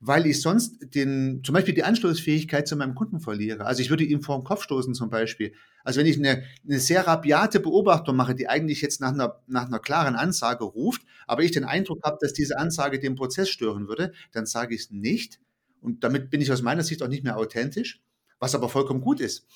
weil 0.00 0.26
ich 0.26 0.40
sonst 0.40 0.94
den, 0.94 1.42
zum 1.44 1.52
Beispiel 1.52 1.74
die 1.74 1.82
Anschlussfähigkeit 1.82 2.68
zu 2.68 2.76
meinem 2.76 2.94
Kunden 2.94 3.18
verliere. 3.18 3.66
Also 3.66 3.82
ich 3.82 3.90
würde 3.90 4.04
ihm 4.04 4.22
vor 4.22 4.38
den 4.38 4.44
Kopf 4.44 4.62
stoßen 4.62 4.94
zum 4.94 5.10
Beispiel. 5.10 5.52
Also 5.82 5.98
wenn 5.98 6.06
ich 6.06 6.16
eine, 6.16 6.44
eine 6.64 6.78
sehr 6.78 7.06
rabiate 7.06 7.58
Beobachtung 7.58 8.14
mache, 8.14 8.36
die 8.36 8.48
eigentlich 8.48 8.82
jetzt 8.82 9.00
nach 9.00 9.12
einer, 9.12 9.42
nach 9.48 9.66
einer 9.66 9.80
klaren 9.80 10.14
Ansage 10.14 10.64
ruft, 10.64 11.02
aber 11.26 11.42
ich 11.42 11.50
den 11.50 11.64
Eindruck 11.64 12.04
habe, 12.04 12.18
dass 12.20 12.32
diese 12.32 12.56
Ansage 12.56 13.00
den 13.00 13.16
Prozess 13.16 13.50
stören 13.50 13.88
würde, 13.88 14.12
dann 14.32 14.46
sage 14.46 14.74
ich 14.74 14.82
es 14.82 14.90
nicht. 14.90 15.40
Und 15.80 16.04
damit 16.04 16.30
bin 16.30 16.40
ich 16.40 16.52
aus 16.52 16.62
meiner 16.62 16.84
Sicht 16.84 17.02
auch 17.02 17.08
nicht 17.08 17.24
mehr 17.24 17.36
authentisch, 17.36 18.00
was 18.38 18.54
aber 18.54 18.68
vollkommen 18.68 19.00
gut 19.00 19.20
ist. 19.20 19.46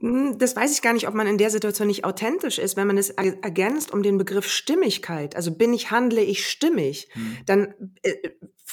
Hm, 0.00 0.38
das 0.38 0.54
weiß 0.54 0.72
ich 0.72 0.82
gar 0.82 0.92
nicht, 0.92 1.08
ob 1.08 1.14
man 1.14 1.26
in 1.26 1.38
der 1.38 1.50
Situation 1.50 1.88
nicht 1.88 2.04
authentisch 2.04 2.58
ist, 2.58 2.76
wenn 2.76 2.86
man 2.86 2.98
es 2.98 3.10
ergänzt 3.10 3.92
um 3.92 4.02
den 4.02 4.18
Begriff 4.18 4.48
Stimmigkeit. 4.48 5.36
Also 5.36 5.54
bin 5.54 5.72
ich, 5.72 5.90
handle 5.90 6.22
ich 6.22 6.46
stimmig, 6.46 7.08
mhm. 7.14 7.38
dann 7.46 7.74
äh, 8.02 8.14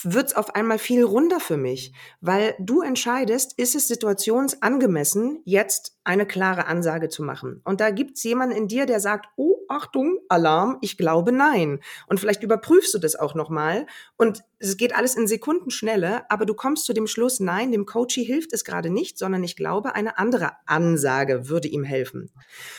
wird's 0.06 0.36
auf 0.36 0.56
einmal 0.56 0.80
viel 0.80 1.04
runder 1.04 1.40
für 1.40 1.58
mich, 1.58 1.94
weil 2.22 2.56
du 2.60 2.82
entscheidest, 2.82 3.58
ist 3.58 3.76
es 3.76 3.88
situationsangemessen, 3.88 5.42
jetzt 5.46 5.98
eine 6.04 6.26
klare 6.26 6.68
Ansage 6.68 7.10
zu 7.10 7.24
machen. 7.24 7.62
Und 7.64 7.80
da 7.80 7.90
gibt's 7.90 8.24
jemanden 8.24 8.56
in 8.56 8.68
dir, 8.68 8.86
der 8.86 9.00
sagt, 9.00 9.28
oh, 9.38 9.58
Achtung, 9.70 10.20
Alarm, 10.28 10.78
ich 10.82 10.98
glaube 10.98 11.32
nein. 11.32 11.80
Und 12.08 12.20
vielleicht 12.20 12.44
überprüfst 12.44 12.94
du 12.94 13.00
das 13.00 13.16
auch 13.16 13.36
nochmal. 13.36 13.86
Und 14.18 14.44
es 14.60 14.78
geht 14.78 14.96
alles 14.96 15.16
in 15.16 15.28
Sekundenschnelle, 15.28 16.30
aber 16.30 16.46
du 16.46 16.54
kommst 16.54 16.86
zu 16.86 16.94
dem 16.94 17.08
Schluss, 17.08 17.40
nein, 17.40 17.72
dem 17.72 17.86
Coachy 17.86 18.26
hilft 18.26 18.54
es 18.54 18.64
gerade 18.64 18.90
nicht, 18.90 19.18
sondern 19.18 19.44
ich 19.44 19.56
glaube, 19.56 19.96
eine 19.96 20.18
andere 20.18 20.52
Ansage 20.66 21.50
würde 21.50 21.68
ihm 21.68 21.84
helfen. 21.84 22.32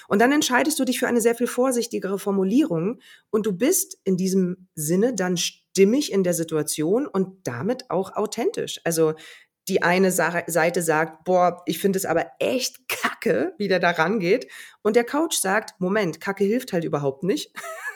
Und 0.09 0.21
dann 0.21 0.33
entscheidest 0.33 0.79
du 0.79 0.85
dich 0.85 0.99
für 0.99 1.09
eine 1.09 1.21
sehr 1.21 1.35
viel 1.35 1.47
vorsichtigere 1.47 2.19
Formulierung 2.19 3.01
und 3.31 3.47
du 3.47 3.53
bist 3.53 3.99
in 4.05 4.17
diesem 4.17 4.69
Sinne 4.75 5.15
dann 5.15 5.37
stimmig 5.75 6.13
in 6.13 6.23
der 6.23 6.35
Situation 6.35 7.07
und 7.07 7.49
damit 7.49 7.91
auch 7.91 8.15
authentisch. 8.15 8.81
Also 8.85 9.15
die 9.67 9.83
eine 9.83 10.13
Seite 10.13 10.83
sagt, 10.83 11.25
boah, 11.25 11.63
ich 11.67 11.81
finde 11.81 11.97
es 11.97 12.05
aber 12.05 12.27
echt 12.39 12.89
kacke, 12.89 13.55
wie 13.59 13.67
der 13.67 13.81
da 13.81 13.91
rangeht. 13.91 14.47
Und 14.83 14.95
der 14.95 15.05
Coach 15.05 15.39
sagt, 15.39 15.81
Moment, 15.81 16.21
kacke 16.21 16.45
hilft 16.45 16.73
halt 16.73 16.85
überhaupt 16.85 17.25
nicht. 17.25 17.51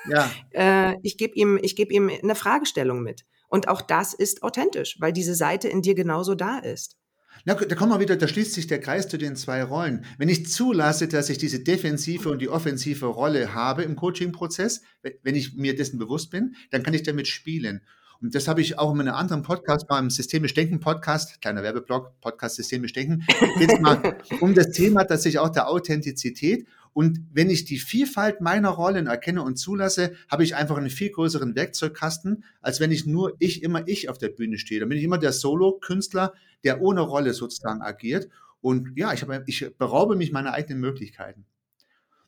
Ja. 0.09 0.31
äh, 0.51 0.97
ich 1.03 1.19
gebe 1.19 1.35
ihm, 1.35 1.59
ich 1.63 1.77
gebe 1.77 1.93
ihm 1.93 2.11
eine 2.11 2.35
Fragestellung 2.35 3.03
mit. 3.03 3.27
Und 3.49 3.69
auch 3.69 3.81
das 3.81 4.13
ist 4.13 4.43
authentisch, 4.43 4.97
weil 4.99 5.13
diese 5.13 5.35
Seite 5.35 5.69
in 5.69 5.83
dir 5.83 5.95
genauso 5.95 6.35
da 6.35 6.59
ist. 6.59 6.98
Na, 7.45 7.55
da 7.55 7.75
kommen 7.75 7.93
wir 7.93 8.01
wieder, 8.01 8.17
da 8.17 8.29
schließt 8.29 8.53
sich 8.53 8.67
der 8.67 8.81
Kreis 8.81 9.09
zu 9.09 9.17
den 9.17 9.37
zwei 9.37 9.63
Rollen. 9.63 10.05
Wenn 10.19 10.29
ich 10.29 10.47
zulasse, 10.49 11.09
dass 11.09 11.31
ich 11.31 11.39
diese 11.39 11.61
defensive 11.61 12.29
und 12.29 12.41
die 12.41 12.49
offensive 12.49 13.07
Rolle 13.07 13.55
habe 13.55 13.83
im 13.83 13.97
Coaching-Prozess, 13.97 14.83
wenn 15.23 15.35
ich 15.35 15.55
mir 15.55 15.77
dessen 15.77 15.99
bewusst 15.99 16.31
bin, 16.31 16.55
dann 16.71 16.83
kann 16.83 16.95
ich 16.95 17.03
damit 17.03 17.29
spielen. 17.29 17.83
Und 18.21 18.35
das 18.35 18.49
habe 18.49 18.61
ich 18.61 18.79
auch 18.79 18.93
in 18.93 19.01
einem 19.01 19.15
anderen 19.15 19.43
Podcast, 19.43 19.87
beim 19.87 20.11
Systemisch 20.11 20.53
Denken 20.53 20.81
Podcast, 20.81 21.41
kleiner 21.41 21.63
Werbeblock, 21.63 22.21
Podcast 22.21 22.57
Systemisch 22.57 22.93
Denken, 22.93 23.25
geht 23.59 23.81
mal 23.81 24.19
um 24.41 24.55
das 24.55 24.71
Thema 24.71 25.05
tatsächlich 25.05 25.39
auch 25.39 25.51
der 25.51 25.69
Authentizität. 25.69 26.67
Und 26.99 27.21
wenn 27.33 27.49
ich 27.49 27.65
die 27.65 27.79
Vielfalt 27.79 28.41
meiner 28.41 28.71
Rollen 28.71 29.07
erkenne 29.07 29.45
und 29.45 29.55
zulasse, 29.55 30.17
habe 30.29 30.43
ich 30.43 30.57
einfach 30.57 30.77
einen 30.77 30.91
viel 30.91 31.11
größeren 31.11 31.55
Werkzeugkasten, 31.55 32.43
als 32.61 32.81
wenn 32.81 32.91
ich 32.91 33.07
nur 33.07 33.37
ich 33.39 33.63
immer 33.63 33.87
ich 33.87 34.09
auf 34.09 34.19
der 34.19 34.31
Bühne 34.31 34.59
stehe. 34.59 34.81
Dann 34.81 34.89
bin 34.89 34.99
ich 34.99 35.05
immer 35.05 35.19
der 35.19 35.31
Solo-Künstler, 35.31 36.35
der 36.65 36.81
ohne 36.81 37.03
Rolle 37.03 37.35
sozusagen 37.35 37.83
agiert. 37.83 38.29
Und 38.61 38.95
ja, 38.97 39.13
ich, 39.13 39.23
habe, 39.23 39.45
ich 39.47 39.71
beraube 39.79 40.17
mich 40.17 40.33
meiner 40.33 40.55
eigenen 40.55 40.81
Möglichkeiten. 40.81 41.47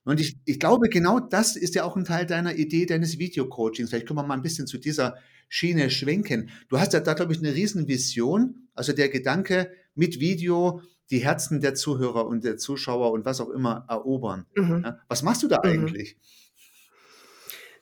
Und 0.04 0.20
ich, 0.20 0.38
ich 0.44 0.61
glaube, 0.61 0.88
genau 0.88 1.18
das 1.18 1.56
ist 1.56 1.74
ja 1.74 1.83
auch 1.83 1.96
ein 1.96 2.04
Teil 2.04 2.24
deiner 2.24 2.54
Idee 2.54 2.87
deines 2.87 3.18
Video-Coachings. 3.18 3.90
Vielleicht 3.90 4.06
können 4.06 4.20
wir 4.20 4.24
mal 4.24 4.35
ein 4.35 4.42
bisschen 4.42 4.68
zu 4.68 4.78
dieser 4.78 5.16
Schiene 5.48 5.90
schwenken. 5.90 6.50
Du 6.68 6.78
hast 6.78 6.92
ja 6.92 7.00
da, 7.00 7.14
glaube 7.14 7.33
ich, 7.33 7.40
eine 7.40 7.56
Riesenvision. 7.56 8.68
Also 8.74 8.92
der 8.92 9.09
Gedanke, 9.09 9.72
mit 9.96 10.20
Video 10.20 10.80
die 11.10 11.18
Herzen 11.18 11.60
der 11.60 11.74
Zuhörer 11.74 12.26
und 12.26 12.44
der 12.44 12.56
Zuschauer 12.56 13.12
und 13.12 13.24
was 13.24 13.40
auch 13.40 13.50
immer 13.50 13.84
erobern. 13.88 14.46
Mhm. 14.54 14.82
Ja, 14.84 14.98
was 15.08 15.22
machst 15.22 15.42
du 15.42 15.48
da 15.48 15.58
mhm. 15.62 15.70
eigentlich? 15.70 16.16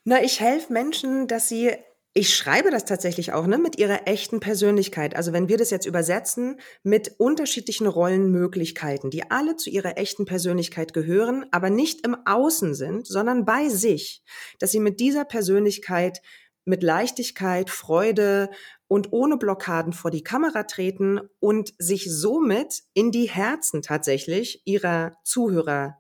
Na, 0.05 0.23
ich 0.23 0.41
helfe 0.41 0.73
Menschen, 0.73 1.29
dass 1.29 1.49
sie 1.49 1.73
ich 2.15 2.35
schreibe 2.35 2.71
das 2.73 2.85
tatsächlich 2.85 3.33
auch, 3.33 3.47
ne, 3.47 3.59
mit 3.59 3.79
ihrer 3.79 4.09
echten 4.09 4.41
Persönlichkeit. 4.41 5.15
Also 5.15 5.33
wenn 5.33 5.49
wir 5.49 5.57
das 5.57 5.71
jetzt 5.71 5.87
übersetzen, 5.87 6.59
mit 6.83 7.15
unterschiedlichen 7.19 7.87
Rollenmöglichkeiten, 7.87 9.11
die 9.11 9.31
alle 9.31 9.55
zu 9.55 9.71
ihrer 9.71 9.99
echten 9.99 10.25
Persönlichkeit 10.25 10.93
gehören, 10.93 11.47
aber 11.53 11.71
nicht 11.71 12.05
im 12.05 12.17
Außen 12.25 12.75
sind, 12.75 13.07
sondern 13.07 13.45
bei 13.45 13.69
sich, 13.69 14.25
dass 14.59 14.73
sie 14.73 14.81
mit 14.81 14.99
dieser 14.99 15.25
Persönlichkeit 15.25 16.21
mit 16.65 16.83
Leichtigkeit, 16.83 17.71
Freude 17.71 18.51
und 18.89 19.13
ohne 19.13 19.37
Blockaden 19.37 19.93
vor 19.93 20.11
die 20.11 20.25
Kamera 20.25 20.65
treten 20.65 21.21
und 21.41 21.75
sich 21.79 22.11
somit 22.11 22.83
in 22.95 23.13
die 23.13 23.29
Herzen 23.29 23.83
tatsächlich 23.83 24.63
ihrer 24.65 25.17
Zuhörer 25.25 25.99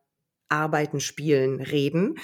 arbeiten, 0.48 1.00
spielen, 1.00 1.60
reden, 1.60 2.16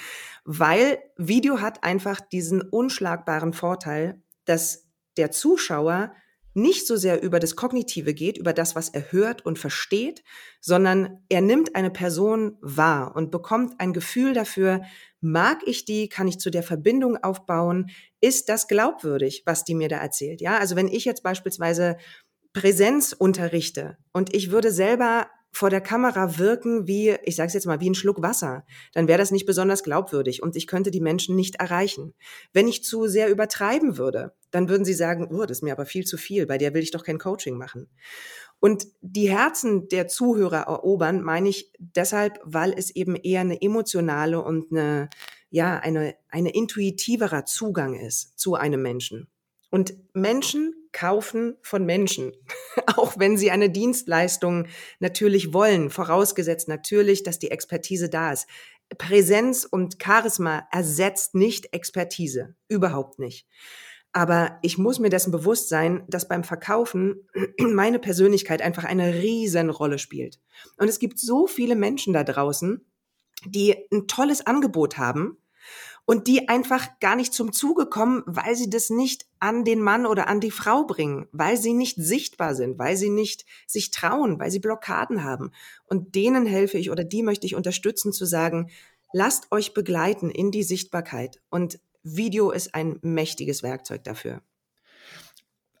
weil 0.43 0.97
Video 1.15 1.61
hat 1.61 1.83
einfach 1.83 2.19
diesen 2.19 2.61
unschlagbaren 2.61 3.53
Vorteil, 3.53 4.21
dass 4.45 4.87
der 5.17 5.31
Zuschauer 5.31 6.11
nicht 6.55 6.87
so 6.87 6.95
sehr 6.95 7.21
über 7.21 7.39
das 7.39 7.57
Kognitive 7.57 8.13
geht, 8.13 8.37
über 8.37 8.53
das, 8.53 8.75
was 8.75 8.89
er 8.89 9.11
hört 9.11 9.45
und 9.45 9.59
versteht, 9.59 10.23
sondern 10.61 11.19
er 11.27 11.41
nimmt 11.41 11.75
eine 11.75 11.91
Person 11.91 12.57
wahr 12.61 13.13
und 13.15 13.29
bekommt 13.29 13.79
ein 13.79 13.91
Gefühl 13.91 14.33
dafür, 14.33 14.81
mag 15.19 15.59
ich 15.65 15.83
die, 15.83 16.07
kann 16.07 16.29
ich 16.29 16.39
zu 16.39 16.49
der 16.49 16.63
Verbindung 16.63 17.17
aufbauen, 17.17 17.89
ist 18.25 18.49
das 18.49 18.67
glaubwürdig, 18.67 19.43
was 19.45 19.63
die 19.63 19.75
mir 19.75 19.87
da 19.87 19.97
erzählt. 19.97 20.41
Ja, 20.41 20.57
also 20.57 20.75
wenn 20.75 20.87
ich 20.87 21.05
jetzt 21.05 21.21
beispielsweise 21.21 21.97
Präsenz 22.53 23.13
unterrichte 23.13 23.97
und 24.13 24.33
ich 24.33 24.49
würde 24.49 24.71
selber 24.71 25.27
vor 25.51 25.69
der 25.69 25.79
Kamera 25.79 26.37
wirken 26.37 26.87
wie, 26.87 27.15
ich 27.23 27.35
sage 27.35 27.47
es 27.47 27.53
jetzt 27.53 27.67
mal, 27.67 27.79
wie 27.79 27.89
ein 27.89 27.95
Schluck 27.95 28.21
Wasser, 28.21 28.65
dann 28.93 29.07
wäre 29.07 29.19
das 29.19 29.31
nicht 29.31 29.45
besonders 29.45 29.83
glaubwürdig 29.83 30.41
und 30.41 30.55
ich 30.55 30.67
könnte 30.67 30.89
die 30.91 31.01
Menschen 31.01 31.35
nicht 31.35 31.55
erreichen. 31.55 32.13
Wenn 32.51 32.67
ich 32.67 32.83
zu 32.83 33.07
sehr 33.07 33.29
übertreiben 33.29 33.97
würde, 33.97 34.33
dann 34.51 34.67
würden 34.67 34.83
sie 34.85 34.93
sagen, 34.93 35.29
oh, 35.31 35.41
das 35.45 35.59
ist 35.59 35.63
mir 35.63 35.71
aber 35.71 35.85
viel 35.85 36.05
zu 36.05 36.17
viel, 36.17 36.45
bei 36.45 36.57
der 36.57 36.73
will 36.73 36.83
ich 36.83 36.91
doch 36.91 37.03
kein 37.03 37.19
Coaching 37.19 37.57
machen. 37.57 37.87
Und 38.59 38.87
die 39.01 39.29
Herzen 39.29 39.87
der 39.89 40.07
Zuhörer 40.07 40.61
erobern, 40.61 41.21
meine 41.21 41.49
ich 41.49 41.71
deshalb, 41.77 42.39
weil 42.43 42.73
es 42.75 42.89
eben 42.89 43.15
eher 43.15 43.41
eine 43.41 43.61
emotionale 43.61 44.41
und 44.41 44.71
eine, 44.71 45.09
ja, 45.55 45.79
eine, 45.79 46.17
eine 46.27 46.53
intuitiverer 46.53 47.45
Zugang 47.45 47.97
ist 47.97 48.37
zu 48.37 48.55
einem 48.55 48.81
Menschen. 48.81 49.29
Und 49.69 49.93
Menschen 50.13 50.73
kaufen 50.91 51.55
von 51.61 51.85
Menschen, 51.85 52.33
auch 52.97 53.17
wenn 53.19 53.37
sie 53.37 53.51
eine 53.51 53.69
Dienstleistung 53.69 54.67
natürlich 54.99 55.53
wollen, 55.53 55.91
vorausgesetzt 55.91 56.67
natürlich, 56.67 57.23
dass 57.23 57.39
die 57.39 57.51
Expertise 57.51 58.09
da 58.09 58.33
ist. 58.33 58.47
Präsenz 58.97 59.63
und 59.63 59.95
Charisma 60.03 60.67
ersetzt 60.73 61.35
nicht 61.35 61.73
Expertise, 61.73 62.55
überhaupt 62.67 63.17
nicht. 63.17 63.47
Aber 64.11 64.59
ich 64.61 64.77
muss 64.77 64.99
mir 64.99 65.09
dessen 65.09 65.31
bewusst 65.31 65.69
sein, 65.69 66.03
dass 66.09 66.27
beim 66.27 66.43
Verkaufen 66.43 67.29
meine 67.61 67.99
Persönlichkeit 67.99 68.61
einfach 68.61 68.83
eine 68.83 69.13
Riesenrolle 69.13 69.99
spielt. 69.99 70.41
Und 70.75 70.89
es 70.89 70.99
gibt 70.99 71.17
so 71.17 71.47
viele 71.47 71.77
Menschen 71.77 72.11
da 72.11 72.25
draußen, 72.25 72.85
die 73.45 73.75
ein 73.91 74.07
tolles 74.07 74.45
Angebot 74.45 74.97
haben, 74.97 75.37
und 76.05 76.27
die 76.27 76.47
einfach 76.47 76.99
gar 76.99 77.15
nicht 77.15 77.33
zum 77.33 77.51
Zuge 77.51 77.87
kommen, 77.87 78.23
weil 78.25 78.55
sie 78.55 78.69
das 78.69 78.89
nicht 78.89 79.25
an 79.39 79.65
den 79.65 79.81
Mann 79.81 80.05
oder 80.05 80.27
an 80.27 80.39
die 80.39 80.51
Frau 80.51 80.85
bringen, 80.85 81.27
weil 81.31 81.57
sie 81.57 81.73
nicht 81.73 81.97
sichtbar 81.97 82.55
sind, 82.55 82.77
weil 82.77 82.95
sie 82.95 83.09
nicht 83.09 83.45
sich 83.67 83.91
trauen, 83.91 84.39
weil 84.39 84.51
sie 84.51 84.59
Blockaden 84.59 85.23
haben. 85.23 85.51
Und 85.85 86.15
denen 86.15 86.45
helfe 86.45 86.77
ich 86.77 86.91
oder 86.91 87.03
die 87.03 87.23
möchte 87.23 87.47
ich 87.47 87.55
unterstützen 87.55 88.13
zu 88.13 88.25
sagen, 88.25 88.69
lasst 89.13 89.51
euch 89.51 89.73
begleiten 89.73 90.29
in 90.29 90.51
die 90.51 90.63
Sichtbarkeit. 90.63 91.41
Und 91.49 91.79
Video 92.03 92.51
ist 92.51 92.75
ein 92.75 92.99
mächtiges 93.01 93.63
Werkzeug 93.63 94.03
dafür. 94.03 94.41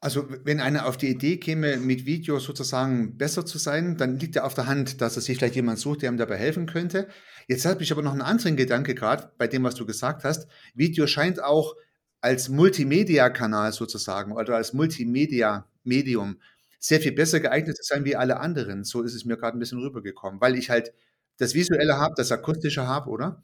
Also 0.05 0.27
wenn 0.43 0.59
einer 0.59 0.85
auf 0.85 0.97
die 0.97 1.09
Idee 1.09 1.37
käme, 1.37 1.77
mit 1.77 2.05
Video 2.05 2.37
sozusagen 2.37 3.17
besser 3.17 3.43
zu 3.43 3.57
sein, 3.57 3.97
dann 3.97 4.19
liegt 4.19 4.35
ja 4.35 4.43
auf 4.43 4.53
der 4.53 4.67
Hand, 4.67 5.01
dass 5.01 5.15
er 5.15 5.23
sich 5.23 5.39
vielleicht 5.39 5.55
jemand 5.55 5.79
sucht, 5.79 6.03
der 6.03 6.11
ihm 6.11 6.17
dabei 6.17 6.37
helfen 6.37 6.67
könnte. 6.67 7.07
Jetzt 7.47 7.65
habe 7.65 7.81
ich 7.81 7.91
aber 7.91 8.03
noch 8.03 8.11
einen 8.11 8.21
anderen 8.21 8.55
Gedanke 8.55 8.93
gerade 8.93 9.31
bei 9.39 9.47
dem, 9.47 9.63
was 9.63 9.73
du 9.73 9.87
gesagt 9.87 10.23
hast. 10.23 10.47
Video 10.75 11.07
scheint 11.07 11.41
auch 11.41 11.73
als 12.21 12.49
Multimedia-Kanal 12.49 13.73
sozusagen 13.73 14.33
oder 14.33 14.57
als 14.57 14.73
Multimedia-Medium 14.73 16.39
sehr 16.77 17.01
viel 17.01 17.13
besser 17.13 17.39
geeignet 17.39 17.75
zu 17.75 17.81
sein 17.83 18.05
wie 18.05 18.15
alle 18.15 18.39
anderen. 18.39 18.83
So 18.83 19.01
ist 19.01 19.15
es 19.15 19.25
mir 19.25 19.37
gerade 19.37 19.57
ein 19.57 19.59
bisschen 19.59 19.79
rübergekommen, 19.79 20.39
weil 20.39 20.55
ich 20.55 20.69
halt 20.69 20.93
das 21.37 21.55
Visuelle 21.55 21.97
habe, 21.97 22.13
das 22.15 22.31
Akustische 22.31 22.85
habe, 22.85 23.09
oder? 23.09 23.41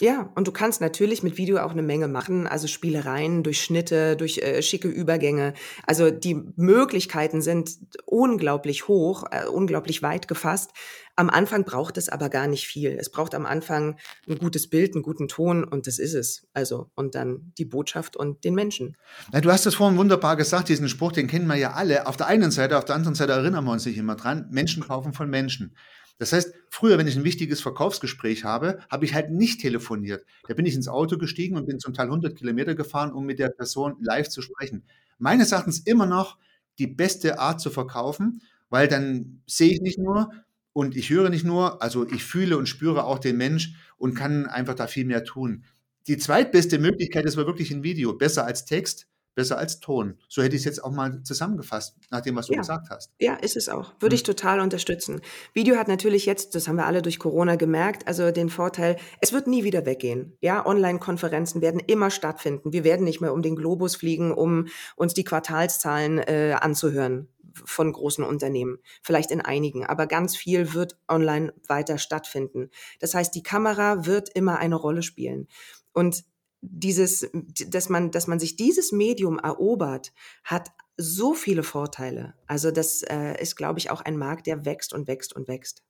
Ja, 0.00 0.30
und 0.36 0.46
du 0.46 0.52
kannst 0.52 0.80
natürlich 0.80 1.24
mit 1.24 1.38
Video 1.38 1.58
auch 1.58 1.72
eine 1.72 1.82
Menge 1.82 2.06
machen, 2.06 2.46
also 2.46 2.68
Spielereien 2.68 3.42
durch 3.42 3.60
Schnitte, 3.60 4.16
durch 4.16 4.38
äh, 4.38 4.62
schicke 4.62 4.86
Übergänge. 4.86 5.54
Also 5.88 6.12
die 6.12 6.40
Möglichkeiten 6.54 7.42
sind 7.42 7.78
unglaublich 8.04 8.86
hoch, 8.86 9.24
äh, 9.32 9.46
unglaublich 9.46 10.00
weit 10.00 10.28
gefasst. 10.28 10.70
Am 11.16 11.30
Anfang 11.30 11.64
braucht 11.64 11.98
es 11.98 12.08
aber 12.08 12.28
gar 12.28 12.46
nicht 12.46 12.68
viel. 12.68 12.96
Es 12.96 13.10
braucht 13.10 13.34
am 13.34 13.44
Anfang 13.44 13.96
ein 14.28 14.38
gutes 14.38 14.70
Bild, 14.70 14.94
einen 14.94 15.02
guten 15.02 15.26
Ton 15.26 15.64
und 15.64 15.88
das 15.88 15.98
ist 15.98 16.14
es. 16.14 16.46
Also 16.54 16.92
und 16.94 17.16
dann 17.16 17.52
die 17.58 17.64
Botschaft 17.64 18.16
und 18.16 18.44
den 18.44 18.54
Menschen. 18.54 18.96
Na, 19.32 19.40
du 19.40 19.50
hast 19.50 19.66
das 19.66 19.74
vorhin 19.74 19.98
wunderbar 19.98 20.36
gesagt, 20.36 20.68
diesen 20.68 20.88
Spruch, 20.88 21.10
den 21.10 21.26
kennen 21.26 21.48
wir 21.48 21.56
ja 21.56 21.72
alle. 21.72 22.06
Auf 22.06 22.16
der 22.16 22.28
einen 22.28 22.52
Seite, 22.52 22.78
auf 22.78 22.84
der 22.84 22.94
anderen 22.94 23.16
Seite 23.16 23.32
erinnern 23.32 23.64
wir 23.64 23.72
uns 23.72 23.84
nicht 23.84 23.98
immer 23.98 24.14
dran. 24.14 24.46
Menschen 24.52 24.84
kaufen 24.84 25.12
von 25.12 25.28
Menschen. 25.28 25.74
Das 26.18 26.32
heißt, 26.32 26.52
früher, 26.68 26.98
wenn 26.98 27.06
ich 27.06 27.16
ein 27.16 27.24
wichtiges 27.24 27.60
Verkaufsgespräch 27.60 28.44
habe, 28.44 28.80
habe 28.90 29.04
ich 29.04 29.14
halt 29.14 29.30
nicht 29.30 29.60
telefoniert. 29.60 30.24
Da 30.48 30.54
bin 30.54 30.66
ich 30.66 30.74
ins 30.74 30.88
Auto 30.88 31.16
gestiegen 31.16 31.56
und 31.56 31.66
bin 31.66 31.78
zum 31.78 31.94
Teil 31.94 32.06
100 32.06 32.36
Kilometer 32.36 32.74
gefahren, 32.74 33.12
um 33.12 33.24
mit 33.24 33.38
der 33.38 33.50
Person 33.50 33.96
live 34.00 34.28
zu 34.28 34.42
sprechen. 34.42 34.82
Meines 35.18 35.52
Erachtens 35.52 35.78
immer 35.80 36.06
noch 36.06 36.38
die 36.78 36.86
beste 36.86 37.38
Art 37.38 37.60
zu 37.60 37.70
verkaufen, 37.70 38.42
weil 38.68 38.88
dann 38.88 39.42
sehe 39.46 39.72
ich 39.72 39.80
nicht 39.80 39.98
nur 39.98 40.30
und 40.72 40.96
ich 40.96 41.10
höre 41.10 41.28
nicht 41.28 41.44
nur, 41.44 41.82
also 41.82 42.06
ich 42.08 42.24
fühle 42.24 42.56
und 42.56 42.68
spüre 42.68 43.04
auch 43.04 43.18
den 43.18 43.36
Mensch 43.36 43.74
und 43.96 44.14
kann 44.14 44.46
einfach 44.46 44.74
da 44.74 44.86
viel 44.86 45.04
mehr 45.04 45.24
tun. 45.24 45.64
Die 46.06 46.18
zweitbeste 46.18 46.78
Möglichkeit 46.78 47.26
ist 47.26 47.36
aber 47.36 47.46
wirklich 47.46 47.70
ein 47.70 47.82
Video, 47.82 48.12
besser 48.14 48.44
als 48.44 48.64
Text 48.64 49.07
besser 49.38 49.56
als 49.56 49.78
Ton. 49.78 50.18
So 50.28 50.42
hätte 50.42 50.56
ich 50.56 50.62
es 50.62 50.64
jetzt 50.64 50.82
auch 50.82 50.90
mal 50.90 51.22
zusammengefasst, 51.22 51.96
nach 52.10 52.22
dem, 52.22 52.34
was 52.34 52.48
du 52.48 52.54
Ja. 52.54 52.58
gesagt 52.58 52.90
hast. 52.90 53.12
Ja, 53.20 53.34
ist 53.34 53.56
es 53.56 53.68
auch. 53.68 53.92
Würde 54.00 54.16
ich 54.16 54.22
Hm. 54.22 54.26
total 54.26 54.58
unterstützen. 54.58 55.20
Video 55.54 55.76
hat 55.76 55.86
natürlich 55.86 56.26
jetzt, 56.26 56.56
das 56.56 56.66
haben 56.66 56.74
wir 56.74 56.86
alle 56.86 57.02
durch 57.02 57.20
Corona 57.20 57.54
gemerkt, 57.54 58.08
also 58.08 58.32
den 58.32 58.48
Vorteil, 58.50 58.96
es 59.20 59.32
wird 59.32 59.46
nie 59.46 59.62
wieder 59.62 59.86
weggehen. 59.86 60.36
Ja, 60.40 60.66
Online-Konferenzen 60.66 61.62
werden 61.62 61.80
immer 61.86 62.10
stattfinden. 62.10 62.72
Wir 62.72 62.82
werden 62.82 63.04
nicht 63.04 63.20
mehr 63.20 63.32
um 63.32 63.40
den 63.42 63.54
Globus 63.54 63.94
fliegen, 63.94 64.32
um 64.32 64.66
uns 64.96 65.14
die 65.14 65.22
Quartalszahlen 65.24 66.18
äh, 66.18 66.56
anzuhören 66.60 67.28
von 67.64 67.92
großen 67.92 68.24
Unternehmen. 68.24 68.78
Vielleicht 69.02 69.30
in 69.30 69.40
einigen, 69.40 69.86
aber 69.86 70.08
ganz 70.08 70.36
viel 70.36 70.74
wird 70.74 70.98
online 71.08 71.54
weiter 71.68 71.98
stattfinden. 71.98 72.70
Das 72.98 73.14
heißt, 73.14 73.32
die 73.36 73.42
Kamera 73.44 74.04
wird 74.04 74.30
immer 74.34 74.58
eine 74.58 74.74
Rolle 74.74 75.02
spielen. 75.02 75.46
Und 75.92 76.24
dieses, 76.60 77.28
dass 77.68 77.88
man, 77.88 78.10
dass 78.10 78.26
man 78.26 78.40
sich 78.40 78.56
dieses 78.56 78.92
Medium 78.92 79.38
erobert, 79.38 80.12
hat 80.44 80.70
so 80.96 81.34
viele 81.34 81.62
Vorteile. 81.62 82.34
Also 82.46 82.70
das 82.70 83.02
äh, 83.02 83.40
ist, 83.40 83.56
glaube 83.56 83.78
ich, 83.78 83.90
auch 83.90 84.00
ein 84.00 84.16
Markt, 84.16 84.46
der 84.46 84.64
wächst 84.64 84.92
und 84.92 85.06
wächst 85.06 85.34
und 85.34 85.46
wächst. 85.46 85.82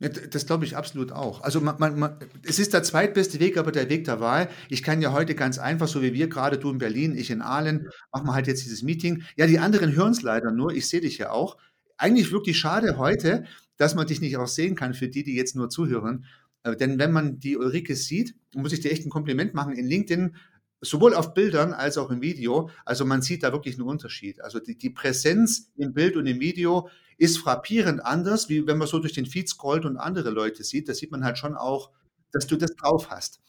Das 0.00 0.46
glaube 0.46 0.64
ich 0.64 0.78
absolut 0.78 1.12
auch. 1.12 1.42
Also 1.42 1.60
man, 1.60 1.76
man, 1.78 1.98
man, 1.98 2.16
es 2.42 2.58
ist 2.58 2.72
der 2.72 2.82
zweitbeste 2.82 3.38
Weg, 3.38 3.58
aber 3.58 3.70
der 3.70 3.90
Weg 3.90 4.04
der 4.04 4.18
Wahl. 4.18 4.48
Ich 4.70 4.82
kann 4.82 5.02
ja 5.02 5.12
heute 5.12 5.34
ganz 5.34 5.58
einfach, 5.58 5.88
so 5.88 6.00
wie 6.00 6.14
wir 6.14 6.26
gerade, 6.28 6.56
du 6.56 6.70
in 6.70 6.78
Berlin, 6.78 7.14
ich 7.14 7.30
in 7.30 7.42
Aalen, 7.42 7.90
machen 8.10 8.26
wir 8.26 8.32
halt 8.32 8.46
jetzt 8.46 8.64
dieses 8.64 8.82
Meeting. 8.82 9.24
Ja, 9.36 9.46
die 9.46 9.58
anderen 9.58 9.94
hören 9.94 10.12
es 10.12 10.22
leider 10.22 10.52
nur. 10.52 10.72
Ich 10.72 10.88
sehe 10.88 11.02
dich 11.02 11.18
ja 11.18 11.30
auch. 11.30 11.58
Eigentlich 11.98 12.32
wirklich 12.32 12.58
schade 12.58 12.96
heute, 12.96 13.44
dass 13.76 13.94
man 13.94 14.06
dich 14.06 14.22
nicht 14.22 14.38
auch 14.38 14.48
sehen 14.48 14.74
kann 14.74 14.94
für 14.94 15.08
die, 15.08 15.22
die 15.22 15.34
jetzt 15.34 15.54
nur 15.54 15.68
zuhören. 15.68 16.24
Äh, 16.62 16.76
Denn 16.76 16.98
wenn 16.98 17.12
man 17.12 17.38
die 17.38 17.56
Ulrike 17.56 17.96
sieht, 17.96 18.34
muss 18.54 18.72
ich 18.72 18.80
dir 18.80 18.90
echt 18.90 19.06
ein 19.06 19.10
Kompliment 19.10 19.54
machen. 19.54 19.74
In 19.74 19.86
LinkedIn, 19.86 20.36
sowohl 20.80 21.14
auf 21.14 21.34
Bildern 21.34 21.72
als 21.72 21.98
auch 21.98 22.10
im 22.10 22.22
Video, 22.22 22.70
also 22.84 23.04
man 23.04 23.22
sieht 23.22 23.42
da 23.42 23.52
wirklich 23.52 23.76
einen 23.76 23.88
Unterschied. 23.88 24.40
Also 24.40 24.60
die, 24.60 24.76
die 24.76 24.90
Präsenz 24.90 25.70
im 25.76 25.92
Bild 25.92 26.16
und 26.16 26.26
im 26.26 26.40
Video 26.40 26.88
ist 27.18 27.38
frappierend 27.38 28.04
anders, 28.04 28.48
wie 28.48 28.66
wenn 28.66 28.78
man 28.78 28.88
so 28.88 28.98
durch 28.98 29.12
den 29.12 29.26
Feed 29.26 29.48
scrollt 29.48 29.84
und 29.84 29.98
andere 29.98 30.30
Leute 30.30 30.64
sieht. 30.64 30.88
Da 30.88 30.94
sieht 30.94 31.10
man 31.10 31.24
halt 31.24 31.36
schon 31.38 31.54
auch, 31.54 31.90
dass 32.32 32.46
du 32.46 32.56
das 32.56 32.74
drauf 32.76 33.10
hast. 33.10 33.40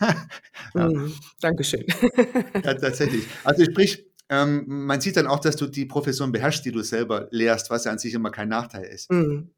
ja, 0.74 0.88
Mhm. 0.88 1.14
Dankeschön. 1.40 1.84
ja, 2.64 2.74
tatsächlich. 2.74 3.24
Also 3.44 3.64
sprich, 3.64 4.04
ähm, 4.28 4.64
man 4.66 5.00
sieht 5.00 5.16
dann 5.16 5.26
auch, 5.26 5.40
dass 5.40 5.56
du 5.56 5.66
die 5.66 5.86
Profession 5.86 6.32
beherrschst, 6.32 6.64
die 6.64 6.72
du 6.72 6.82
selber 6.82 7.28
lehrst, 7.30 7.70
was 7.70 7.84
ja 7.84 7.92
an 7.92 7.98
sich 7.98 8.14
immer 8.14 8.30
kein 8.30 8.48
Nachteil 8.48 8.84
ist. 8.84 9.10
Mhm. 9.10 9.50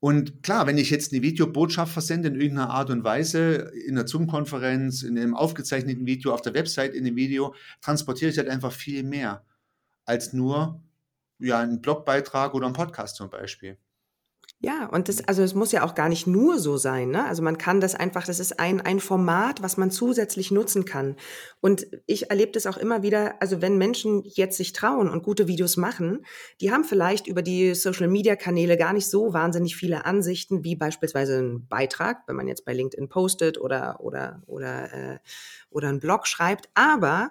Und 0.00 0.42
klar, 0.44 0.66
wenn 0.66 0.78
ich 0.78 0.90
jetzt 0.90 1.12
eine 1.12 1.22
Videobotschaft 1.22 1.92
versende 1.92 2.28
in 2.28 2.40
irgendeiner 2.40 2.70
Art 2.70 2.90
und 2.90 3.02
Weise, 3.02 3.72
in 3.86 3.98
einer 3.98 4.06
Zoom-Konferenz, 4.06 5.02
in 5.02 5.18
einem 5.18 5.34
aufgezeichneten 5.34 6.06
Video, 6.06 6.32
auf 6.32 6.42
der 6.42 6.54
Website 6.54 6.94
in 6.94 7.04
dem 7.04 7.16
Video, 7.16 7.54
transportiere 7.80 8.30
ich 8.30 8.38
halt 8.38 8.48
einfach 8.48 8.72
viel 8.72 9.02
mehr 9.02 9.44
als 10.04 10.32
nur 10.32 10.82
ja, 11.40 11.58
einen 11.60 11.80
Blogbeitrag 11.80 12.54
oder 12.54 12.66
einen 12.66 12.74
Podcast 12.74 13.16
zum 13.16 13.28
Beispiel. 13.30 13.76
Ja, 14.60 14.86
und 14.86 15.08
das, 15.08 15.22
also 15.28 15.42
es 15.44 15.54
muss 15.54 15.70
ja 15.70 15.84
auch 15.84 15.94
gar 15.94 16.08
nicht 16.08 16.26
nur 16.26 16.58
so 16.58 16.76
sein, 16.76 17.10
ne? 17.10 17.24
Also 17.26 17.42
man 17.44 17.58
kann 17.58 17.80
das 17.80 17.94
einfach, 17.94 18.26
das 18.26 18.40
ist 18.40 18.58
ein, 18.58 18.80
ein 18.80 18.98
Format, 18.98 19.62
was 19.62 19.76
man 19.76 19.92
zusätzlich 19.92 20.50
nutzen 20.50 20.84
kann. 20.84 21.14
Und 21.60 21.86
ich 22.06 22.30
erlebe 22.30 22.50
das 22.50 22.66
auch 22.66 22.76
immer 22.76 23.04
wieder, 23.04 23.40
also 23.40 23.62
wenn 23.62 23.78
Menschen 23.78 24.22
jetzt 24.24 24.56
sich 24.56 24.72
trauen 24.72 25.08
und 25.10 25.22
gute 25.22 25.46
Videos 25.46 25.76
machen, 25.76 26.26
die 26.60 26.72
haben 26.72 26.82
vielleicht 26.82 27.28
über 27.28 27.40
die 27.42 27.72
Social 27.76 28.08
Media 28.08 28.34
Kanäle 28.34 28.76
gar 28.76 28.92
nicht 28.92 29.08
so 29.08 29.32
wahnsinnig 29.32 29.76
viele 29.76 30.04
Ansichten, 30.04 30.64
wie 30.64 30.74
beispielsweise 30.74 31.38
ein 31.38 31.68
Beitrag, 31.68 32.24
wenn 32.26 32.34
man 32.34 32.48
jetzt 32.48 32.64
bei 32.64 32.72
LinkedIn 32.72 33.08
postet 33.08 33.58
oder, 33.60 34.00
oder, 34.00 34.42
oder, 34.46 34.92
äh, 34.92 35.18
oder 35.70 35.88
einen 35.88 36.00
Blog 36.00 36.26
schreibt. 36.26 36.68
Aber 36.74 37.30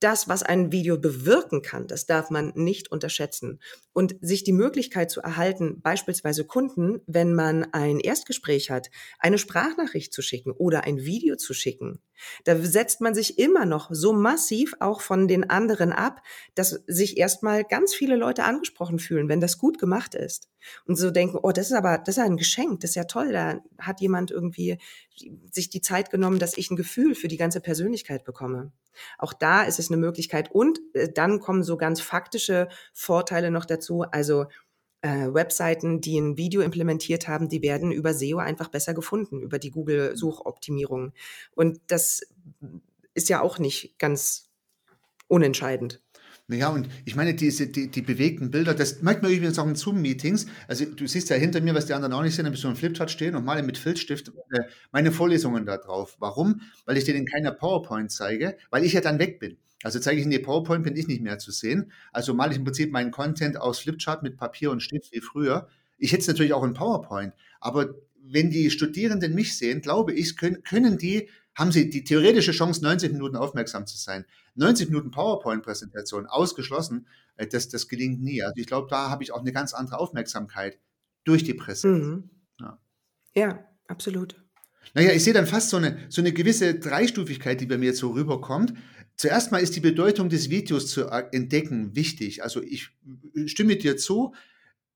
das, 0.00 0.28
was 0.28 0.42
ein 0.42 0.72
Video 0.72 0.98
bewirken 0.98 1.62
kann, 1.62 1.86
das 1.86 2.06
darf 2.06 2.28
man 2.30 2.52
nicht 2.54 2.90
unterschätzen. 2.90 3.60
Und 3.96 4.14
sich 4.20 4.44
die 4.44 4.52
Möglichkeit 4.52 5.10
zu 5.10 5.22
erhalten, 5.22 5.80
beispielsweise 5.80 6.44
Kunden, 6.44 7.00
wenn 7.06 7.32
man 7.32 7.72
ein 7.72 7.98
Erstgespräch 7.98 8.70
hat, 8.70 8.90
eine 9.20 9.38
Sprachnachricht 9.38 10.12
zu 10.12 10.20
schicken 10.20 10.50
oder 10.50 10.84
ein 10.84 11.06
Video 11.06 11.36
zu 11.36 11.54
schicken, 11.54 12.02
da 12.44 12.58
setzt 12.58 13.00
man 13.00 13.14
sich 13.14 13.38
immer 13.38 13.64
noch 13.64 13.88
so 13.90 14.12
massiv 14.12 14.74
auch 14.80 15.00
von 15.00 15.28
den 15.28 15.48
anderen 15.48 15.92
ab, 15.92 16.20
dass 16.54 16.82
sich 16.86 17.16
erstmal 17.16 17.64
ganz 17.64 17.94
viele 17.94 18.16
Leute 18.16 18.44
angesprochen 18.44 18.98
fühlen, 18.98 19.30
wenn 19.30 19.40
das 19.40 19.56
gut 19.56 19.78
gemacht 19.78 20.14
ist. 20.14 20.50
Und 20.84 20.96
so 20.96 21.10
denken, 21.10 21.38
oh, 21.42 21.52
das 21.52 21.68
ist 21.68 21.76
aber, 21.76 21.96
das 21.96 22.18
ist 22.18 22.22
ein 22.22 22.36
Geschenk, 22.36 22.80
das 22.80 22.90
ist 22.90 22.96
ja 22.96 23.04
toll, 23.04 23.32
da 23.32 23.60
hat 23.78 24.02
jemand 24.02 24.30
irgendwie 24.30 24.76
sich 25.50 25.70
die 25.70 25.80
Zeit 25.80 26.10
genommen, 26.10 26.38
dass 26.38 26.58
ich 26.58 26.70
ein 26.70 26.76
Gefühl 26.76 27.14
für 27.14 27.28
die 27.28 27.38
ganze 27.38 27.62
Persönlichkeit 27.62 28.24
bekomme. 28.24 28.72
Auch 29.18 29.32
da 29.32 29.62
ist 29.62 29.78
es 29.78 29.90
eine 29.90 29.96
Möglichkeit. 29.96 30.50
Und 30.50 30.80
äh, 30.94 31.12
dann 31.12 31.40
kommen 31.40 31.62
so 31.62 31.76
ganz 31.76 32.00
faktische 32.00 32.68
Vorteile 32.92 33.50
noch 33.50 33.64
dazu. 33.64 33.85
Also 34.10 34.46
äh, 35.02 35.32
Webseiten, 35.32 36.00
die 36.00 36.18
ein 36.18 36.36
Video 36.36 36.62
implementiert 36.62 37.28
haben, 37.28 37.48
die 37.48 37.62
werden 37.62 37.92
über 37.92 38.14
SEO 38.14 38.38
einfach 38.38 38.68
besser 38.68 38.94
gefunden, 38.94 39.40
über 39.40 39.58
die 39.58 39.70
Google-Suchoptimierung. 39.70 41.12
Und 41.54 41.80
das 41.86 42.22
ist 43.14 43.28
ja 43.28 43.40
auch 43.40 43.58
nicht 43.58 43.98
ganz 43.98 44.50
unentscheidend. 45.28 46.02
Naja, 46.48 46.68
und 46.68 46.88
ich 47.04 47.16
meine, 47.16 47.34
diese, 47.34 47.66
die, 47.66 47.90
die 47.90 48.02
bewegten 48.02 48.52
Bilder, 48.52 48.72
das 48.72 49.02
manchmal 49.02 49.32
übrigens 49.32 49.58
auch 49.58 49.66
in 49.66 49.74
Zoom-Meetings, 49.74 50.46
also 50.68 50.84
du 50.84 51.06
siehst 51.08 51.28
ja 51.28 51.36
hinter 51.36 51.60
mir, 51.60 51.74
was 51.74 51.86
die 51.86 51.92
anderen 51.92 52.12
auch 52.12 52.22
nicht 52.22 52.36
sehen, 52.36 52.44
da 52.44 52.52
bist 52.52 52.62
du 52.62 52.68
ein 52.68 52.76
Flipchart 52.76 53.10
stehen 53.10 53.34
und 53.34 53.44
male 53.44 53.64
mit 53.64 53.78
Filzstift 53.78 54.30
meine 54.92 55.10
Vorlesungen 55.10 55.66
da 55.66 55.76
drauf. 55.76 56.16
Warum? 56.20 56.60
Weil 56.84 56.98
ich 56.98 57.04
dir 57.04 57.16
in 57.16 57.26
keiner 57.26 57.50
PowerPoint 57.50 58.12
zeige, 58.12 58.56
weil 58.70 58.84
ich 58.84 58.92
ja 58.92 59.00
dann 59.00 59.18
weg 59.18 59.40
bin. 59.40 59.56
Also 59.82 60.00
zeige 60.00 60.18
ich 60.18 60.24
in 60.24 60.30
die 60.30 60.38
PowerPoint, 60.38 60.84
bin 60.84 60.96
ich 60.96 61.06
nicht 61.06 61.22
mehr 61.22 61.38
zu 61.38 61.50
sehen. 61.52 61.92
Also 62.12 62.34
male 62.34 62.52
ich 62.52 62.58
im 62.58 62.64
Prinzip 62.64 62.92
meinen 62.92 63.10
Content 63.10 63.58
aus 63.58 63.78
Flipchart 63.78 64.22
mit 64.22 64.36
Papier 64.36 64.70
und 64.70 64.82
Stift 64.82 65.12
wie 65.12 65.20
früher. 65.20 65.68
Ich 65.98 66.12
hätte 66.12 66.22
es 66.22 66.28
natürlich 66.28 66.52
auch 66.52 66.64
in 66.64 66.74
PowerPoint, 66.74 67.34
aber 67.60 67.94
wenn 68.28 68.50
die 68.50 68.70
Studierenden 68.70 69.34
mich 69.34 69.56
sehen, 69.56 69.80
glaube 69.80 70.12
ich, 70.12 70.36
können, 70.36 70.62
können 70.62 70.98
die, 70.98 71.28
haben 71.54 71.72
sie 71.72 71.88
die 71.88 72.04
theoretische 72.04 72.52
Chance, 72.52 72.82
90 72.82 73.12
Minuten 73.12 73.36
aufmerksam 73.36 73.86
zu 73.86 73.96
sein. 73.96 74.26
90 74.56 74.88
Minuten 74.88 75.10
PowerPoint-Präsentation 75.10 76.26
ausgeschlossen, 76.26 77.06
äh, 77.36 77.46
das, 77.46 77.68
das 77.68 77.88
gelingt 77.88 78.22
nie. 78.22 78.42
Also 78.42 78.54
ich 78.56 78.66
glaube, 78.66 78.88
da 78.90 79.10
habe 79.10 79.22
ich 79.22 79.32
auch 79.32 79.40
eine 79.40 79.52
ganz 79.52 79.72
andere 79.72 79.98
Aufmerksamkeit 79.98 80.78
durch 81.24 81.44
die 81.44 81.54
Präsenz. 81.54 82.04
Mhm. 82.04 82.30
Ja. 82.60 82.78
Ja, 83.34 83.64
absolut. 83.88 84.36
Naja, 84.94 85.12
ich 85.12 85.24
sehe 85.24 85.32
dann 85.32 85.46
fast 85.46 85.70
so 85.70 85.76
eine, 85.76 85.98
so 86.08 86.20
eine 86.22 86.32
gewisse 86.32 86.74
Dreistufigkeit, 86.74 87.60
die 87.60 87.66
bei 87.66 87.76
mir 87.78 87.86
jetzt 87.86 87.98
so 87.98 88.10
rüberkommt. 88.10 88.74
Zuerst 89.16 89.50
mal 89.50 89.58
ist 89.58 89.74
die 89.74 89.80
Bedeutung 89.80 90.28
des 90.28 90.50
Videos 90.50 90.88
zu 90.88 91.06
äh, 91.06 91.24
entdecken 91.32 91.96
wichtig. 91.96 92.42
Also 92.42 92.62
ich 92.62 92.90
stimme 93.46 93.76
dir 93.76 93.96
zu, 93.96 94.34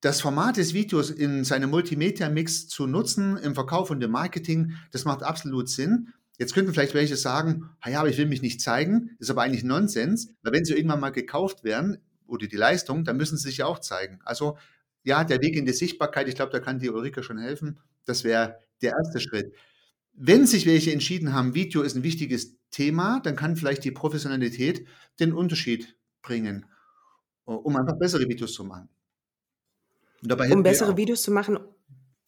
das 0.01 0.21
Format 0.21 0.57
des 0.57 0.75
Videos 0.75 1.11
in 1.11 1.45
seinem 1.45 1.71
Multimedia-Mix 1.71 2.69
zu 2.69 2.87
nutzen 2.87 3.37
im 3.39 3.55
Verkauf 3.55 3.91
und 3.91 4.03
im 4.03 4.11
Marketing, 4.11 4.75
das 4.93 5.05
macht 5.05 5.23
absolut 5.23 5.69
Sinn. 5.69 6.13
Jetzt 6.39 6.55
könnten 6.55 6.73
vielleicht 6.73 6.95
welche 6.95 7.17
sagen, 7.17 7.69
ja, 7.87 8.01
aber 8.01 8.09
ich 8.09 8.17
will 8.17 8.27
mich 8.27 8.41
nicht 8.41 8.63
zeigen, 8.63 9.11
ist 9.19 9.31
aber 9.31 9.43
eigentlich 9.43 9.65
Nonsens, 9.65 10.33
weil 10.43 10.53
wenn 10.53 10.65
sie 10.65 10.75
irgendwann 10.75 11.01
mal 11.01 11.11
gekauft 11.11 11.65
werden 11.65 11.99
oder 12.27 12.47
die 12.47 12.57
Leistung, 12.57 13.05
dann 13.05 13.19
müssen 13.19 13.37
sie 13.37 13.49
sich 13.49 13.59
ja 13.59 13.67
auch 13.67 13.79
zeigen. 13.79 14.21
Also 14.25 14.57
ja, 15.03 15.25
der 15.25 15.43
Weg 15.43 15.57
in 15.57 15.67
die 15.67 15.73
Sichtbarkeit, 15.73 16.29
ich 16.29 16.35
glaube, 16.35 16.53
da 16.53 16.61
kann 16.61 16.79
die 16.79 16.91
Ulrike 16.91 17.23
schon 17.23 17.39
helfen. 17.39 17.79
Das 18.05 18.25
wäre 18.25 18.59
der 18.83 18.93
erste 18.93 19.21
Schritt. 19.21 19.55
Wenn 20.13 20.47
sich 20.47 20.67
welche 20.67 20.93
entschieden 20.93 21.33
haben, 21.33 21.55
Video 21.55 21.83
ist 21.83 21.97
ein 21.97 22.03
wichtiges 22.03 22.60
Thema, 22.71 23.21
dann 23.21 23.37
kann 23.37 23.57
vielleicht 23.57 23.85
die 23.85 23.91
Professionalität 23.91 24.87
den 25.19 25.33
Unterschied 25.33 25.97
bringen, 26.23 26.67
um 27.45 27.77
einfach 27.77 27.99
bessere 27.99 28.29
Videos 28.29 28.53
zu 28.53 28.65
machen. 28.65 28.89
Um 30.23 30.63
bessere. 30.63 30.97
Videos 30.97 31.23
zu 31.23 31.31
machen, 31.31 31.59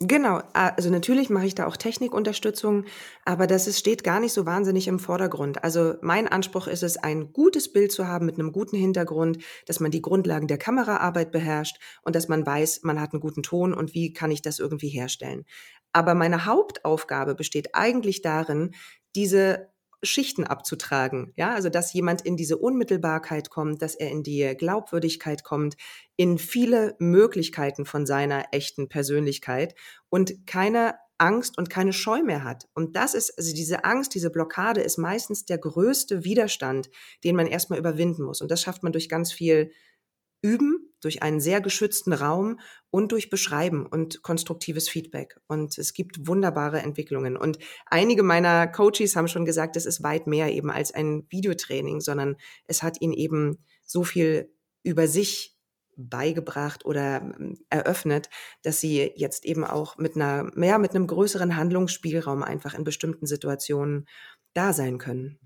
Genau, 0.04 0.42
also 0.52 0.90
natürlich 0.90 1.30
mache 1.30 1.46
ich 1.46 1.54
da 1.54 1.66
auch 1.66 1.76
Technikunterstützung, 1.76 2.86
aber 3.24 3.46
das 3.46 3.68
ist, 3.68 3.78
steht 3.78 4.02
gar 4.02 4.18
nicht 4.18 4.32
so 4.32 4.46
wahnsinnig 4.46 4.88
im 4.88 4.98
Vordergrund. 4.98 5.62
Also 5.62 5.94
mein 6.00 6.26
Anspruch 6.26 6.66
ist 6.66 6.82
es, 6.82 6.96
ein 6.96 7.32
gutes 7.32 7.72
Bild 7.72 7.92
zu 7.92 8.08
haben 8.08 8.26
mit 8.26 8.36
einem 8.36 8.50
guten 8.50 8.76
Hintergrund, 8.76 9.38
dass 9.66 9.78
man 9.78 9.92
die 9.92 10.02
Grundlagen 10.02 10.48
der 10.48 10.58
Kameraarbeit 10.58 11.30
beherrscht 11.30 11.78
und 12.02 12.16
dass 12.16 12.26
man 12.26 12.44
weiß, 12.44 12.80
man 12.82 13.00
hat 13.00 13.12
einen 13.12 13.20
guten 13.20 13.44
Ton 13.44 13.72
und 13.72 13.94
wie 13.94 14.12
kann 14.12 14.32
ich 14.32 14.42
das 14.42 14.58
irgendwie 14.58 14.88
herstellen. 14.88 15.44
Aber 15.92 16.14
meine 16.14 16.46
Hauptaufgabe 16.46 17.36
besteht 17.36 17.74
eigentlich 17.74 18.22
darin, 18.22 18.74
diese 19.14 19.68
Schichten 20.02 20.44
abzutragen. 20.44 21.32
Ja, 21.36 21.54
also 21.54 21.68
dass 21.68 21.92
jemand 21.92 22.22
in 22.22 22.36
diese 22.36 22.58
Unmittelbarkeit 22.58 23.50
kommt, 23.50 23.82
dass 23.82 23.94
er 23.94 24.10
in 24.10 24.22
die 24.22 24.54
Glaubwürdigkeit 24.56 25.44
kommt, 25.44 25.76
in 26.16 26.38
viele 26.38 26.96
Möglichkeiten 26.98 27.84
von 27.84 28.06
seiner 28.06 28.46
echten 28.52 28.88
Persönlichkeit 28.88 29.74
und 30.08 30.46
keine 30.46 30.94
Angst 31.18 31.56
und 31.56 31.70
keine 31.70 31.92
Scheu 31.92 32.22
mehr 32.22 32.42
hat. 32.42 32.68
Und 32.74 32.96
das 32.96 33.14
ist, 33.14 33.38
also 33.38 33.54
diese 33.54 33.84
Angst, 33.84 34.14
diese 34.14 34.30
Blockade 34.30 34.80
ist 34.80 34.98
meistens 34.98 35.44
der 35.44 35.58
größte 35.58 36.24
Widerstand, 36.24 36.90
den 37.22 37.36
man 37.36 37.46
erstmal 37.46 37.78
überwinden 37.78 38.24
muss. 38.24 38.40
Und 38.40 38.50
das 38.50 38.60
schafft 38.60 38.82
man 38.82 38.92
durch 38.92 39.08
ganz 39.08 39.32
viel 39.32 39.70
Üben, 40.42 40.91
durch 41.02 41.22
einen 41.22 41.40
sehr 41.40 41.60
geschützten 41.60 42.12
Raum 42.12 42.58
und 42.90 43.12
durch 43.12 43.28
Beschreiben 43.28 43.86
und 43.86 44.22
konstruktives 44.22 44.88
Feedback. 44.88 45.36
Und 45.46 45.76
es 45.76 45.92
gibt 45.92 46.26
wunderbare 46.26 46.80
Entwicklungen. 46.80 47.36
Und 47.36 47.58
einige 47.86 48.22
meiner 48.22 48.66
Coaches 48.66 49.16
haben 49.16 49.28
schon 49.28 49.44
gesagt, 49.44 49.76
es 49.76 49.84
ist 49.84 50.02
weit 50.02 50.26
mehr 50.26 50.52
eben 50.52 50.70
als 50.70 50.92
ein 50.92 51.26
Videotraining, 51.28 52.00
sondern 52.00 52.36
es 52.66 52.82
hat 52.82 53.00
ihnen 53.00 53.12
eben 53.12 53.64
so 53.84 54.04
viel 54.04 54.50
über 54.82 55.06
sich 55.06 55.56
beigebracht 55.96 56.84
oder 56.84 57.20
ähm, 57.20 57.58
eröffnet, 57.68 58.28
dass 58.62 58.80
sie 58.80 59.12
jetzt 59.16 59.44
eben 59.44 59.64
auch 59.64 59.98
mit 59.98 60.16
einer, 60.16 60.50
mehr 60.54 60.78
mit 60.78 60.94
einem 60.94 61.06
größeren 61.06 61.56
Handlungsspielraum 61.56 62.42
einfach 62.42 62.74
in 62.74 62.84
bestimmten 62.84 63.26
Situationen 63.26 64.06
da 64.54 64.72
sein 64.72 64.98
können. 64.98 65.38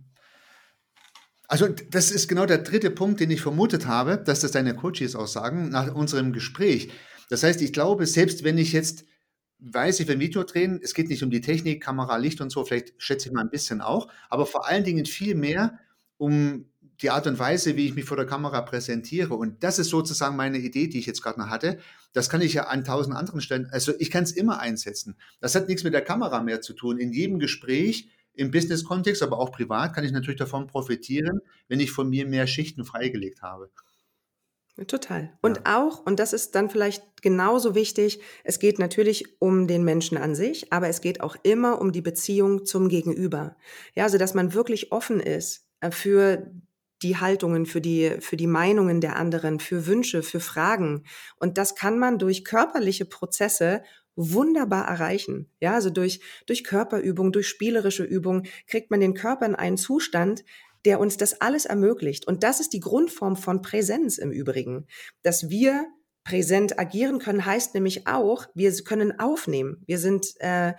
Also 1.49 1.68
das 1.68 2.11
ist 2.11 2.28
genau 2.28 2.47
der 2.47 2.59
dritte 2.59 2.90
Punkt, 2.90 3.20
den 3.20 3.30
ich 3.30 3.40
vermutet 3.40 3.86
habe, 3.86 4.18
dass 4.18 4.40
das 4.40 4.53
deine 4.53 4.74
Coaches 4.74 5.14
auch 5.14 5.28
sagen 5.28 5.68
nach 5.68 5.94
unserem 5.94 6.32
Gespräch. 6.32 6.90
Das 7.28 7.42
heißt, 7.42 7.62
ich 7.62 7.72
glaube, 7.72 8.07
selbst 8.07 8.44
wenn 8.44 8.59
ich 8.59 8.72
jetzt 8.72 9.05
weiß, 9.59 10.01
ich 10.01 10.09
will 10.09 10.16
ein 10.16 10.20
Video 10.20 10.42
drehen, 10.44 10.80
es 10.82 10.94
geht 10.94 11.09
nicht 11.09 11.22
um 11.22 11.30
die 11.30 11.40
Technik, 11.40 11.82
Kamera, 11.82 12.16
Licht 12.16 12.40
und 12.40 12.51
so, 12.51 12.64
vielleicht 12.64 12.94
schätze 12.99 13.28
ich 13.28 13.34
mal 13.34 13.40
ein 13.42 13.51
bisschen 13.51 13.80
auch, 13.80 14.09
aber 14.28 14.47
vor 14.47 14.66
allen 14.66 14.84
Dingen 14.84 15.07
viel 15.07 15.34
mehr 15.34 15.78
um 16.18 16.66
die 17.03 17.11
Art 17.11 17.26
und 17.26 17.38
Weise, 17.38 17.76
wie 17.76 17.86
ich 17.86 17.94
mich 17.94 18.07
vor 18.07 18.16
der 18.16 18.26
Kamera 18.26 18.62
präsentiere. 18.62 19.34
Und 19.34 19.62
das 19.62 19.78
ist 19.78 19.90
sozusagen 19.90 20.36
meine 20.36 20.59
Idee, 20.59 20.88
die 20.88 20.99
ich 20.99 21.07
jetzt 21.07 21.22
gerade 21.22 21.38
noch 21.38 21.51
hatte. 21.51 21.78
Das 22.12 22.30
kann 22.30 22.40
ich 22.40 22.55
ja 22.55 22.64
an 22.68 22.84
tausend 22.84 23.14
anderen 23.14 23.40
Stellen, 23.42 23.68
also 23.70 23.92
ich 23.99 24.11
kann 24.11 24.24
es 24.24 24.32
immer 24.32 24.61
einsetzen. 24.61 25.16
Das 25.40 25.55
hat 25.55 25.68
nichts 25.68 25.84
mit 25.84 25.92
der 25.92 26.03
Kamera 26.03 26.42
mehr 26.42 26.62
zu 26.62 26.72
tun. 26.72 26.99
In 26.99 27.12
jedem 27.12 27.38
Gespräch 27.38 28.09
im 28.37 28.51
Business-Kontext, 28.51 29.22
aber 29.22 29.39
auch 29.39 29.51
privat 29.51 29.95
kann 29.95 30.05
ich 30.05 30.12
natürlich 30.12 30.39
davon 30.39 30.66
profitieren, 30.66 31.41
wenn 31.68 31.80
ich 31.80 31.91
von 31.91 32.09
mir 32.09 32.26
mehr 32.26 32.47
Schichten 32.47 32.84
freigelegt 32.84 33.43
habe. 33.43 33.70
Total. 34.87 35.32
Und 35.41 35.62
ja. 35.64 35.78
auch, 35.78 36.05
und 36.05 36.20
das 36.20 36.34
ist 36.34 36.55
dann 36.55 36.68
vielleicht 36.68 37.22
genauso 37.22 37.74
wichtig, 37.74 38.20
es 38.45 38.59
geht 38.59 38.78
natürlich 38.78 39.41
um 39.41 39.66
den 39.66 39.84
Menschen 39.84 40.18
an 40.18 40.34
sich, 40.34 40.70
aber 40.70 40.89
es 40.89 41.01
geht 41.01 41.22
auch 41.22 41.34
immer 41.43 41.80
um 41.80 41.93
die 41.93 42.03
Beziehung 42.03 42.66
zum 42.66 42.91
Gegenüber. 42.91 43.57
Ja, 43.95 44.05
also 44.05 44.18
dass 44.18 44.34
man 44.34 44.53
wirklich 44.53 44.93
offen 44.93 45.20
ist 45.20 45.66
äh, 45.80 45.91
für 45.91 46.51
die 47.03 47.16
Haltungen, 47.16 47.64
für 47.64 47.80
die, 47.80 48.16
für 48.20 48.37
die 48.37 48.47
Meinungen 48.47 49.01
der 49.01 49.16
anderen, 49.16 49.61
für 49.61 49.87
Wünsche, 49.87 50.22
für 50.22 50.41
Fragen. 50.41 51.05
Und 51.37 51.57
das 51.57 51.74
kann 51.74 51.99
man 51.99 52.18
durch 52.18 52.45
körperliche 52.45 53.07
Prozesse 53.07 53.82
wunderbar 54.16 54.88
erreichen. 54.88 55.48
Ja, 55.60 55.74
also 55.74 55.90
durch, 55.90 56.20
durch 56.46 56.64
Körperübung, 56.64 57.32
durch 57.32 57.48
spielerische 57.48 58.04
Übung 58.04 58.44
kriegt 58.66 58.90
man 58.90 59.00
den 59.00 59.14
Körper 59.14 59.46
in 59.46 59.54
einen 59.54 59.76
Zustand, 59.76 60.44
der 60.84 61.00
uns 61.00 61.16
das 61.16 61.40
alles 61.40 61.66
ermöglicht. 61.66 62.26
Und 62.26 62.42
das 62.42 62.60
ist 62.60 62.72
die 62.72 62.80
Grundform 62.80 63.36
von 63.36 63.62
Präsenz 63.62 64.18
im 64.18 64.30
Übrigen. 64.30 64.86
Dass 65.22 65.50
wir 65.50 65.84
präsent 66.24 66.78
agieren 66.78 67.18
können, 67.18 67.44
heißt 67.44 67.74
nämlich 67.74 68.06
auch, 68.06 68.46
wir 68.54 68.72
können 68.82 69.18
aufnehmen. 69.18 69.82
Wir 69.86 69.98
sind, 69.98 70.34
äh, 70.40 70.74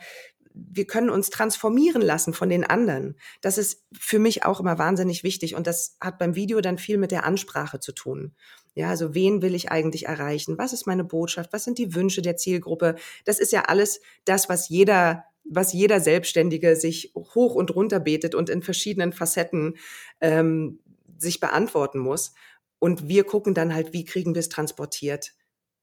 wir 0.54 0.88
können 0.88 1.10
uns 1.10 1.30
transformieren 1.30 2.02
lassen 2.02 2.34
von 2.34 2.50
den 2.50 2.64
anderen. 2.64 3.16
Das 3.42 3.58
ist 3.58 3.86
für 3.98 4.20
mich 4.20 4.44
auch 4.44 4.60
immer 4.60 4.78
wahnsinnig 4.78 5.24
wichtig 5.24 5.56
und 5.56 5.68
das 5.68 5.98
hat 6.02 6.18
beim 6.18 6.36
Video 6.36 6.62
dann 6.62 6.78
viel 6.78 6.98
mit 6.98 7.12
der 7.12 7.26
Ansprache 7.26 7.80
zu 7.80 7.92
tun. 7.92 8.34
Ja, 8.78 8.90
also 8.90 9.16
wen 9.16 9.42
will 9.42 9.56
ich 9.56 9.72
eigentlich 9.72 10.06
erreichen? 10.06 10.60
Was 10.60 10.72
ist 10.72 10.86
meine 10.86 11.04
Botschaft? 11.04 11.52
Was 11.52 11.64
sind 11.64 11.80
die 11.80 11.96
Wünsche 11.96 12.22
der 12.22 12.38
Zielgruppe? 12.38 12.94
Das 13.26 13.40
ist 13.40 13.52
ja 13.52 13.64
alles 13.64 14.02
das, 14.24 14.50
was 14.50 14.70
jeder 14.70 15.26
was 15.50 15.74
jeder 15.74 16.00
Selbstständige 16.00 16.76
sich 16.76 17.12
hoch 17.16 17.56
und 17.56 17.74
runter 17.74 18.00
betet 18.00 18.36
und 18.36 18.50
in 18.50 18.62
verschiedenen 18.62 19.14
Facetten 19.14 19.78
ähm, 20.22 20.80
sich 21.18 21.40
beantworten 21.40 22.00
muss. 22.00 22.34
Und 22.80 23.08
wir 23.08 23.24
gucken 23.24 23.56
dann 23.56 23.74
halt, 23.74 23.94
wie 23.94 24.06
kriegen 24.06 24.36
wir 24.36 24.42
es 24.42 24.50
transportiert 24.50 25.32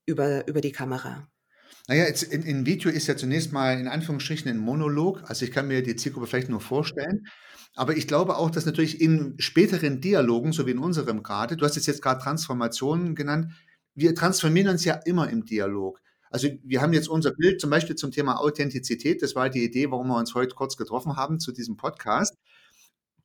über, 0.07 0.47
über 0.47 0.61
die 0.61 0.73
Kamera. 0.73 1.27
Naja, 1.89 2.05
jetzt 2.05 2.23
in, 2.23 2.43
in 2.43 2.67
Video 2.67 2.91
ist 2.91 3.07
ja 3.07 3.17
zunächst 3.17 3.53
mal 3.53 3.79
in 3.79 3.89
Anführungsstrichen 3.89 4.51
ein 4.51 4.59
Monolog. 4.59 5.23
Also 5.27 5.45
ich 5.45 5.51
kann 5.51 5.69
mir 5.69 5.83
die 5.83 5.97
Zielgruppe 5.97 6.27
vielleicht 6.27 6.49
nur 6.49 6.61
vorstellen. 6.61 7.27
Aber 7.75 7.97
ich 7.97 8.07
glaube 8.07 8.37
auch, 8.37 8.51
dass 8.51 8.67
natürlich 8.67 9.01
in 9.01 9.35
späteren 9.39 10.01
Dialogen, 10.01 10.53
so 10.53 10.67
wie 10.67 10.71
in 10.71 10.79
unserem 10.79 11.23
gerade, 11.23 11.57
du 11.57 11.65
hast 11.65 11.77
jetzt, 11.77 11.87
jetzt 11.87 12.03
gerade 12.03 12.23
Transformationen 12.23 13.15
genannt, 13.15 13.53
wir 13.95 14.15
transformieren 14.15 14.69
uns 14.69 14.85
ja 14.85 14.95
immer 15.05 15.29
im 15.29 15.45
Dialog. 15.45 16.01
Also 16.31 16.49
wir 16.65 16.83
haben 16.83 16.93
jetzt 16.93 17.09
unser 17.09 17.33
Bild 17.33 17.61
zum 17.61 17.71
Beispiel 17.71 17.97
zum 17.97 18.11
Thema 18.11 18.41
Authentizität. 18.41 19.23
Das 19.23 19.37
war 19.37 19.51
die 19.51 19.65
Idee, 19.65 19.91
warum 19.91 20.09
wir 20.09 20.17
uns 20.17 20.35
heute 20.35 20.55
kurz 20.55 20.77
getroffen 20.77 21.17
haben 21.17 21.39
zu 21.39 21.53
diesem 21.53 21.77
Podcast. 21.77 22.37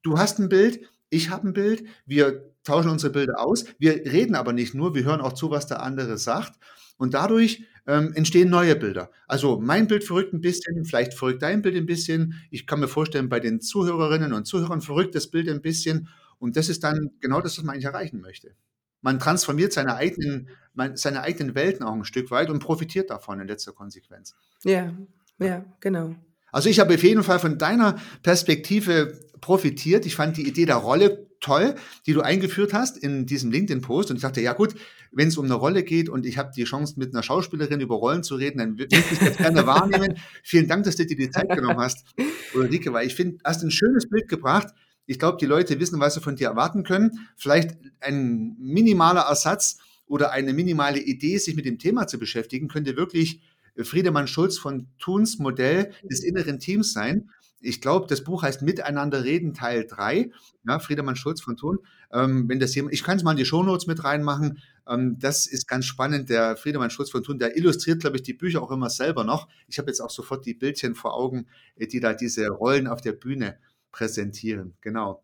Du 0.03 0.17
hast 0.17 0.39
ein 0.39 0.49
Bild, 0.49 0.81
ich 1.09 1.29
habe 1.29 1.47
ein 1.47 1.53
Bild, 1.53 1.83
wir 2.05 2.53
tauschen 2.63 2.91
unsere 2.91 3.11
Bilder 3.11 3.39
aus. 3.39 3.65
Wir 3.79 3.93
reden 3.93 4.35
aber 4.35 4.53
nicht 4.53 4.75
nur, 4.75 4.93
wir 4.93 5.03
hören 5.03 5.21
auch 5.21 5.33
zu, 5.33 5.49
was 5.49 5.65
der 5.65 5.81
andere 5.81 6.17
sagt. 6.17 6.59
Und 6.99 7.13
dadurch 7.13 7.63
ähm, 7.87 8.13
entstehen 8.13 8.49
neue 8.49 8.75
Bilder. 8.75 9.09
Also 9.25 9.59
mein 9.59 9.87
Bild 9.87 10.03
verrückt 10.03 10.33
ein 10.33 10.41
bisschen, 10.41 10.83
vielleicht 10.83 11.13
verrückt 11.13 11.41
dein 11.41 11.61
Bild 11.61 11.75
ein 11.77 11.85
bisschen. 11.85 12.35
Ich 12.51 12.67
kann 12.67 12.81
mir 12.81 12.89
vorstellen, 12.89 13.29
bei 13.29 13.39
den 13.39 13.61
Zuhörerinnen 13.61 14.33
und 14.33 14.45
Zuhörern 14.45 14.81
verrückt 14.81 15.15
das 15.15 15.27
Bild 15.27 15.49
ein 15.49 15.61
bisschen. 15.61 16.09
Und 16.39 16.57
das 16.57 16.67
ist 16.69 16.83
dann 16.83 17.11
genau 17.21 17.41
das, 17.41 17.57
was 17.57 17.63
man 17.63 17.73
eigentlich 17.73 17.85
erreichen 17.85 18.19
möchte. 18.19 18.53
Man 19.01 19.17
transformiert 19.17 19.71
seine 19.71 19.95
eigenen, 19.95 20.49
seine 20.95 21.21
eigenen 21.21 21.55
Welten 21.55 21.85
auch 21.85 21.93
ein 21.93 22.03
Stück 22.03 22.31
weit 22.31 22.49
und 22.49 22.59
profitiert 22.59 23.09
davon 23.09 23.39
in 23.39 23.47
letzter 23.47 23.71
Konsequenz. 23.71 24.35
Ja, 24.65 24.93
ja, 25.39 25.65
genau. 25.79 26.15
Also 26.51 26.69
ich 26.69 26.81
habe 26.81 26.95
auf 26.95 27.03
jeden 27.03 27.23
Fall 27.23 27.39
von 27.39 27.57
deiner 27.57 27.95
Perspektive 28.23 29.17
profitiert. 29.39 30.05
Ich 30.05 30.15
fand 30.17 30.35
die 30.35 30.47
Idee 30.47 30.65
der 30.65 30.75
Rolle 30.75 31.28
toll, 31.39 31.75
die 32.05 32.13
du 32.13 32.21
eingeführt 32.21 32.73
hast 32.73 32.97
in 32.97 33.25
diesem 33.25 33.51
LinkedIn-Post. 33.51 34.09
Und 34.09 34.17
ich 34.17 34.21
dachte, 34.21 34.41
ja 34.41 34.53
gut, 34.53 34.75
wenn 35.11 35.27
es 35.27 35.37
um 35.37 35.45
eine 35.45 35.53
Rolle 35.53 35.83
geht 35.83 36.09
und 36.09 36.25
ich 36.25 36.37
habe 36.37 36.51
die 36.55 36.63
Chance, 36.63 36.95
mit 36.97 37.13
einer 37.13 37.23
Schauspielerin 37.23 37.81
über 37.81 37.95
Rollen 37.95 38.23
zu 38.23 38.35
reden, 38.35 38.59
dann 38.59 38.77
würde 38.77 38.95
ich 38.97 39.19
das 39.19 39.37
gerne 39.37 39.65
wahrnehmen. 39.65 40.15
Vielen 40.43 40.67
Dank, 40.67 40.83
dass 40.83 40.95
du 40.95 41.05
dir 41.05 41.15
die 41.15 41.29
Zeit 41.29 41.49
genommen 41.49 41.79
hast, 41.79 42.05
Ulrike, 42.53 42.93
weil 42.93 43.07
ich 43.07 43.15
finde, 43.15 43.37
du 43.37 43.43
hast 43.43 43.63
ein 43.63 43.71
schönes 43.71 44.09
Bild 44.09 44.27
gebracht. 44.27 44.67
Ich 45.05 45.17
glaube, 45.17 45.37
die 45.39 45.45
Leute 45.45 45.79
wissen, 45.79 45.99
was 45.99 46.13
sie 46.13 46.21
von 46.21 46.35
dir 46.35 46.49
erwarten 46.49 46.83
können. 46.83 47.27
Vielleicht 47.35 47.77
ein 47.99 48.55
minimaler 48.59 49.21
Ersatz 49.21 49.79
oder 50.05 50.31
eine 50.31 50.53
minimale 50.53 50.99
Idee, 50.99 51.37
sich 51.37 51.55
mit 51.55 51.65
dem 51.65 51.79
Thema 51.79 52.07
zu 52.07 52.19
beschäftigen, 52.19 52.67
könnte 52.67 52.95
wirklich 52.95 53.41
Friedemann 53.83 54.27
Schulz 54.27 54.57
von 54.57 54.87
Thuns 54.99 55.39
Modell 55.39 55.93
des 56.03 56.23
inneren 56.23 56.59
Teams 56.59 56.93
sein 56.93 57.29
ich 57.61 57.81
glaube, 57.81 58.07
das 58.07 58.23
Buch 58.23 58.43
heißt 58.43 58.61
Miteinander 58.61 59.23
reden 59.23 59.53
Teil 59.53 59.85
3, 59.85 60.31
ja, 60.67 60.79
Friedemann 60.79 61.15
Schulz 61.15 61.41
von 61.41 61.57
Thun. 61.57 61.79
Ähm, 62.11 62.47
wenn 62.47 62.59
das 62.59 62.73
jemand, 62.75 62.93
ich 62.93 63.03
kann 63.03 63.17
es 63.17 63.23
mal 63.23 63.31
in 63.31 63.37
die 63.37 63.45
Shownotes 63.45 63.87
mit 63.87 64.03
reinmachen. 64.03 64.59
Ähm, 64.87 65.17
das 65.19 65.45
ist 65.45 65.67
ganz 65.67 65.85
spannend. 65.85 66.29
Der 66.29 66.55
Friedemann 66.57 66.89
Schulz 66.89 67.09
von 67.09 67.23
Thun, 67.23 67.39
der 67.39 67.57
illustriert, 67.57 68.01
glaube 68.01 68.17
ich, 68.17 68.23
die 68.23 68.33
Bücher 68.33 68.61
auch 68.61 68.71
immer 68.71 68.89
selber 68.89 69.23
noch. 69.23 69.47
Ich 69.67 69.77
habe 69.77 69.89
jetzt 69.89 69.99
auch 69.99 70.09
sofort 70.09 70.45
die 70.45 70.53
Bildchen 70.53 70.95
vor 70.95 71.13
Augen, 71.13 71.47
äh, 71.75 71.87
die 71.87 71.99
da 71.99 72.13
diese 72.13 72.47
Rollen 72.49 72.87
auf 72.87 73.01
der 73.01 73.13
Bühne 73.13 73.59
präsentieren. 73.91 74.75
Genau. 74.81 75.23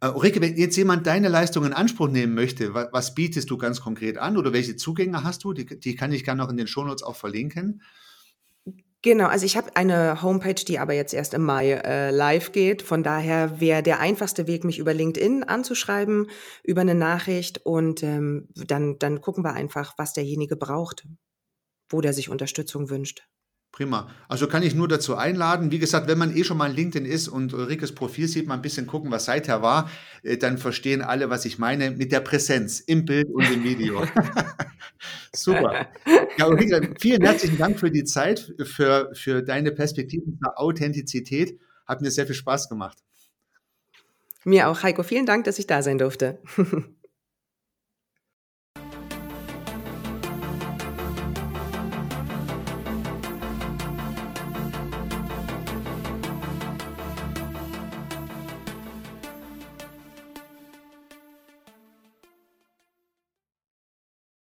Äh, 0.00 0.08
Ulrike, 0.08 0.40
wenn 0.40 0.56
jetzt 0.56 0.76
jemand 0.76 1.06
deine 1.06 1.28
Leistung 1.28 1.64
in 1.64 1.72
Anspruch 1.72 2.08
nehmen 2.08 2.34
möchte, 2.34 2.74
was, 2.74 2.88
was, 2.92 3.14
bietest 3.14 3.50
du 3.50 3.56
ganz 3.56 3.80
konkret 3.80 4.18
an 4.18 4.36
oder 4.36 4.52
welche 4.52 4.76
Zugänge 4.76 5.22
hast 5.24 5.44
du? 5.44 5.52
Die, 5.52 5.64
die 5.64 5.94
kann 5.94 6.12
ich 6.12 6.24
gerne 6.24 6.42
noch 6.42 6.50
in 6.50 6.56
den 6.56 6.66
Shownotes 6.66 7.02
auch 7.02 7.16
verlinken. 7.16 7.82
Genau, 9.04 9.26
also 9.26 9.44
ich 9.44 9.58
habe 9.58 9.76
eine 9.76 10.22
Homepage, 10.22 10.54
die 10.54 10.78
aber 10.78 10.94
jetzt 10.94 11.12
erst 11.12 11.34
im 11.34 11.42
Mai 11.42 11.72
äh, 11.72 12.10
live 12.10 12.52
geht. 12.52 12.80
Von 12.80 13.02
daher 13.02 13.60
wäre 13.60 13.82
der 13.82 14.00
einfachste 14.00 14.46
Weg, 14.46 14.64
mich 14.64 14.78
über 14.78 14.94
LinkedIn 14.94 15.44
anzuschreiben, 15.44 16.30
über 16.62 16.80
eine 16.80 16.94
Nachricht 16.94 17.66
und 17.66 18.02
ähm, 18.02 18.48
dann, 18.54 18.98
dann 18.98 19.20
gucken 19.20 19.44
wir 19.44 19.52
einfach, 19.52 19.92
was 19.98 20.14
derjenige 20.14 20.56
braucht, 20.56 21.06
wo 21.90 22.00
der 22.00 22.14
sich 22.14 22.30
Unterstützung 22.30 22.88
wünscht. 22.88 23.28
Prima. 23.74 24.08
Also 24.28 24.46
kann 24.46 24.62
ich 24.62 24.76
nur 24.76 24.86
dazu 24.86 25.16
einladen. 25.16 25.72
Wie 25.72 25.80
gesagt, 25.80 26.06
wenn 26.06 26.16
man 26.16 26.36
eh 26.36 26.44
schon 26.44 26.56
mal 26.56 26.70
in 26.70 26.76
LinkedIn 26.76 27.10
ist 27.10 27.26
und 27.26 27.52
Ulrikes 27.52 27.92
Profil 27.92 28.28
sieht, 28.28 28.46
mal 28.46 28.54
ein 28.54 28.62
bisschen 28.62 28.86
gucken, 28.86 29.10
was 29.10 29.24
seither 29.24 29.62
war, 29.62 29.90
äh, 30.22 30.36
dann 30.36 30.58
verstehen 30.58 31.02
alle, 31.02 31.28
was 31.28 31.44
ich 31.44 31.58
meine 31.58 31.90
mit 31.90 32.12
der 32.12 32.20
Präsenz 32.20 32.78
im 32.78 33.04
Bild 33.04 33.28
und 33.30 33.42
im 33.52 33.64
Video. 33.64 34.04
Super. 35.34 35.88
Ja, 36.38 36.46
Ulrike, 36.46 36.94
vielen 37.00 37.24
herzlichen 37.24 37.58
Dank 37.58 37.80
für 37.80 37.90
die 37.90 38.04
Zeit, 38.04 38.54
für, 38.62 39.10
für 39.12 39.42
deine 39.42 39.72
Perspektive 39.72 40.22
zur 40.40 40.56
Authentizität. 40.56 41.58
Hat 41.84 42.00
mir 42.00 42.12
sehr 42.12 42.26
viel 42.26 42.36
Spaß 42.36 42.68
gemacht. 42.68 42.98
Mir 44.44 44.68
auch, 44.68 44.84
Heiko. 44.84 45.02
Vielen 45.02 45.26
Dank, 45.26 45.46
dass 45.46 45.58
ich 45.58 45.66
da 45.66 45.82
sein 45.82 45.98
durfte. 45.98 46.38